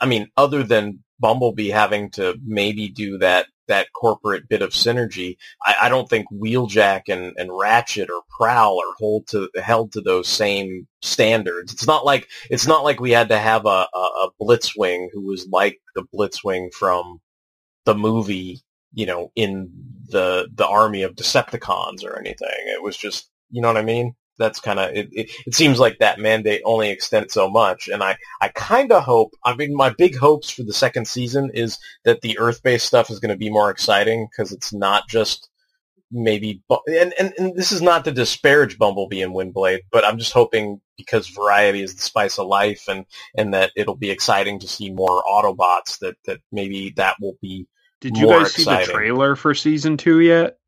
I 0.01 0.07
mean, 0.07 0.29
other 0.37 0.63
than 0.65 1.01
Bumblebee 1.21 1.69
having 1.71 2.11
to 2.13 2.37
maybe 2.45 2.89
do 2.89 3.19
that 3.19 3.47
that 3.69 3.89
corporate 3.93 4.49
bit 4.49 4.63
of 4.63 4.71
synergy, 4.71 5.37
I, 5.65 5.75
I 5.83 5.89
don't 5.89 6.09
think 6.09 6.27
Wheeljack 6.33 7.03
and, 7.09 7.35
and 7.37 7.57
Ratchet 7.57 8.11
or 8.11 8.23
Prowl 8.37 8.79
are 8.79 8.95
hold 8.99 9.27
to 9.29 9.49
held 9.63 9.93
to 9.93 10.01
those 10.01 10.29
same 10.29 10.87
standards. 11.03 11.73
It's 11.73 11.87
not 11.87 12.05
like 12.05 12.29
it's 12.51 12.67
not 12.67 12.85
like 12.85 13.01
we 13.01 13.13
had 13.13 13.29
to 13.29 13.39
have 13.39 13.67
a, 13.67 13.87
a, 13.95 13.99
a 13.99 14.31
Blitzwing 14.41 15.09
who 15.13 15.23
was 15.23 15.47
like 15.51 15.81
the 15.95 16.05
Blitzwing 16.15 16.73
from 16.73 17.21
the 17.85 17.95
movie 17.95 18.63
you 18.95 19.07
know, 19.07 19.33
in 19.35 19.71
the 20.09 20.49
the 20.55 20.67
army 20.67 21.03
of 21.03 21.15
Decepticons 21.15 22.05
or 22.05 22.19
anything. 22.19 22.49
It 22.67 22.83
was 22.83 22.97
just, 22.97 23.31
you 23.51 23.63
know 23.63 23.69
what 23.69 23.77
I 23.77 23.83
mean? 23.83 24.15
That's 24.43 24.59
kind 24.59 24.81
of 24.81 24.91
it, 24.91 25.09
it. 25.13 25.31
It 25.47 25.55
seems 25.55 25.79
like 25.79 25.99
that 25.99 26.19
mandate 26.19 26.63
only 26.65 26.91
extends 26.91 27.33
so 27.33 27.49
much, 27.49 27.87
and 27.87 28.03
I 28.03 28.17
I 28.41 28.49
kind 28.49 28.91
of 28.91 29.05
hope. 29.05 29.35
I 29.45 29.55
mean, 29.55 29.73
my 29.73 29.91
big 29.91 30.17
hopes 30.17 30.51
for 30.51 30.65
the 30.65 30.73
second 30.73 31.07
season 31.07 31.53
is 31.55 31.79
that 32.03 32.23
the 32.23 32.37
Earth-based 32.41 32.85
stuff 32.85 33.09
is 33.09 33.21
going 33.21 33.31
to 33.31 33.37
be 33.37 33.51
more 33.51 33.71
exciting 33.71 34.27
because 34.29 34.51
it's 34.51 34.73
not 34.73 35.09
just 35.09 35.49
maybe 36.11 36.61
and, 36.89 37.15
and 37.19 37.33
and 37.39 37.57
this 37.57 37.71
is 37.71 37.81
not 37.81 38.05
to 38.05 38.11
disparage 38.11 38.79
Bumblebee 38.79 39.23
and 39.23 39.33
Windblade, 39.33 39.83
but 39.93 40.05
I'm 40.05 40.19
just 40.19 40.33
hoping 40.33 40.81
because 40.97 41.29
variety 41.29 41.83
is 41.83 41.95
the 41.95 42.03
spice 42.03 42.37
of 42.37 42.49
life, 42.49 42.89
and 42.89 43.07
and 43.37 43.55
that 43.55 43.71
it'll 43.77 43.97
be 43.97 44.11
exciting 44.11 44.59
to 44.59 44.67
see 44.67 44.91
more 44.91 45.23
Autobots. 45.23 46.01
That 46.01 46.17
that 46.27 46.41
maybe 46.51 46.91
that 46.97 47.15
will 47.21 47.37
be 47.41 47.69
Did 48.01 48.17
you 48.17 48.27
more 48.27 48.41
guys 48.41 48.55
see 48.55 48.65
the 48.65 48.89
trailer 48.91 49.37
for 49.37 49.55
season 49.55 49.97
two 49.97 50.19
yet? 50.19 50.59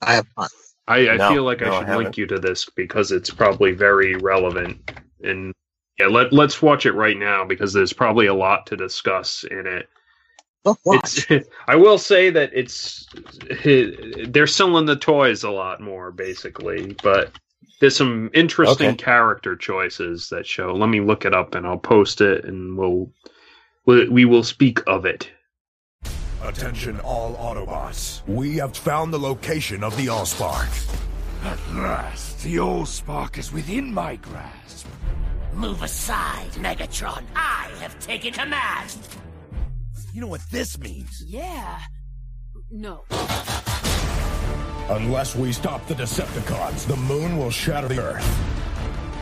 I 0.00 0.14
have 0.14 0.26
not. 0.38 0.50
I, 0.88 1.10
I 1.10 1.18
No, 1.18 1.18
feel 1.18 1.44
like 1.44 1.62
no, 1.62 1.68
I 1.68 1.70
I 1.76 1.84
should 1.84 1.86
haven't. 1.86 1.94
link 1.94 2.16
you 2.18 2.26
to 2.26 2.38
this 2.38 2.68
because 2.76 3.12
it's 3.12 3.30
probably 3.30 3.72
very 3.72 4.16
relevant. 4.16 4.78
And 5.22 5.54
yeah, 5.98 6.06
let 6.06 6.32
let's 6.32 6.62
watch 6.62 6.86
it 6.86 6.92
right 6.92 7.16
now 7.16 7.44
because 7.44 7.72
there's 7.72 7.92
probably 7.92 8.26
a 8.26 8.34
lot 8.34 8.66
to 8.68 8.76
discuss 8.76 9.44
in 9.44 9.66
it. 9.66 9.88
Watch. 10.84 10.86
It's, 10.90 11.26
I 11.66 11.76
will 11.76 11.98
say 11.98 12.30
that 12.30 12.50
it's 12.54 13.08
they're 13.64 14.46
selling 14.46 14.86
the 14.86 14.96
toys 14.96 15.44
a 15.44 15.50
lot 15.50 15.80
more, 15.80 16.12
basically, 16.12 16.96
but 17.02 17.32
there's 17.80 17.96
some 17.96 18.30
interesting 18.34 18.94
Okay. 18.94 18.96
character 18.96 19.56
choices 19.56 20.28
that 20.28 20.46
show. 20.46 20.74
Let 20.74 20.88
me 20.88 21.00
look 21.00 21.24
it 21.24 21.34
up 21.34 21.54
and 21.54 21.66
I'll 21.66 21.78
post 21.78 22.20
it, 22.20 22.44
and 22.44 22.76
we'll 22.76 23.10
we, 23.86 24.08
we 24.08 24.24
will 24.26 24.44
speak 24.44 24.80
of 24.86 25.06
it. 25.06 25.30
Attention 26.42 26.98
all 27.00 27.36
Autobots. 27.36 28.26
We 28.26 28.56
have 28.56 28.76
found 28.76 29.14
the 29.14 29.18
location 29.18 29.84
of 29.84 29.96
the 29.96 30.06
Allspark. 30.06 30.98
At 31.44 31.58
last, 31.74 32.42
the 32.42 32.56
Allspark 32.56 33.38
is 33.38 33.52
within 33.52 33.94
my 33.94 34.16
grasp. 34.16 34.88
Move 35.54 35.82
aside, 35.82 36.50
Megatron. 36.54 37.22
I 37.36 37.70
have 37.80 37.96
taken 38.00 38.32
command. 38.32 38.96
You 40.12 40.20
know 40.20 40.26
what 40.26 40.40
this 40.50 40.78
means? 40.78 41.22
Yeah. 41.24 41.78
No. 42.70 43.04
Unless 44.88 45.36
we 45.36 45.52
stop 45.52 45.86
the 45.86 45.94
Decepticons, 45.94 46.88
the 46.88 46.96
moon 46.96 47.38
will 47.38 47.50
shatter 47.50 47.86
the 47.86 48.00
Earth. 48.00 48.26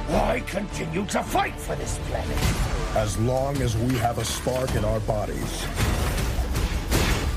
Why 0.09 0.43
continue 0.47 1.05
to 1.07 1.23
fight 1.23 1.55
for 1.55 1.77
this 1.77 1.99
planet? 2.09 2.39
As 2.97 3.19
long 3.19 3.59
as 3.59 3.77
we 3.77 3.95
have 3.99 4.19
a 4.19 4.25
spark 4.25 4.75
in 4.75 4.85
our 4.85 5.01
bodies, 5.01 5.67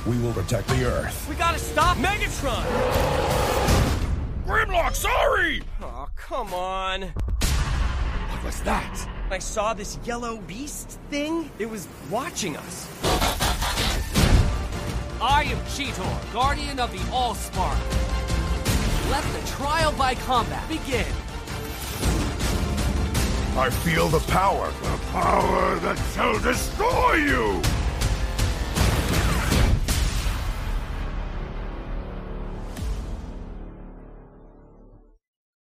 we 0.05 0.17
will 0.19 0.33
protect 0.33 0.67
the 0.67 0.85
Earth. 0.85 1.27
We 1.29 1.35
gotta 1.35 1.59
stop 1.59 1.97
Megatron! 1.97 2.63
Grimlock, 4.45 4.95
sorry! 4.95 5.61
Oh, 5.81 6.07
come 6.15 6.53
on. 6.53 7.03
What 7.03 8.43
was 8.43 8.61
that? 8.63 9.09
I 9.29 9.39
saw 9.39 9.73
this 9.73 9.97
yellow 10.03 10.37
beast 10.37 10.99
thing. 11.09 11.49
It 11.59 11.69
was 11.69 11.87
watching 12.09 12.57
us. 12.57 12.87
I 15.21 15.43
am 15.43 15.57
Cheetor, 15.67 16.33
guardian 16.33 16.79
of 16.79 16.91
the 16.91 16.99
Allspark. 17.09 17.79
Let 19.09 19.23
the 19.23 19.47
trial 19.51 19.93
by 19.93 20.15
combat 20.15 20.67
begin. 20.67 21.05
I 23.55 23.69
feel 23.69 24.09
the 24.09 24.19
power. 24.31 24.67
The 24.81 24.97
power 25.11 25.75
that 25.79 25.97
shall 26.13 26.37
destroy 26.39 27.13
you! 27.13 27.82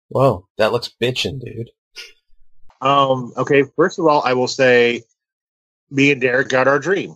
Whoa, 0.10 0.48
that 0.58 0.72
looks 0.72 0.92
bitchin', 1.02 1.40
dude. 1.44 1.70
Um, 2.82 3.34
okay, 3.38 3.64
first 3.76 4.00
of 4.00 4.06
all, 4.06 4.22
I 4.24 4.34
will 4.34 4.48
say 4.48 5.04
me 5.90 6.12
and 6.12 6.22
Derek 6.22 6.50
got 6.50 6.68
our 6.68 6.80
dream. 6.80 7.16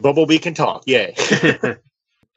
Bumblebee 0.00 0.38
can 0.38 0.54
talk, 0.54 0.84
yay. 0.86 1.14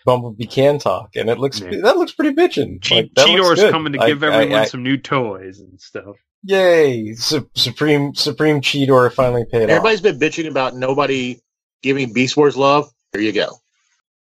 Bumblebee 0.06 0.48
can 0.48 0.80
talk, 0.80 1.12
and 1.16 1.30
it 1.30 1.38
looks 1.40 1.62
Yeah. 1.62 1.80
that 1.84 1.98
looks 1.98 2.12
pretty 2.12 2.36
bitchin'. 2.36 2.82
Che- 2.82 3.10
Like, 3.16 3.26
Cheetor's 3.26 3.72
coming 3.72 3.94
to 3.94 4.00
I- 4.02 4.08
give 4.08 4.24
everyone 4.24 4.60
I- 4.60 4.66
some 4.66 4.84
new 4.84 4.98
toys 4.98 5.60
and 5.60 5.80
stuff. 5.80 6.16
Yay! 6.46 7.14
Su- 7.14 7.50
Supreme 7.56 8.14
Supreme 8.16 8.60
Cheetor 8.60 9.14
finally 9.14 9.46
paid 9.50 9.64
off. 9.64 9.70
Everybody's 9.70 10.02
been 10.02 10.20
bitching 10.20 10.50
about 10.50 10.76
nobody 10.76 11.40
giving 11.82 12.12
Beast 12.12 12.36
Wars 12.36 12.58
love. 12.58 12.92
There 13.14 13.22
you 13.22 13.32
go. 13.32 13.48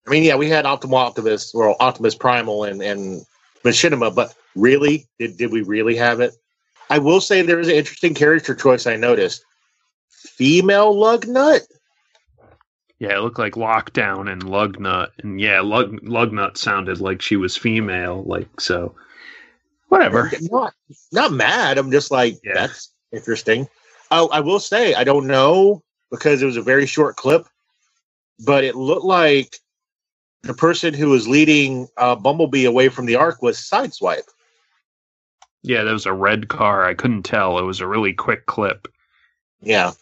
I 0.04 0.10
mean, 0.10 0.24
yeah, 0.24 0.34
we 0.34 0.48
had 0.48 0.64
Optimal 0.64 0.94
Optimus, 0.94 1.54
or 1.54 1.80
Optimus 1.80 2.16
Primal 2.16 2.64
and, 2.64 2.82
and 2.82 3.22
Machinima, 3.64 4.12
but 4.12 4.34
really? 4.58 5.06
Did, 5.18 5.36
did 5.36 5.52
we 5.52 5.62
really 5.62 5.96
have 5.96 6.20
it? 6.20 6.34
I 6.90 6.98
will 6.98 7.20
say 7.20 7.42
there 7.42 7.60
is 7.60 7.68
an 7.68 7.74
interesting 7.74 8.14
character 8.14 8.54
choice 8.54 8.86
I 8.86 8.96
noticed. 8.96 9.44
Female 10.08 10.94
Lugnut? 10.94 11.60
Yeah, 12.98 13.16
it 13.16 13.20
looked 13.20 13.38
like 13.38 13.54
Lockdown 13.54 14.30
and 14.30 14.42
Lugnut, 14.42 15.10
and 15.18 15.40
yeah, 15.40 15.60
Lug 15.60 16.00
Lugnut 16.00 16.56
sounded 16.56 17.00
like 17.00 17.22
she 17.22 17.36
was 17.36 17.56
female, 17.56 18.24
like 18.24 18.60
so. 18.60 18.94
Whatever. 19.88 20.30
Not, 20.50 20.74
not 21.12 21.32
mad. 21.32 21.78
I'm 21.78 21.90
just 21.90 22.10
like, 22.10 22.38
Yeah. 22.42 22.54
that's 22.54 22.92
interesting. 23.12 23.68
Oh, 24.10 24.28
I 24.28 24.40
will 24.40 24.58
say, 24.60 24.94
I 24.94 25.04
don't 25.04 25.26
know 25.26 25.82
because 26.10 26.42
it 26.42 26.46
was 26.46 26.56
a 26.56 26.62
very 26.62 26.86
short 26.86 27.16
clip, 27.16 27.46
but 28.44 28.64
it 28.64 28.74
looked 28.74 29.04
like 29.04 29.56
the 30.42 30.54
person 30.54 30.92
who 30.92 31.10
was 31.10 31.28
leading 31.28 31.88
uh, 31.96 32.16
Bumblebee 32.16 32.64
away 32.64 32.88
from 32.88 33.06
the 33.06 33.16
arc 33.16 33.42
was 33.42 33.58
Sideswipe. 33.58 34.28
Yeah, 35.62 35.82
there 35.84 35.92
was 35.92 36.06
a 36.06 36.12
red 36.12 36.48
car. 36.48 36.84
I 36.84 36.94
couldn't 36.94 37.24
tell. 37.24 37.58
It 37.58 37.62
was 37.64 37.80
a 37.80 37.86
really 37.86 38.12
quick 38.12 38.46
clip. 38.46 38.88
Yeah. 39.60 39.92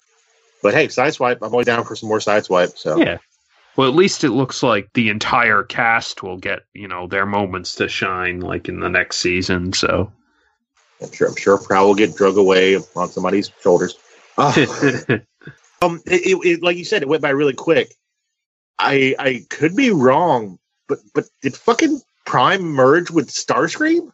But 0.63 0.75
hey, 0.75 0.89
Sideswipe, 0.89 1.39
I'm 1.43 1.53
always 1.53 1.67
down 1.67 1.85
for 1.85 1.97
some 1.97 2.09
more 2.09 2.19
Sideswipe. 2.19 2.77
So 2.77 2.99
Yeah. 2.99 3.19
Well, 3.77 3.89
at 3.89 3.95
least 3.95 4.25
it 4.25 4.31
looks 4.31 4.63
like 4.63 4.89
the 4.95 5.11
entire 5.11 5.63
cast 5.63 6.23
will 6.23 6.39
get, 6.39 6.61
you 6.73 6.89
know, 6.89 7.07
their 7.07 7.27
moments 7.27 7.75
to 7.77 7.89
shine 7.89 8.41
like 8.41 8.69
in 8.71 8.81
the 8.81 8.89
next 8.89 9.19
season, 9.19 9.75
so 9.75 10.11
I'm 11.03 11.13
sure 11.13 11.29
I'm 11.29 11.37
sure 11.37 11.59
Prowl 11.59 11.89
will 11.89 11.95
get 11.95 12.17
drug 12.17 12.39
away 12.39 12.77
on 12.95 13.09
somebody's 13.11 13.51
shoulders. 13.63 13.95
Uh, 14.39 14.53
um, 15.83 16.01
it, 16.07 16.27
it, 16.27 16.37
it- 16.47 16.63
like 16.63 16.79
you 16.79 16.87
said, 16.87 17.03
it 17.03 17.09
went 17.09 17.21
by 17.23 17.29
really 17.31 17.53
quick. 17.53 17.93
I 18.79 19.15
I 19.19 19.45
could 19.51 19.77
be 19.77 19.91
wrong, 19.91 20.59
but 20.89 20.99
but 21.15 21.25
did 21.43 21.55
fucking 21.55 22.01
Prime 22.25 22.63
merge 22.63 23.11
with 23.11 23.29
Starscream? 23.29 24.11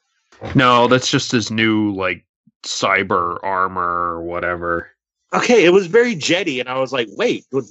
No, 0.54 0.88
that's 0.88 1.10
just 1.10 1.32
his 1.32 1.50
new 1.50 1.92
like 1.92 2.24
cyber 2.64 3.38
armor 3.42 3.82
or 3.82 4.22
whatever. 4.22 4.90
Okay, 5.34 5.64
it 5.64 5.72
was 5.72 5.86
very 5.86 6.14
jetty, 6.14 6.60
and 6.60 6.68
I 6.68 6.78
was 6.78 6.92
like, 6.92 7.08
wait, 7.12 7.46
what? 7.50 7.64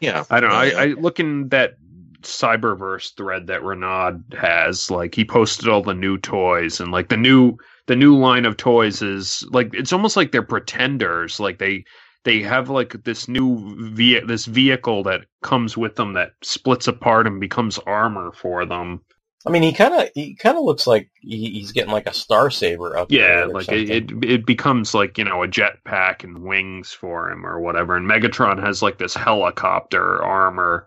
Yeah, 0.00 0.24
I 0.28 0.40
don't 0.40 0.50
know. 0.50 0.56
I, 0.56 0.82
I 0.82 0.86
looking 0.88 1.48
that 1.48 1.76
cyberverse 2.22 3.14
thread 3.16 3.46
that 3.46 3.62
Renaud 3.62 4.22
has, 4.38 4.90
like 4.90 5.14
he 5.14 5.24
posted 5.24 5.68
all 5.68 5.82
the 5.82 5.94
new 5.94 6.18
toys 6.18 6.80
and 6.80 6.92
like 6.92 7.08
the 7.08 7.16
new 7.16 7.56
the 7.86 7.96
new 7.96 8.16
line 8.16 8.44
of 8.44 8.56
toys 8.56 9.00
is 9.00 9.46
like 9.50 9.70
it's 9.72 9.92
almost 9.92 10.16
like 10.16 10.32
they're 10.32 10.42
pretenders. 10.42 11.40
Like 11.40 11.58
they 11.58 11.84
they 12.24 12.42
have 12.42 12.68
like 12.68 13.04
this 13.04 13.28
new 13.28 13.74
ve- 13.94 14.20
this 14.20 14.44
vehicle 14.46 15.04
that 15.04 15.26
comes 15.42 15.76
with 15.76 15.94
them 15.96 16.12
that 16.14 16.32
splits 16.42 16.88
apart 16.88 17.26
and 17.26 17.40
becomes 17.40 17.78
armor 17.86 18.32
for 18.32 18.66
them. 18.66 19.00
I 19.46 19.50
mean, 19.50 19.62
he 19.62 19.72
kind 19.72 19.94
of 19.94 20.08
he 20.14 20.34
kind 20.34 20.58
of 20.58 20.64
looks 20.64 20.86
like 20.86 21.08
he, 21.20 21.50
he's 21.50 21.70
getting 21.70 21.92
like 21.92 22.06
a 22.06 22.12
Star 22.12 22.50
Saber 22.50 22.96
up. 22.96 23.12
Yeah, 23.12 23.44
like 23.44 23.66
something. 23.66 23.88
it, 23.88 24.10
it 24.10 24.24
it 24.24 24.46
becomes 24.46 24.92
like 24.92 25.16
you 25.18 25.24
know 25.24 25.42
a 25.42 25.48
jetpack 25.48 26.24
and 26.24 26.42
wings 26.42 26.90
for 26.92 27.30
him 27.30 27.46
or 27.46 27.60
whatever. 27.60 27.96
And 27.96 28.10
Megatron 28.10 28.60
has 28.60 28.82
like 28.82 28.98
this 28.98 29.14
helicopter 29.14 30.22
armor. 30.22 30.86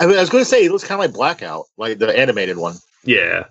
I, 0.00 0.06
mean, 0.06 0.16
I 0.16 0.20
was 0.20 0.30
going 0.30 0.42
to 0.42 0.48
say 0.48 0.64
it 0.64 0.72
looks 0.72 0.84
kind 0.84 1.00
of 1.00 1.06
like 1.06 1.14
Blackout, 1.14 1.66
like 1.76 1.98
the 1.98 2.18
animated 2.18 2.56
one. 2.56 2.76
Yeah, 3.04 3.44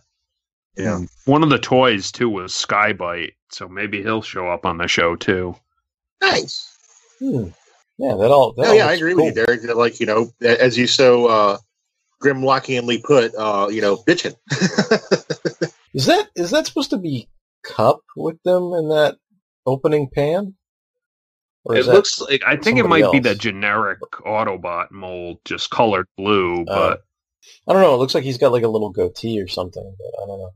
Yeah. 0.75 1.01
One 1.25 1.43
of 1.43 1.49
the 1.49 1.59
toys 1.59 2.11
too 2.11 2.29
was 2.29 2.55
Sky-Byte, 2.55 3.33
so 3.49 3.69
maybe 3.69 4.01
he'll 4.01 4.21
show 4.21 4.49
up 4.49 4.65
on 4.65 4.77
the 4.77 4.87
show 4.87 5.15
too. 5.15 5.55
Nice. 6.21 6.75
Hmm. 7.19 7.49
Yeah, 7.97 8.15
that 8.15 8.31
all. 8.31 8.53
That 8.53 8.63
No, 8.63 8.69
all 8.69 8.75
yeah, 8.75 8.87
I 8.87 8.93
agree 8.93 9.13
cool. 9.13 9.25
with 9.25 9.37
you, 9.37 9.45
Derek. 9.45 9.61
that, 9.61 9.77
Like 9.77 9.99
you 9.99 10.05
know, 10.07 10.31
as 10.41 10.77
you 10.77 10.87
so 10.87 11.27
uh, 11.27 11.57
grimlockingly 12.23 13.03
put, 13.03 13.35
uh, 13.35 13.67
you 13.69 13.81
know, 13.81 13.97
bitching. 13.97 14.35
Is 15.93 16.07
that 16.07 16.27
is 16.35 16.51
that 16.51 16.65
supposed 16.65 16.89
to 16.89 16.97
be 16.97 17.29
Kup 17.63 18.01
with 18.15 18.41
them 18.43 18.73
in 18.73 18.89
that 18.89 19.17
opening 19.65 20.09
pan? 20.09 20.55
Or 21.65 21.75
It 21.75 21.79
is 21.79 21.85
that 21.85 21.93
looks 21.93 22.19
like 22.19 22.41
I 22.45 22.57
think 22.57 22.79
it 22.79 22.81
somebody 22.81 23.03
might 23.03 23.11
be 23.11 23.19
the 23.19 23.35
generic 23.35 23.99
Autobot 24.25 24.91
mold, 24.91 25.37
just 25.45 25.69
colored 25.69 26.07
blue. 26.17 26.61
Oh. 26.61 26.65
But 26.65 27.01
I 27.67 27.73
don't 27.73 27.81
know. 27.81 27.93
It 27.93 27.97
looks 27.97 28.15
like 28.15 28.23
he's 28.23 28.37
got 28.37 28.51
like 28.51 28.63
a 28.63 28.67
little 28.67 28.89
goatee 28.89 29.39
or 29.39 29.47
something, 29.47 29.95
but 29.97 30.23
I 30.23 30.25
don't 30.25 30.39
know. 30.39 30.51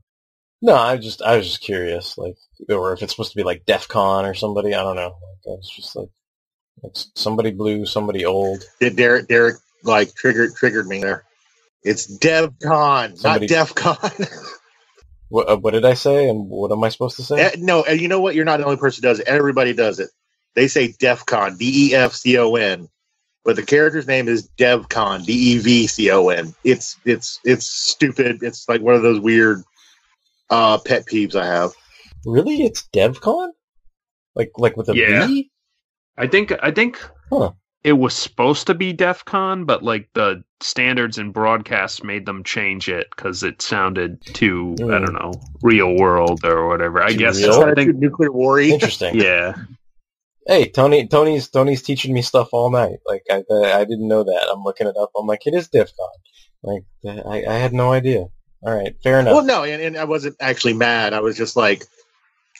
No, 0.60 0.74
I 0.74 0.96
just 0.96 1.22
I 1.22 1.36
was 1.36 1.46
just 1.46 1.60
curious, 1.60 2.18
like, 2.18 2.36
or 2.68 2.92
if 2.92 3.02
it's 3.02 3.12
supposed 3.12 3.30
to 3.30 3.36
be 3.36 3.44
like 3.44 3.64
DEF 3.64 3.86
CON 3.86 4.26
or 4.26 4.34
somebody. 4.34 4.74
I 4.74 4.82
don't 4.82 4.96
know. 4.96 5.16
Like, 5.22 5.46
I 5.46 5.50
was 5.50 5.72
just 5.74 5.94
like, 5.94 6.08
it's 6.82 7.12
somebody 7.14 7.52
blue, 7.52 7.86
somebody 7.86 8.26
old. 8.26 8.64
Did 8.80 8.96
Derek 8.96 9.28
Derek 9.28 9.56
like 9.84 10.14
triggered 10.16 10.56
triggered 10.56 10.88
me 10.88 11.00
there? 11.00 11.24
It's 11.82 12.06
DevCon, 12.18 13.18
Somebody- 13.18 13.46
not 13.54 13.68
DefCon. 13.68 14.44
What, 15.30 15.46
uh, 15.46 15.58
what 15.58 15.74
did 15.74 15.84
I 15.84 15.92
say? 15.92 16.26
And 16.30 16.48
what 16.48 16.72
am 16.72 16.82
I 16.82 16.88
supposed 16.88 17.16
to 17.16 17.22
say? 17.22 17.38
Eh, 17.38 17.50
no, 17.58 17.82
and 17.84 18.00
you 18.00 18.08
know 18.08 18.18
what? 18.18 18.34
You're 18.34 18.46
not 18.46 18.60
the 18.60 18.64
only 18.64 18.78
person 18.78 19.02
who 19.02 19.10
does 19.10 19.20
it. 19.20 19.28
Everybody 19.28 19.74
does 19.74 20.00
it. 20.00 20.08
They 20.54 20.68
say 20.68 20.88
DefCon, 20.88 21.58
D 21.58 21.90
E 21.90 21.94
F 21.94 22.14
C 22.14 22.38
O 22.38 22.54
N, 22.54 22.88
but 23.44 23.54
the 23.56 23.62
character's 23.62 24.06
name 24.06 24.26
is 24.26 24.48
DevCon, 24.56 25.26
D 25.26 25.32
E 25.34 25.58
V 25.58 25.86
C 25.86 26.10
O 26.10 26.30
N. 26.30 26.54
It's 26.64 26.96
it's 27.04 27.40
it's 27.44 27.66
stupid. 27.66 28.42
It's 28.42 28.66
like 28.70 28.80
one 28.80 28.94
of 28.94 29.02
those 29.02 29.20
weird 29.20 29.62
uh, 30.48 30.78
pet 30.78 31.04
peeves 31.04 31.34
I 31.34 31.44
have. 31.44 31.72
Really, 32.24 32.62
it's 32.62 32.88
DevCon? 32.94 33.50
Like 34.34 34.52
like 34.56 34.78
with 34.78 34.88
a 34.88 34.96
Yeah. 34.96 35.26
V? 35.26 35.50
I 36.16 36.26
think 36.26 36.52
I 36.62 36.70
think 36.70 36.98
Huh. 37.30 37.50
It 37.84 37.92
was 37.94 38.14
supposed 38.14 38.66
to 38.66 38.74
be 38.74 38.92
DEF 38.92 39.24
CON, 39.24 39.64
but 39.64 39.82
like 39.82 40.08
the 40.14 40.42
standards 40.60 41.18
and 41.18 41.32
broadcasts 41.32 42.02
made 42.02 42.26
them 42.26 42.44
change 42.44 42.88
it 42.88 43.08
because 43.14 43.42
it 43.42 43.62
sounded 43.62 44.20
too 44.34 44.76
I 44.90 44.98
Mm. 44.98 45.00
don't 45.00 45.14
know 45.14 45.42
real 45.62 45.94
world 45.94 46.44
or 46.44 46.68
whatever. 46.68 47.02
I 47.02 47.10
Too 47.10 47.18
guess 47.18 47.36
real? 47.38 47.62
I 47.62 47.74
think 47.74 47.96
nuclear 47.96 48.32
war. 48.32 48.60
Interesting. 48.60 49.14
yeah. 49.20 49.54
Hey, 50.46 50.70
Tony, 50.70 51.06
Tony's 51.08 51.48
Tony's 51.48 51.82
teaching 51.82 52.14
me 52.14 52.22
stuff 52.22 52.48
all 52.52 52.70
night. 52.70 52.98
Like 53.06 53.22
I 53.30 53.44
I 53.50 53.84
didn't 53.84 54.08
know 54.08 54.24
that. 54.24 54.48
I'm 54.52 54.62
looking 54.64 54.86
it 54.86 54.96
up. 54.96 55.10
I'm 55.16 55.26
like, 55.26 55.46
it 55.46 55.54
is 55.54 55.68
DEF 55.68 55.90
CON. 55.96 56.08
Like 56.62 56.84
I, 57.26 57.44
I 57.46 57.54
had 57.58 57.72
no 57.72 57.92
idea. 57.92 58.26
All 58.64 58.74
right, 58.74 58.94
fair 59.02 59.20
enough. 59.20 59.34
Well, 59.34 59.44
no, 59.44 59.62
and, 59.64 59.80
and 59.80 59.96
I 59.96 60.04
wasn't 60.04 60.36
actually 60.40 60.74
mad. 60.74 61.14
I 61.14 61.20
was 61.20 61.36
just 61.36 61.54
like, 61.56 61.84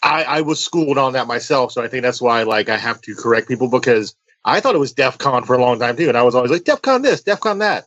I, 0.03 0.25
I 0.25 0.41
was 0.43 0.63
schooled 0.65 0.99
on 0.99 1.15
that 1.15 1.27
myself, 1.27 1.73
so 1.73 1.83
I 1.83 1.89
think 1.89 2.03
that's 2.03 2.23
why 2.23 2.45
like 2.45 2.69
I 2.69 2.77
have 2.77 3.01
to 3.03 3.15
correct 3.17 3.49
people 3.49 3.69
because 3.69 4.15
I 4.45 4.61
thought 4.61 4.75
it 4.75 4.79
was 4.79 4.93
DEF 4.93 5.19
CON 5.19 5.45
for 5.45 5.55
a 5.55 5.61
long 5.61 5.79
time 5.79 5.97
too, 5.97 6.09
and 6.09 6.17
I 6.17 6.23
was 6.23 6.35
always 6.35 6.51
like 6.51 6.65
DEF 6.65 6.83
CON 6.83 7.03
this, 7.03 7.23
DEF 7.23 7.41
CON 7.41 7.59
that, 7.59 7.87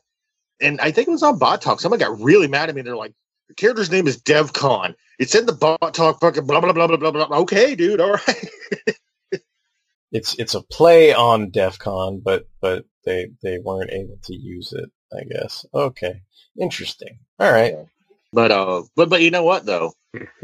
and 0.61 0.79
I 0.79 0.91
think 0.91 1.07
it 1.07 1.11
was 1.11 1.23
on 1.23 1.39
Bot 1.39 1.61
Talk. 1.61 1.81
Someone 1.81 1.99
got 1.99 2.19
really 2.19 2.47
mad 2.47 2.69
at 2.69 2.75
me. 2.75 2.81
They're 2.81 2.95
like, 2.95 3.13
the 3.51 3.55
character's 3.55 3.91
name 3.91 4.07
is 4.07 4.21
DevCon. 4.21 4.95
It's 5.19 5.35
in 5.35 5.45
the 5.45 5.53
Bot 5.53 5.93
Talk 5.93 6.21
fucking 6.21 6.45
blah 6.45 6.61
blah 6.61 6.71
blah 6.71 6.87
blah 6.87 6.97
blah 6.97 7.11
blah. 7.11 7.37
Okay, 7.39 7.75
dude, 7.75 7.99
all 7.99 8.13
right. 8.13 8.49
it's 10.11 10.35
it's 10.39 10.55
a 10.55 10.61
play 10.61 11.13
on 11.13 11.49
DEF 11.49 11.77
CON, 11.79 12.21
but 12.23 12.47
but 12.61 12.85
they 13.03 13.31
they 13.43 13.59
weren't 13.59 13.91
able 13.91 14.19
to 14.23 14.33
use 14.33 14.73
it. 14.73 14.89
I 15.13 15.23
guess. 15.25 15.65
Okay, 15.73 16.21
interesting. 16.59 17.19
All 17.39 17.51
right. 17.51 17.75
But 18.33 18.51
uh, 18.51 18.83
but 18.95 19.09
but 19.09 19.21
you 19.21 19.31
know 19.31 19.43
what 19.43 19.65
though, 19.65 19.93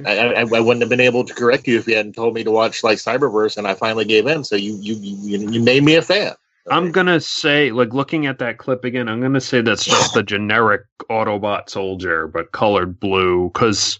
I, 0.05 0.19
I 0.19 0.41
I 0.41 0.59
wouldn't 0.61 0.81
have 0.81 0.89
been 0.89 0.99
able 1.01 1.25
to 1.25 1.33
correct 1.33 1.67
you 1.67 1.77
if 1.79 1.87
you 1.87 1.95
hadn't 1.95 2.13
told 2.15 2.33
me 2.35 2.43
to 2.43 2.51
watch 2.51 2.83
like 2.83 2.97
Cyberverse, 2.99 3.57
and 3.57 3.67
I 3.67 3.75
finally 3.75 4.05
gave 4.05 4.27
in. 4.27 4.43
So 4.43 4.55
you 4.55 4.77
you 4.77 4.95
you, 4.95 5.51
you 5.51 5.61
made 5.63 5.83
me 5.83 5.95
a 5.95 6.01
fan. 6.01 6.35
I'm 6.69 6.91
gonna 6.91 7.19
say, 7.19 7.71
like 7.71 7.93
looking 7.93 8.25
at 8.25 8.39
that 8.39 8.57
clip 8.57 8.83
again, 8.83 9.07
I'm 9.07 9.21
gonna 9.21 9.41
say 9.41 9.61
that's 9.61 9.85
just 9.85 10.13
the 10.13 10.23
generic 10.23 10.81
Autobot 11.09 11.69
soldier, 11.69 12.27
but 12.27 12.51
colored 12.51 12.99
blue. 12.99 13.49
Because, 13.53 13.99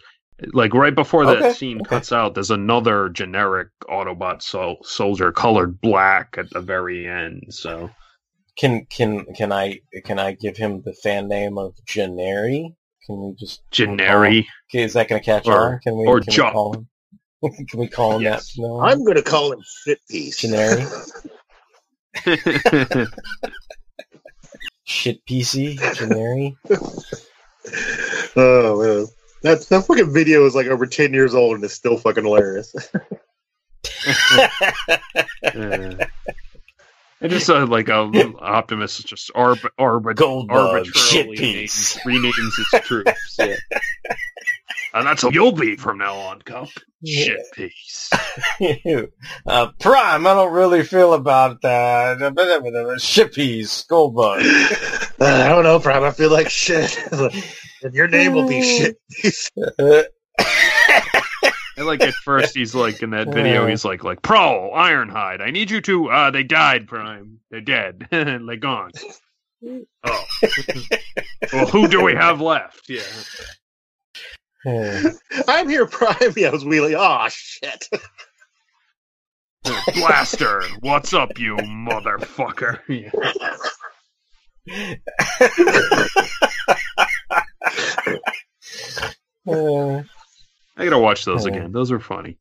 like 0.53 0.73
right 0.73 0.93
before 0.95 1.25
that 1.27 1.45
Okay, 1.45 1.51
scene 1.51 1.81
okay. 1.81 1.83
cuts 1.83 2.11
out, 2.11 2.33
there's 2.35 2.51
another 2.51 3.09
generic 3.09 3.69
Autobot 3.89 4.41
sol- 4.41 4.83
soldier 4.83 5.31
colored 5.31 5.79
black 5.81 6.35
at 6.37 6.49
the 6.51 6.61
very 6.61 7.07
end. 7.07 7.45
So 7.49 7.95
Can 8.57 8.85
can 8.87 9.23
can 9.35 9.53
I 9.53 9.79
can 10.03 10.19
I 10.19 10.33
give 10.33 10.57
him 10.57 10.81
the 10.81 10.91
fan 10.93 11.29
name 11.29 11.57
of 11.57 11.75
Janeri? 11.85 12.75
Can 13.07 13.19
we 13.29 13.33
just 13.39 13.61
can 13.71 13.91
we 13.91 13.97
call 13.97 14.05
him- 14.23 14.33
Janeri 14.33 14.45
Okay, 14.69 14.83
is 14.83 14.93
that 14.93 15.07
going 15.07 15.21
to 15.21 15.25
catch 15.25 15.47
Or- 15.47 15.73
on? 15.73 15.79
Can 15.79 15.97
we 15.97 16.05
or 16.05 16.19
can 16.21 16.31
we 16.31 16.37
call 16.51 16.73
him 16.75 16.87
Can 17.69 17.79
we 17.79 17.87
call 17.87 18.15
him 18.17 18.21
Yes. 18.21 18.53
that? 18.53 18.61
No. 18.61 18.81
I'm 18.81 19.03
going 19.03 19.15
to 19.17 19.23
call 19.23 19.51
him 19.53 19.59
Shit 19.85 19.99
Piece. 20.09 20.41
Canary. 20.41 20.83
Shit 24.85 25.25
PC. 25.25 25.77
Canary. 25.97 26.55
Oh 28.35 28.81
man, 28.81 29.07
that 29.43 29.61
that 29.69 29.83
fucking 29.85 30.13
video 30.13 30.45
is 30.45 30.55
like 30.55 30.67
over 30.67 30.85
ten 30.85 31.13
years 31.13 31.33
old 31.35 31.55
and 31.55 31.63
it's 31.63 31.73
still 31.73 31.97
fucking 31.97 32.23
hilarious. 32.23 32.73
Uh, 35.43 36.05
I 37.21 37.27
just 37.27 37.49
uh, 37.49 37.65
like 37.65 37.89
um, 37.89 38.13
Optimus 38.39 38.99
just 38.99 39.31
arb- 39.33 39.67
arb- 39.79 40.13
Goldbug, 40.15 40.51
arbitrarily 40.51 41.35
shit 41.35 41.39
names, 41.39 41.97
renames 42.05 42.71
his 42.71 42.81
troops. 42.81 43.37
Yeah. 43.39 43.55
And 44.93 45.05
that's 45.05 45.23
what 45.23 45.33
you'll 45.33 45.51
be 45.51 45.75
from 45.75 45.97
now 45.97 46.15
on, 46.15 46.41
Kup. 46.41 46.69
Shit 47.05 47.39
piece. 47.53 48.09
uh, 49.45 49.67
Prime, 49.79 50.25
I 50.27 50.33
don't 50.33 50.53
really 50.53 50.83
feel 50.83 51.13
about 51.13 51.61
that. 51.61 52.17
Shippies, 52.99 53.85
Goldbug. 53.87 55.03
Uh, 55.19 55.25
I 55.25 55.49
don't 55.49 55.63
know, 55.63 55.79
Prime. 55.79 56.03
I 56.03 56.11
feel 56.11 56.29
like 56.29 56.47
shit. 56.47 56.95
and 57.11 57.91
your 57.95 58.07
name 58.07 58.33
will 58.33 58.47
be 58.47 58.61
Shit 58.61 59.01
Piece. 59.09 59.49
And 61.77 61.85
like 61.85 62.01
at 62.01 62.15
first 62.15 62.55
he's 62.55 62.73
like 62.73 63.03
in 63.03 63.11
that 63.11 63.31
video 63.31 63.67
he's 63.67 63.85
like 63.85 64.03
like 64.03 64.23
Pro 64.23 64.71
Ironhide. 64.73 65.41
I 65.41 65.51
need 65.51 65.69
you 65.69 65.79
to. 65.81 66.09
Uh, 66.09 66.31
they 66.31 66.43
died, 66.43 66.87
Prime. 66.87 67.39
They're 67.51 67.61
dead. 67.61 68.07
They're 68.11 68.55
gone. 68.57 68.91
Oh. 70.03 70.23
well, 71.53 71.67
who 71.67 71.87
do 71.87 72.03
we 72.03 72.15
have 72.15 72.41
left? 72.41 72.89
Yeah. 72.89 73.03
I'm 75.47 75.69
here, 75.69 75.85
Prime. 75.85 76.33
Yeah, 76.35 76.47
it 76.47 76.53
was 76.53 76.63
Wheelie. 76.63 76.95
Oh 76.97 77.27
shit. 77.29 77.87
Blaster, 79.95 80.63
what's 80.79 81.13
up, 81.13 81.37
you 81.37 81.57
motherfucker? 81.57 82.79
Yeah. 82.87 83.11
Uh, 89.47 90.03
I 90.77 90.83
gotta 90.85 90.99
watch 90.99 91.25
those 91.25 91.45
Uh. 91.45 91.49
again. 91.49 91.71
Those 91.71 91.91
are 91.91 91.99
funny. 91.99 92.37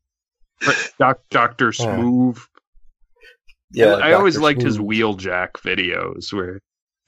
Doc, 0.99 1.19
Doctor 1.29 1.71
Smooth. 1.73 2.39
yeah, 3.71 3.93
I, 3.93 4.09
I 4.09 4.13
always 4.13 4.35
Dr. 4.35 4.43
liked 4.43 4.61
his 4.61 4.77
wheeljack 4.79 5.51
videos 5.53 6.31
where 6.33 6.61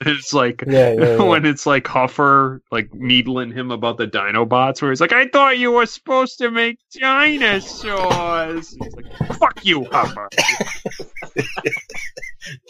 it's 0.05 0.34
like 0.34 0.63
Yeah, 0.67 0.91
yeah, 0.93 0.93
yeah. 1.17 1.23
when 1.23 1.45
it's 1.45 1.65
like 1.65 1.84
Huffer 1.86 2.61
like 2.71 2.93
needling 2.93 3.51
him 3.51 3.71
about 3.71 3.97
the 3.97 4.07
Dinobots, 4.07 4.82
where 4.82 4.91
he's 4.91 5.01
like, 5.01 5.13
"I 5.13 5.27
thought 5.27 5.57
you 5.57 5.71
were 5.71 5.86
supposed 5.86 6.38
to 6.39 6.51
make 6.51 6.77
dinosaurs." 6.99 8.69
He's 8.82 8.95
like, 8.95 9.38
"Fuck 9.39 9.65
you, 9.65 9.82
Huffer." 9.82 10.27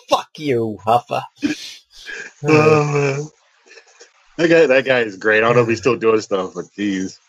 Fuck 0.10 0.30
you, 0.38 0.78
Huffa. 0.86 1.22
Oh, 2.43 2.86
man. 2.93 3.28
That 4.38 4.47
guy, 4.49 4.66
that 4.68 4.86
guy 4.86 4.99
is 5.01 5.18
great. 5.18 5.38
I 5.39 5.41
don't 5.47 5.55
know 5.55 5.62
if 5.64 5.68
he's 5.70 5.80
still 5.80 5.97
doing 5.97 6.22
stuff, 6.22 6.53
but 6.55 6.66
jeez. 6.78 7.20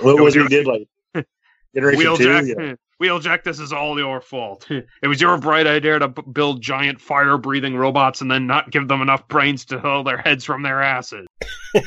What 0.00 0.20
was 0.20 0.34
he 0.34 0.46
did 0.48 0.66
like 0.66 0.88
Generation 1.74 2.16
Two? 2.16 2.24
Wheeljack, 2.24 2.56
Yeah. 2.58 2.74
Wheeljack, 3.02 3.42
this 3.42 3.58
is 3.58 3.72
all 3.72 3.98
your 3.98 4.20
fault. 4.20 4.66
It 5.02 5.08
was 5.08 5.20
your 5.20 5.36
bright 5.38 5.66
idea 5.66 5.98
to 5.98 6.08
b- 6.08 6.22
build 6.32 6.62
giant 6.62 7.00
fire-breathing 7.00 7.76
robots 7.76 8.20
and 8.20 8.30
then 8.30 8.46
not 8.46 8.70
give 8.70 8.86
them 8.88 9.02
enough 9.02 9.26
brains 9.28 9.64
to 9.66 9.78
hold 9.80 10.06
their 10.06 10.18
heads 10.18 10.44
from 10.44 10.62
their 10.62 10.80
asses. 10.82 11.26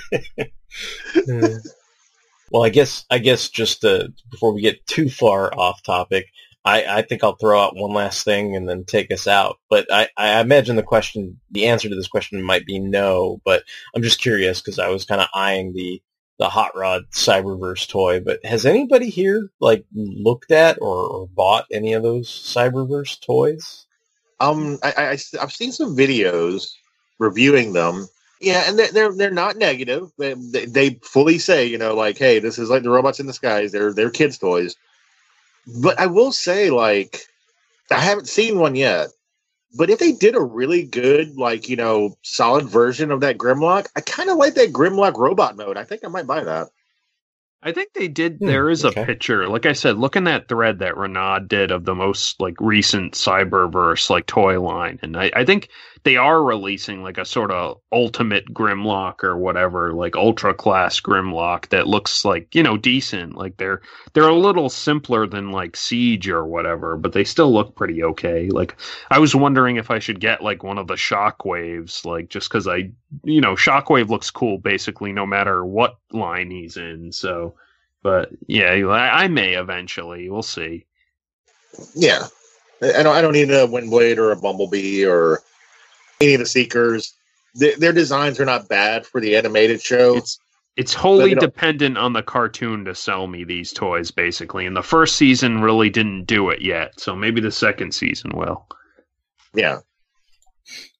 Well, 2.52 2.64
I 2.64 2.70
guess 2.70 3.06
I 3.10 3.18
guess 3.18 3.50
just 3.50 3.84
uh, 3.84 4.08
before 4.32 4.54
we 4.54 4.62
get 4.62 4.86
too 4.88 5.10
far 5.10 5.54
off 5.54 5.84
topic, 5.84 6.28
I, 6.64 6.86
I 6.86 7.02
think 7.02 7.24
I'll 7.24 7.36
throw 7.36 7.60
out 7.60 7.76
one 7.76 7.94
last 7.94 8.24
thing 8.24 8.56
and 8.56 8.68
then 8.70 8.86
take 8.86 9.12
us 9.12 9.28
out. 9.28 9.58
But 9.70 9.92
I, 9.92 10.08
I 10.16 10.40
imagine 10.40 10.76
the 10.76 10.84
question, 10.84 11.40
the 11.52 11.68
answer 11.68 11.90
to 11.90 11.96
this 11.96 12.08
question 12.08 12.42
might 12.42 12.66
be 12.66 12.80
no. 12.80 13.42
But 13.44 13.64
I'm 13.94 14.02
just 14.02 14.22
curious 14.22 14.62
because 14.62 14.80
I 14.80 14.88
was 14.90 15.04
kind 15.04 15.20
of 15.20 15.28
eyeing 15.34 15.74
the 15.74 16.02
the 16.38 16.50
Hot 16.50 16.76
Rod 16.76 17.04
Cyberverse 17.12 17.88
toy. 17.88 18.20
But 18.20 18.44
has 18.46 18.66
anybody 18.66 19.10
here 19.10 19.50
like 19.60 19.86
looked 19.94 20.52
at 20.52 20.78
or, 20.82 21.08
or 21.08 21.28
bought 21.28 21.66
any 21.72 21.94
of 21.94 22.04
those 22.04 22.30
Cyberverse 22.30 23.20
toys? 23.22 23.86
Um, 24.40 24.78
I, 24.84 24.94
I 24.98 25.12
I've 25.42 25.52
seen 25.52 25.72
some 25.72 25.98
videos 25.98 26.74
reviewing 27.20 27.74
them. 27.74 28.08
Yeah, 28.40 28.64
and 28.68 28.78
they're 28.78 28.92
they're, 28.92 29.12
they're 29.12 29.32
not 29.32 29.58
negative. 29.58 30.12
They, 30.20 30.36
they 30.36 30.66
they 30.66 30.90
fully 31.02 31.40
say, 31.40 31.66
you 31.66 31.78
know, 31.78 31.96
like, 31.96 32.18
hey, 32.18 32.40
this 32.40 32.60
is 32.60 32.70
like 32.70 32.84
the 32.84 32.92
robots 32.92 33.20
in 33.20 33.26
the 33.26 33.34
skies. 33.34 33.72
They're 33.72 33.94
they're 33.94 34.12
kids' 34.12 34.38
toys. 34.38 34.76
But 35.82 36.00
I 36.00 36.06
will 36.06 36.32
say, 36.32 36.70
like, 36.70 37.24
I 37.90 38.00
haven't 38.00 38.28
seen 38.28 38.60
one 38.60 38.76
yet. 38.76 39.10
But 39.76 39.90
if 39.90 40.00
they 40.00 40.14
did 40.14 40.36
a 40.36 40.42
really 40.42 40.84
good, 40.84 41.36
like, 41.36 41.68
you 41.68 41.76
know, 41.76 42.16
solid 42.24 42.68
version 42.68 43.12
of 43.12 43.22
that 43.22 43.38
Grimlock, 43.38 43.88
I 43.96 44.02
kind 44.02 44.30
of 44.30 44.38
like 44.38 44.56
that 44.56 44.72
Grimlock 44.72 45.18
robot 45.18 45.58
mode. 45.58 45.78
I 45.78 45.84
think 45.84 46.06
I 46.06 46.08
might 46.08 46.28
buy 46.28 46.44
that. 46.44 46.70
I 47.62 47.72
think 47.72 47.94
they 47.94 48.08
did. 48.08 48.38
Hmm, 48.38 48.46
there 48.46 48.70
is 48.70 48.86
okay. 48.86 49.02
a 49.02 49.06
picture. 49.06 49.48
Like 49.50 49.66
I 49.66 49.74
said, 49.74 49.98
look 49.98 50.16
in 50.16 50.26
that 50.26 50.48
thread 50.48 50.80
that 50.80 50.96
Renaud 50.96 51.48
did 51.48 51.72
of 51.72 51.86
the 51.86 51.96
most 51.96 52.40
like 52.40 52.56
recent 52.60 53.14
Cyberverse 53.14 54.10
like 54.10 54.28
toy 54.28 54.62
line, 54.62 55.00
and 55.02 55.18
I, 55.18 55.32
I 55.36 55.44
think 55.44 55.70
they 56.08 56.16
are 56.16 56.42
releasing 56.42 57.04
like 57.04 57.18
a 57.18 57.26
sort 57.26 57.52
of 57.52 57.82
ultimate 57.92 58.46
Grimlock 58.54 59.26
or 59.26 59.36
whatever, 59.36 59.92
like 59.92 60.16
ultra 60.16 60.54
class 60.54 61.02
Grimlock 61.02 61.68
that 61.68 61.90
looks 61.90 62.24
like 62.24 62.56
you 62.56 62.64
know 62.64 62.78
decent. 62.78 63.36
Like 63.36 63.58
they're 63.58 63.82
they're 64.14 64.30
a 64.30 64.34
little 64.34 64.70
simpler 64.70 65.28
than 65.28 65.52
like 65.52 65.76
Siege 65.76 66.30
or 66.30 66.46
whatever, 66.46 66.96
but 66.96 67.12
they 67.12 67.26
still 67.26 67.52
look 67.54 67.76
pretty 67.76 68.02
okay. 68.02 68.48
Like 68.48 68.78
I 69.12 69.20
was 69.20 69.36
wondering 69.36 69.76
if 69.76 69.92
I 69.92 70.00
should 70.00 70.22
get 70.22 70.42
like 70.42 70.64
one 70.64 70.78
of 70.78 70.88
the 70.88 70.94
Shockwaves, 70.94 72.06
like 72.06 72.30
just 72.30 72.48
because 72.48 72.70
I 72.70 72.90
you 73.26 73.42
know 73.42 73.56
Shockwave 73.56 74.08
looks 74.08 74.32
cool 74.32 74.60
basically 74.60 75.12
no 75.12 75.26
matter 75.26 75.66
what 75.66 75.98
line 76.14 76.50
he's 76.50 76.78
in. 76.78 77.12
So, 77.12 77.56
but 78.02 78.30
yeah, 78.48 78.70
I, 78.70 79.26
I 79.26 79.28
may 79.28 79.56
eventually. 79.56 80.30
We'll 80.30 80.42
see. 80.42 80.86
Yeah, 81.94 82.28
I 82.82 83.04
don't. 83.04 83.14
I 83.14 83.22
don't 83.22 83.34
need 83.34 83.52
a 83.52 83.68
Windblade 83.68 84.20
or 84.20 84.32
a 84.32 84.38
Bumblebee 84.38 85.06
or 85.06 85.42
any 86.22 86.34
of 86.34 86.40
the 86.40 86.46
Seekers. 86.46 87.14
Their, 87.56 87.76
their 87.78 87.94
designs 87.94 88.40
are 88.40 88.46
not 88.46 88.70
bad 88.70 89.06
for 89.06 89.20
the 89.22 89.36
animated 89.36 89.82
show. 89.82 90.18
It's 90.18 90.40
it's 90.76 90.94
wholly 90.94 91.32
you 91.32 91.36
dependent 91.36 91.98
on 91.98 92.14
the 92.14 92.22
cartoon 92.22 92.86
to 92.86 92.94
sell 92.94 93.26
me 93.26 93.44
these 93.44 93.74
toys, 93.74 94.12
basically. 94.12 94.68
And 94.68 94.76
the 94.78 94.84
first 94.84 95.16
season 95.16 95.62
really 95.62 95.90
didn't 95.90 96.26
do 96.26 96.50
it 96.52 96.62
yet, 96.62 97.00
so 97.00 97.16
maybe 97.16 97.42
the 97.42 97.52
second 97.52 97.94
season 97.96 98.32
will. 98.36 98.68
yeah, 99.56 99.80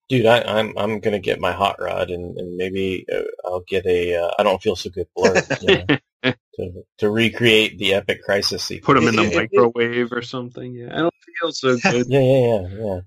Dude, 0.10 0.26
I, 0.26 0.42
I'm 0.42 0.76
I'm 0.78 1.00
gonna 1.00 1.20
get 1.20 1.40
my 1.40 1.52
hot 1.52 1.76
rod 1.80 2.10
and, 2.10 2.38
and 2.40 2.56
maybe 2.56 3.06
uh, 3.14 3.22
I'll 3.46 3.64
get 3.68 3.86
a 3.86 4.16
uh, 4.16 4.32
I 4.40 4.44
don't 4.44 4.62
feel 4.62 4.76
so 4.76 4.90
good 4.90 5.08
Blurr 5.16 5.62
you 5.62 5.86
know, 6.24 6.34
to 6.56 6.84
to 7.00 7.10
recreate 7.12 7.78
the 7.78 7.94
epic 7.94 8.24
crisis 8.24 8.64
sequence. 8.64 8.86
Put 8.86 8.94
them 8.96 9.10
in 9.10 9.16
the 9.16 9.24
It- 9.24 9.34
it- 9.34 9.52
microwave 9.54 10.12
or 10.12 10.22
something. 10.24 10.74
Yeah, 10.74 10.96
I 10.96 11.00
don't 11.02 11.14
feel 11.42 11.52
so 11.52 11.78
good. 11.92 12.08
Yeah, 12.10 12.20
yeah, 12.22 12.62
yeah, 12.62 12.68
yeah. 12.86 13.00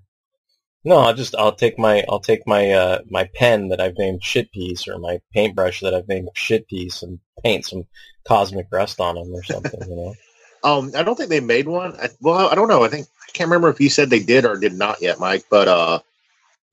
No, 0.83 0.97
I'll 0.97 1.13
just 1.13 1.35
I'll 1.35 1.51
take 1.51 1.77
my 1.77 2.03
I'll 2.09 2.19
take 2.19 2.47
my 2.47 2.71
uh 2.71 2.99
my 3.09 3.29
pen 3.35 3.69
that 3.69 3.79
I've 3.79 3.97
named 3.97 4.23
shit 4.23 4.51
piece 4.51 4.87
or 4.87 4.97
my 4.97 5.21
paintbrush 5.33 5.81
that 5.81 5.93
I've 5.93 6.07
named 6.07 6.29
shit 6.33 6.67
piece 6.67 7.03
and 7.03 7.19
paint 7.43 7.65
some 7.65 7.85
cosmic 8.27 8.67
rust 8.71 8.99
on 8.99 9.15
them 9.15 9.33
or 9.33 9.43
something, 9.43 9.81
you 9.87 9.95
know. 9.95 10.15
Um, 10.63 10.91
I 10.95 11.01
don't 11.01 11.15
think 11.15 11.29
they 11.29 11.39
made 11.39 11.67
one. 11.67 11.95
I, 11.99 12.09
well, 12.19 12.47
I 12.47 12.53
don't 12.53 12.67
know. 12.67 12.83
I 12.83 12.87
think 12.87 13.07
I 13.27 13.31
can't 13.31 13.47
remember 13.47 13.69
if 13.69 13.81
you 13.81 13.89
said 13.89 14.11
they 14.11 14.19
did 14.19 14.45
or 14.45 14.59
did 14.59 14.73
not 14.73 15.01
yet, 15.01 15.19
Mike. 15.19 15.45
But 15.49 15.67
uh, 15.67 15.99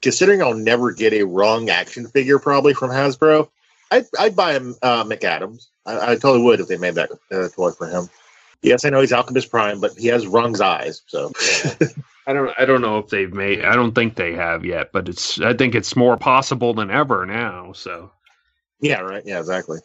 considering 0.02 0.42
I'll 0.42 0.52
never 0.52 0.92
get 0.92 1.14
a 1.14 1.22
Rung 1.22 1.70
action 1.70 2.06
figure 2.06 2.38
probably 2.38 2.74
from 2.74 2.90
Hasbro, 2.90 3.48
I'd, 3.90 4.04
I'd 4.18 4.36
buy 4.36 4.52
him 4.52 4.76
uh, 4.82 5.04
Maccadam's. 5.04 5.70
I, 5.86 6.12
I 6.12 6.14
totally 6.16 6.42
would 6.42 6.61
if 6.61 6.68
they 6.68 6.76
made 6.76 6.96
that 6.96 7.11
uh, 7.32 7.48
toy 7.48 7.70
for 7.70 7.88
him. 7.88 8.11
Yes, 8.61 8.84
I 8.84 8.90
know 8.90 9.00
he's 9.00 9.12
Alchemist 9.12 9.50
Prime, 9.50 9.80
but 9.80 9.92
he 9.96 10.09
has 10.09 10.26
Rung's 10.26 10.61
eyes. 10.61 11.00
So 11.06 11.32
I 12.29 12.35
don't 12.35 12.51
I 12.59 12.66
don't 12.66 12.83
know 12.83 12.99
if 12.99 13.09
they've 13.09 13.33
made. 13.33 13.64
I 13.64 13.74
don't 13.74 13.95
think 13.95 14.14
they 14.14 14.35
have 14.35 14.64
yet, 14.66 14.93
but 14.93 15.09
it's. 15.09 15.41
I 15.41 15.55
think 15.55 15.74
it's 15.74 15.97
more 15.97 16.18
possible 16.18 16.74
than 16.74 16.91
ever 16.91 17.24
now. 17.24 17.72
So 17.72 18.12
yeah, 18.83 19.01
right. 19.01 19.22
Yeah, 19.24 19.39
exactly. 19.39 19.79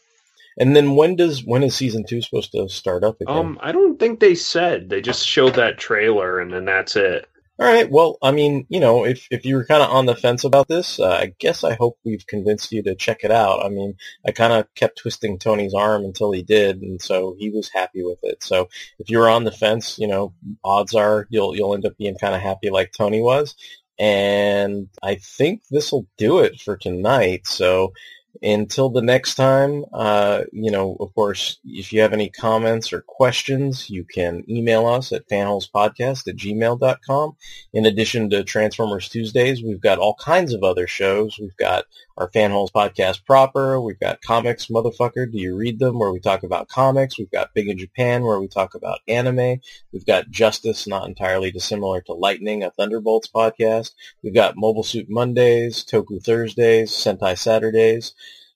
And 0.58 0.76
then 0.76 0.96
when 0.96 1.16
does 1.16 1.44
when 1.46 1.64
is 1.64 1.74
season 1.74 2.06
two 2.06 2.22
supposed 2.22 2.52
to 2.52 2.68
start 2.68 3.06
up 3.06 3.22
again? 3.22 3.36
um, 3.36 3.60
I 3.62 3.72
don't 3.72 3.98
think 3.98 4.20
they 4.20 4.36
said. 4.36 4.90
They 4.90 5.02
just 5.02 5.26
showed 5.26 5.56
that 5.56 5.80
trailer 5.80 6.40
and 6.40 6.52
then 6.52 6.66
that's 6.66 6.98
it. 6.98 7.28
All 7.60 7.68
right. 7.68 7.90
Well, 7.90 8.18
I 8.22 8.32
mean, 8.32 8.66
you 8.70 8.80
know, 8.80 9.06
if 9.06 9.28
if 9.30 9.46
you 9.46 9.56
were 9.56 9.66
kind 9.66 9.84
of 9.84 9.92
on 9.92 10.08
the 10.08 10.16
fence 10.16 10.44
about 10.44 10.68
this, 10.68 11.00
uh, 11.00 11.10
I 11.10 11.34
guess 11.38 11.64
I 11.64 11.76
hope 11.76 12.00
we've 12.04 12.26
convinced 12.26 12.72
you 12.72 12.82
to 12.84 12.96
check 12.96 13.20
it 13.24 13.30
out. 13.32 13.64
I 13.64 13.70
mean, 13.70 13.96
I 14.26 14.32
kind 14.32 14.54
of 14.54 14.74
kept 14.74 14.98
twisting 14.98 15.38
Tony's 15.38 15.76
arm 15.76 16.04
until 16.04 16.32
he 16.32 16.42
did, 16.42 16.82
and 16.82 17.00
so 17.00 17.36
he 17.38 17.52
was 17.52 17.70
happy 17.72 18.04
with 18.04 18.18
it. 18.24 18.44
So 18.44 18.70
if 18.98 19.10
you 19.12 19.20
were 19.20 19.30
on 19.30 19.44
the 19.44 19.52
fence, 19.52 20.00
you 20.00 20.08
know, 20.08 20.34
odds 20.64 20.96
are 20.96 21.28
you'll 21.30 21.56
you'll 21.56 21.76
end 21.76 21.86
up 21.86 21.96
being 21.98 22.18
kind 22.18 22.34
of 22.34 22.42
happy 22.42 22.72
like 22.72 22.92
Tony 22.92 23.22
was. 23.22 23.56
And 24.00 24.90
I 25.04 25.16
think 25.16 25.62
this 25.70 25.92
will 25.92 26.08
do 26.18 26.40
it 26.40 26.60
for 26.60 26.76
tonight. 26.76 27.46
So 27.46 27.94
until 28.42 28.90
the 28.90 29.02
next 29.02 29.36
time, 29.36 29.86
uh, 29.94 30.44
you 30.52 30.72
know, 30.72 30.98
of 31.00 31.14
course, 31.14 31.60
if 31.66 31.94
you 31.94 32.02
have 32.02 32.14
any 32.14 32.30
comments 32.30 32.92
or 32.92 33.02
questions, 33.02 33.90
you 33.90 34.04
can 34.04 34.44
email 34.50 34.88
us 34.88 35.12
at 35.12 35.28
fanholespodcast 35.30 36.28
at 36.28 36.36
gmail.com. 36.36 37.36
In 37.74 37.86
addition 37.86 38.30
to 38.32 38.44
Transformers 38.44 39.10
Tuesdays, 39.10 39.64
we've 39.64 39.82
got 39.82 40.00
all 40.00 40.16
kinds 40.16 40.54
of 40.54 40.64
other 40.64 40.88
shows. 40.88 41.38
We've 41.40 41.56
got 41.58 41.86
our 42.18 42.30
Fanholes 42.30 42.72
podcast 42.72 43.26
proper. 43.26 43.80
We've 43.82 44.00
got 44.00 44.22
Comics 44.22 44.68
Motherfucker. 44.68 45.32
Do 45.32 45.40
you 45.40 45.56
read 45.56 45.80
them? 45.80 46.00
Where 46.00 46.12
we 46.12 46.20
talk 46.20 46.44
about 46.44 46.68
comics. 46.68 47.18
We've 47.18 47.32
got 47.32 47.54
Big 47.54 47.68
in 47.68 47.78
Japan, 47.78 48.24
where 48.24 48.40
we 48.40 48.48
talk 48.48 48.76
about 48.76 49.00
anime. 49.08 49.60
We've 49.92 50.06
got 50.06 50.30
Justice, 50.30 50.88
not 50.88 51.08
entirely 51.08 51.52
dissimilar 51.52 52.02
to 52.02 52.14
Lightning, 52.14 52.64
a 52.64 52.72
Thunderbolts 52.72 53.30
podcast. 53.34 53.92
We've 54.24 54.34
got 54.34 54.56
Mobile 54.56 54.84
Suit 54.84 55.08
Mondays, 55.10 55.84
Toku 55.84 56.24
Thursdays, 56.24 56.92
Sentai 56.92 57.38
Saturdays. 57.38 58.14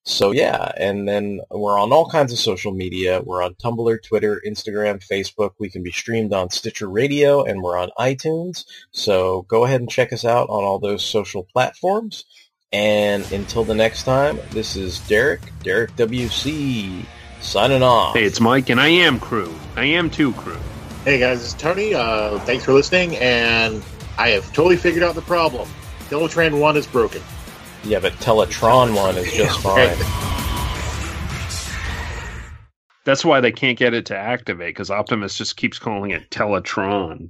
So 0.08 0.32
yeah, 0.32 0.72
and 0.78 1.06
then 1.06 1.42
we're 1.52 1.78
on 1.78 1.92
all 1.92 2.10
kinds 2.10 2.32
of 2.32 2.40
social 2.40 2.72
media. 2.72 3.22
We're 3.22 3.44
on 3.44 3.56
Tumblr, 3.56 4.04
Twitter, 4.04 4.42
Instagram, 4.48 5.06
Facebook. 5.06 5.52
We 5.60 5.70
can 5.70 5.84
be 5.84 5.92
streamed 5.92 6.32
on 6.32 6.50
Stitcher 6.50 6.90
Radio 6.90 7.44
and 7.44 7.62
we're 7.62 7.78
on 7.78 7.90
iTunes. 8.00 8.64
So 8.92 9.42
go 9.50 9.66
ahead 9.66 9.82
and 9.82 9.90
check 9.90 10.14
us 10.14 10.24
out 10.24 10.48
on 10.48 10.64
all 10.64 10.80
those 10.80 11.04
social 11.04 11.44
platforms. 11.44 12.24
And 12.74 13.30
until 13.32 13.64
the 13.64 13.76
next 13.76 14.04
time, 14.04 14.40
this 14.52 14.76
is 14.76 15.00
Derek, 15.08 15.40
Derek 15.64 15.96
WC, 15.96 17.06
signing 17.40 17.82
off. 17.82 18.16
Hey, 18.16 18.26
it's 18.26 18.42
Mike, 18.42 18.70
and 18.70 18.80
I 18.80 18.90
am 18.90 19.20
crew. 19.22 19.56
I 19.78 19.86
am 19.86 20.10
too 20.10 20.34
crew. 20.34 20.60
Hey 21.06 21.18
guys, 21.18 21.42
it's 21.42 21.54
Tony. 21.54 21.94
Uh, 21.94 22.40
thanks 22.40 22.66
for 22.66 22.74
listening, 22.74 23.16
and 23.18 23.82
I 24.18 24.30
have 24.32 24.52
totally 24.52 24.76
figured 24.76 25.04
out 25.04 25.16
the 25.16 25.22
problem. 25.22 25.70
Teletran 26.10 26.60
1 26.60 26.76
is 26.76 26.86
broken. 26.88 27.22
Yeah, 27.86 28.00
but 28.00 28.12
Teletron 28.14 28.94
one 28.94 29.16
is 29.16 29.32
just 29.32 29.60
fine. 29.62 29.96
That's 33.06 33.24
why 33.24 33.40
they 33.40 33.54
can't 33.54 33.78
get 33.78 33.94
it 33.94 34.08
to 34.08 34.18
activate 34.18 34.76
because 34.76 34.92
Optimus 34.92 35.38
just 35.38 35.56
keeps 35.56 35.80
calling 35.80 36.12
it 36.12 36.30
Teletron. 36.30 37.30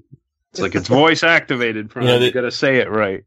It's 0.51 0.61
like 0.61 0.73
it's 0.73 0.87
voice 0.87 1.21
activated. 1.21 1.91
From 1.91 2.03
You 2.03 2.07
know, 2.07 2.17
you 2.17 2.31
got 2.31 2.41
to 2.41 2.51
say 2.51 2.77
it 2.77 2.89
right. 2.89 3.23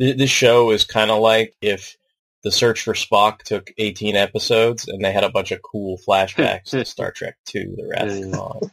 Th- 0.00 0.16
This 0.16 0.30
show 0.30 0.70
is 0.70 0.84
kind 0.84 1.10
of 1.10 1.20
like 1.20 1.54
if 1.60 1.96
the 2.42 2.50
Search 2.50 2.82
for 2.82 2.94
Spock 2.94 3.42
took 3.42 3.70
18 3.78 4.16
episodes 4.16 4.88
and 4.88 5.04
they 5.04 5.12
had 5.12 5.24
a 5.24 5.30
bunch 5.30 5.52
of 5.52 5.60
cool 5.62 5.98
flashbacks 6.08 6.70
to 6.70 6.84
Star 6.94 7.12
Trek 7.12 7.36
2, 7.46 7.74
The 7.76 7.86
Wrath 7.88 8.24
of 8.24 8.32
Khan. 8.32 8.60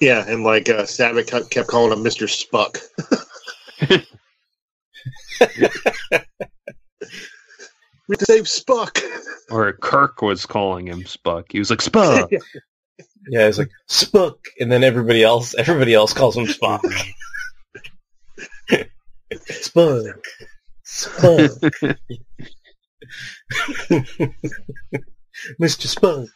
Yeah, 0.00 0.24
and 0.28 0.44
like 0.44 0.68
uh, 0.68 0.82
Saavik 0.84 1.26
kept- 1.26 1.50
kept 1.50 1.66
calling 1.68 1.90
him 1.92 2.04
Mr. 2.04 2.28
Spuck. 2.30 2.78
we 3.90 3.96
have 8.10 8.18
to 8.18 8.24
save 8.26 8.46
Spuck. 8.48 9.00
Or 9.50 9.72
Kirk 9.72 10.22
was 10.22 10.46
calling 10.46 10.86
him 10.86 11.04
Spuck. 11.04 11.46
He 11.50 11.58
was 11.58 11.68
like 11.70 11.82
Spuck. 11.82 12.30
Yeah, 13.28 13.48
it's 13.48 13.58
like 13.58 13.70
Spook, 13.88 14.44
and 14.60 14.70
then 14.70 14.84
everybody 14.84 15.24
else, 15.24 15.52
everybody 15.54 15.94
else 15.94 16.12
calls 16.12 16.36
him 16.36 16.46
Spock. 16.46 16.80
Spook, 19.50 20.24
Spook, 20.84 21.62
Mister 25.58 25.88
Spook. 25.88 26.28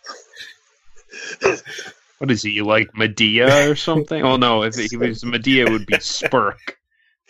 what 2.19 2.31
is 2.31 2.43
he 2.43 2.51
You 2.51 2.65
like 2.65 2.93
Madea 2.93 3.71
or 3.71 3.77
something? 3.77 4.23
Oh 4.23 4.37
no, 4.37 4.63
if 4.63 4.75
he 4.75 4.97
was 4.97 5.23
Madea, 5.23 5.67
it 5.67 5.71
would 5.71 5.87
be 5.87 5.95
Spurk. 5.97 6.59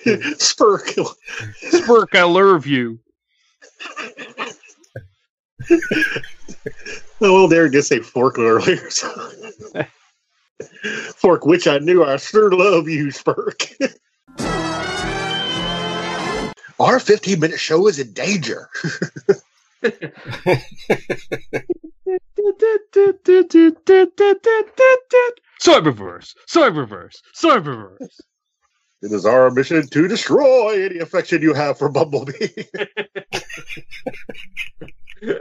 Spurk. 0.04 1.14
Spurk, 1.62 2.14
I 2.14 2.24
love 2.24 2.66
you. 2.66 2.98
Oh, 7.20 7.32
well, 7.32 7.48
Derek 7.48 7.72
did 7.72 7.84
say 7.84 8.00
fork 8.00 8.38
earlier. 8.38 8.90
So. 8.90 9.08
fork, 11.16 11.46
which 11.46 11.66
I 11.66 11.78
knew 11.78 12.04
I 12.04 12.16
sure 12.16 12.50
love 12.50 12.88
you, 12.88 13.06
Spurk. 13.06 13.72
Our 16.80 16.98
15 16.98 17.40
minute 17.40 17.60
show 17.60 17.86
is 17.86 17.98
in 17.98 18.12
danger. 18.12 18.68
Cyberverse, 25.60 26.34
Cyberverse, 26.48 27.16
Cyberverse. 27.34 28.20
It 29.02 29.12
is 29.12 29.26
our 29.26 29.50
mission 29.50 29.86
to 29.86 30.08
destroy 30.08 30.86
any 30.86 30.98
affection 30.98 31.42
you 31.42 31.52
have 31.52 31.78
for 31.78 31.90
Bumblebee. 31.90 32.48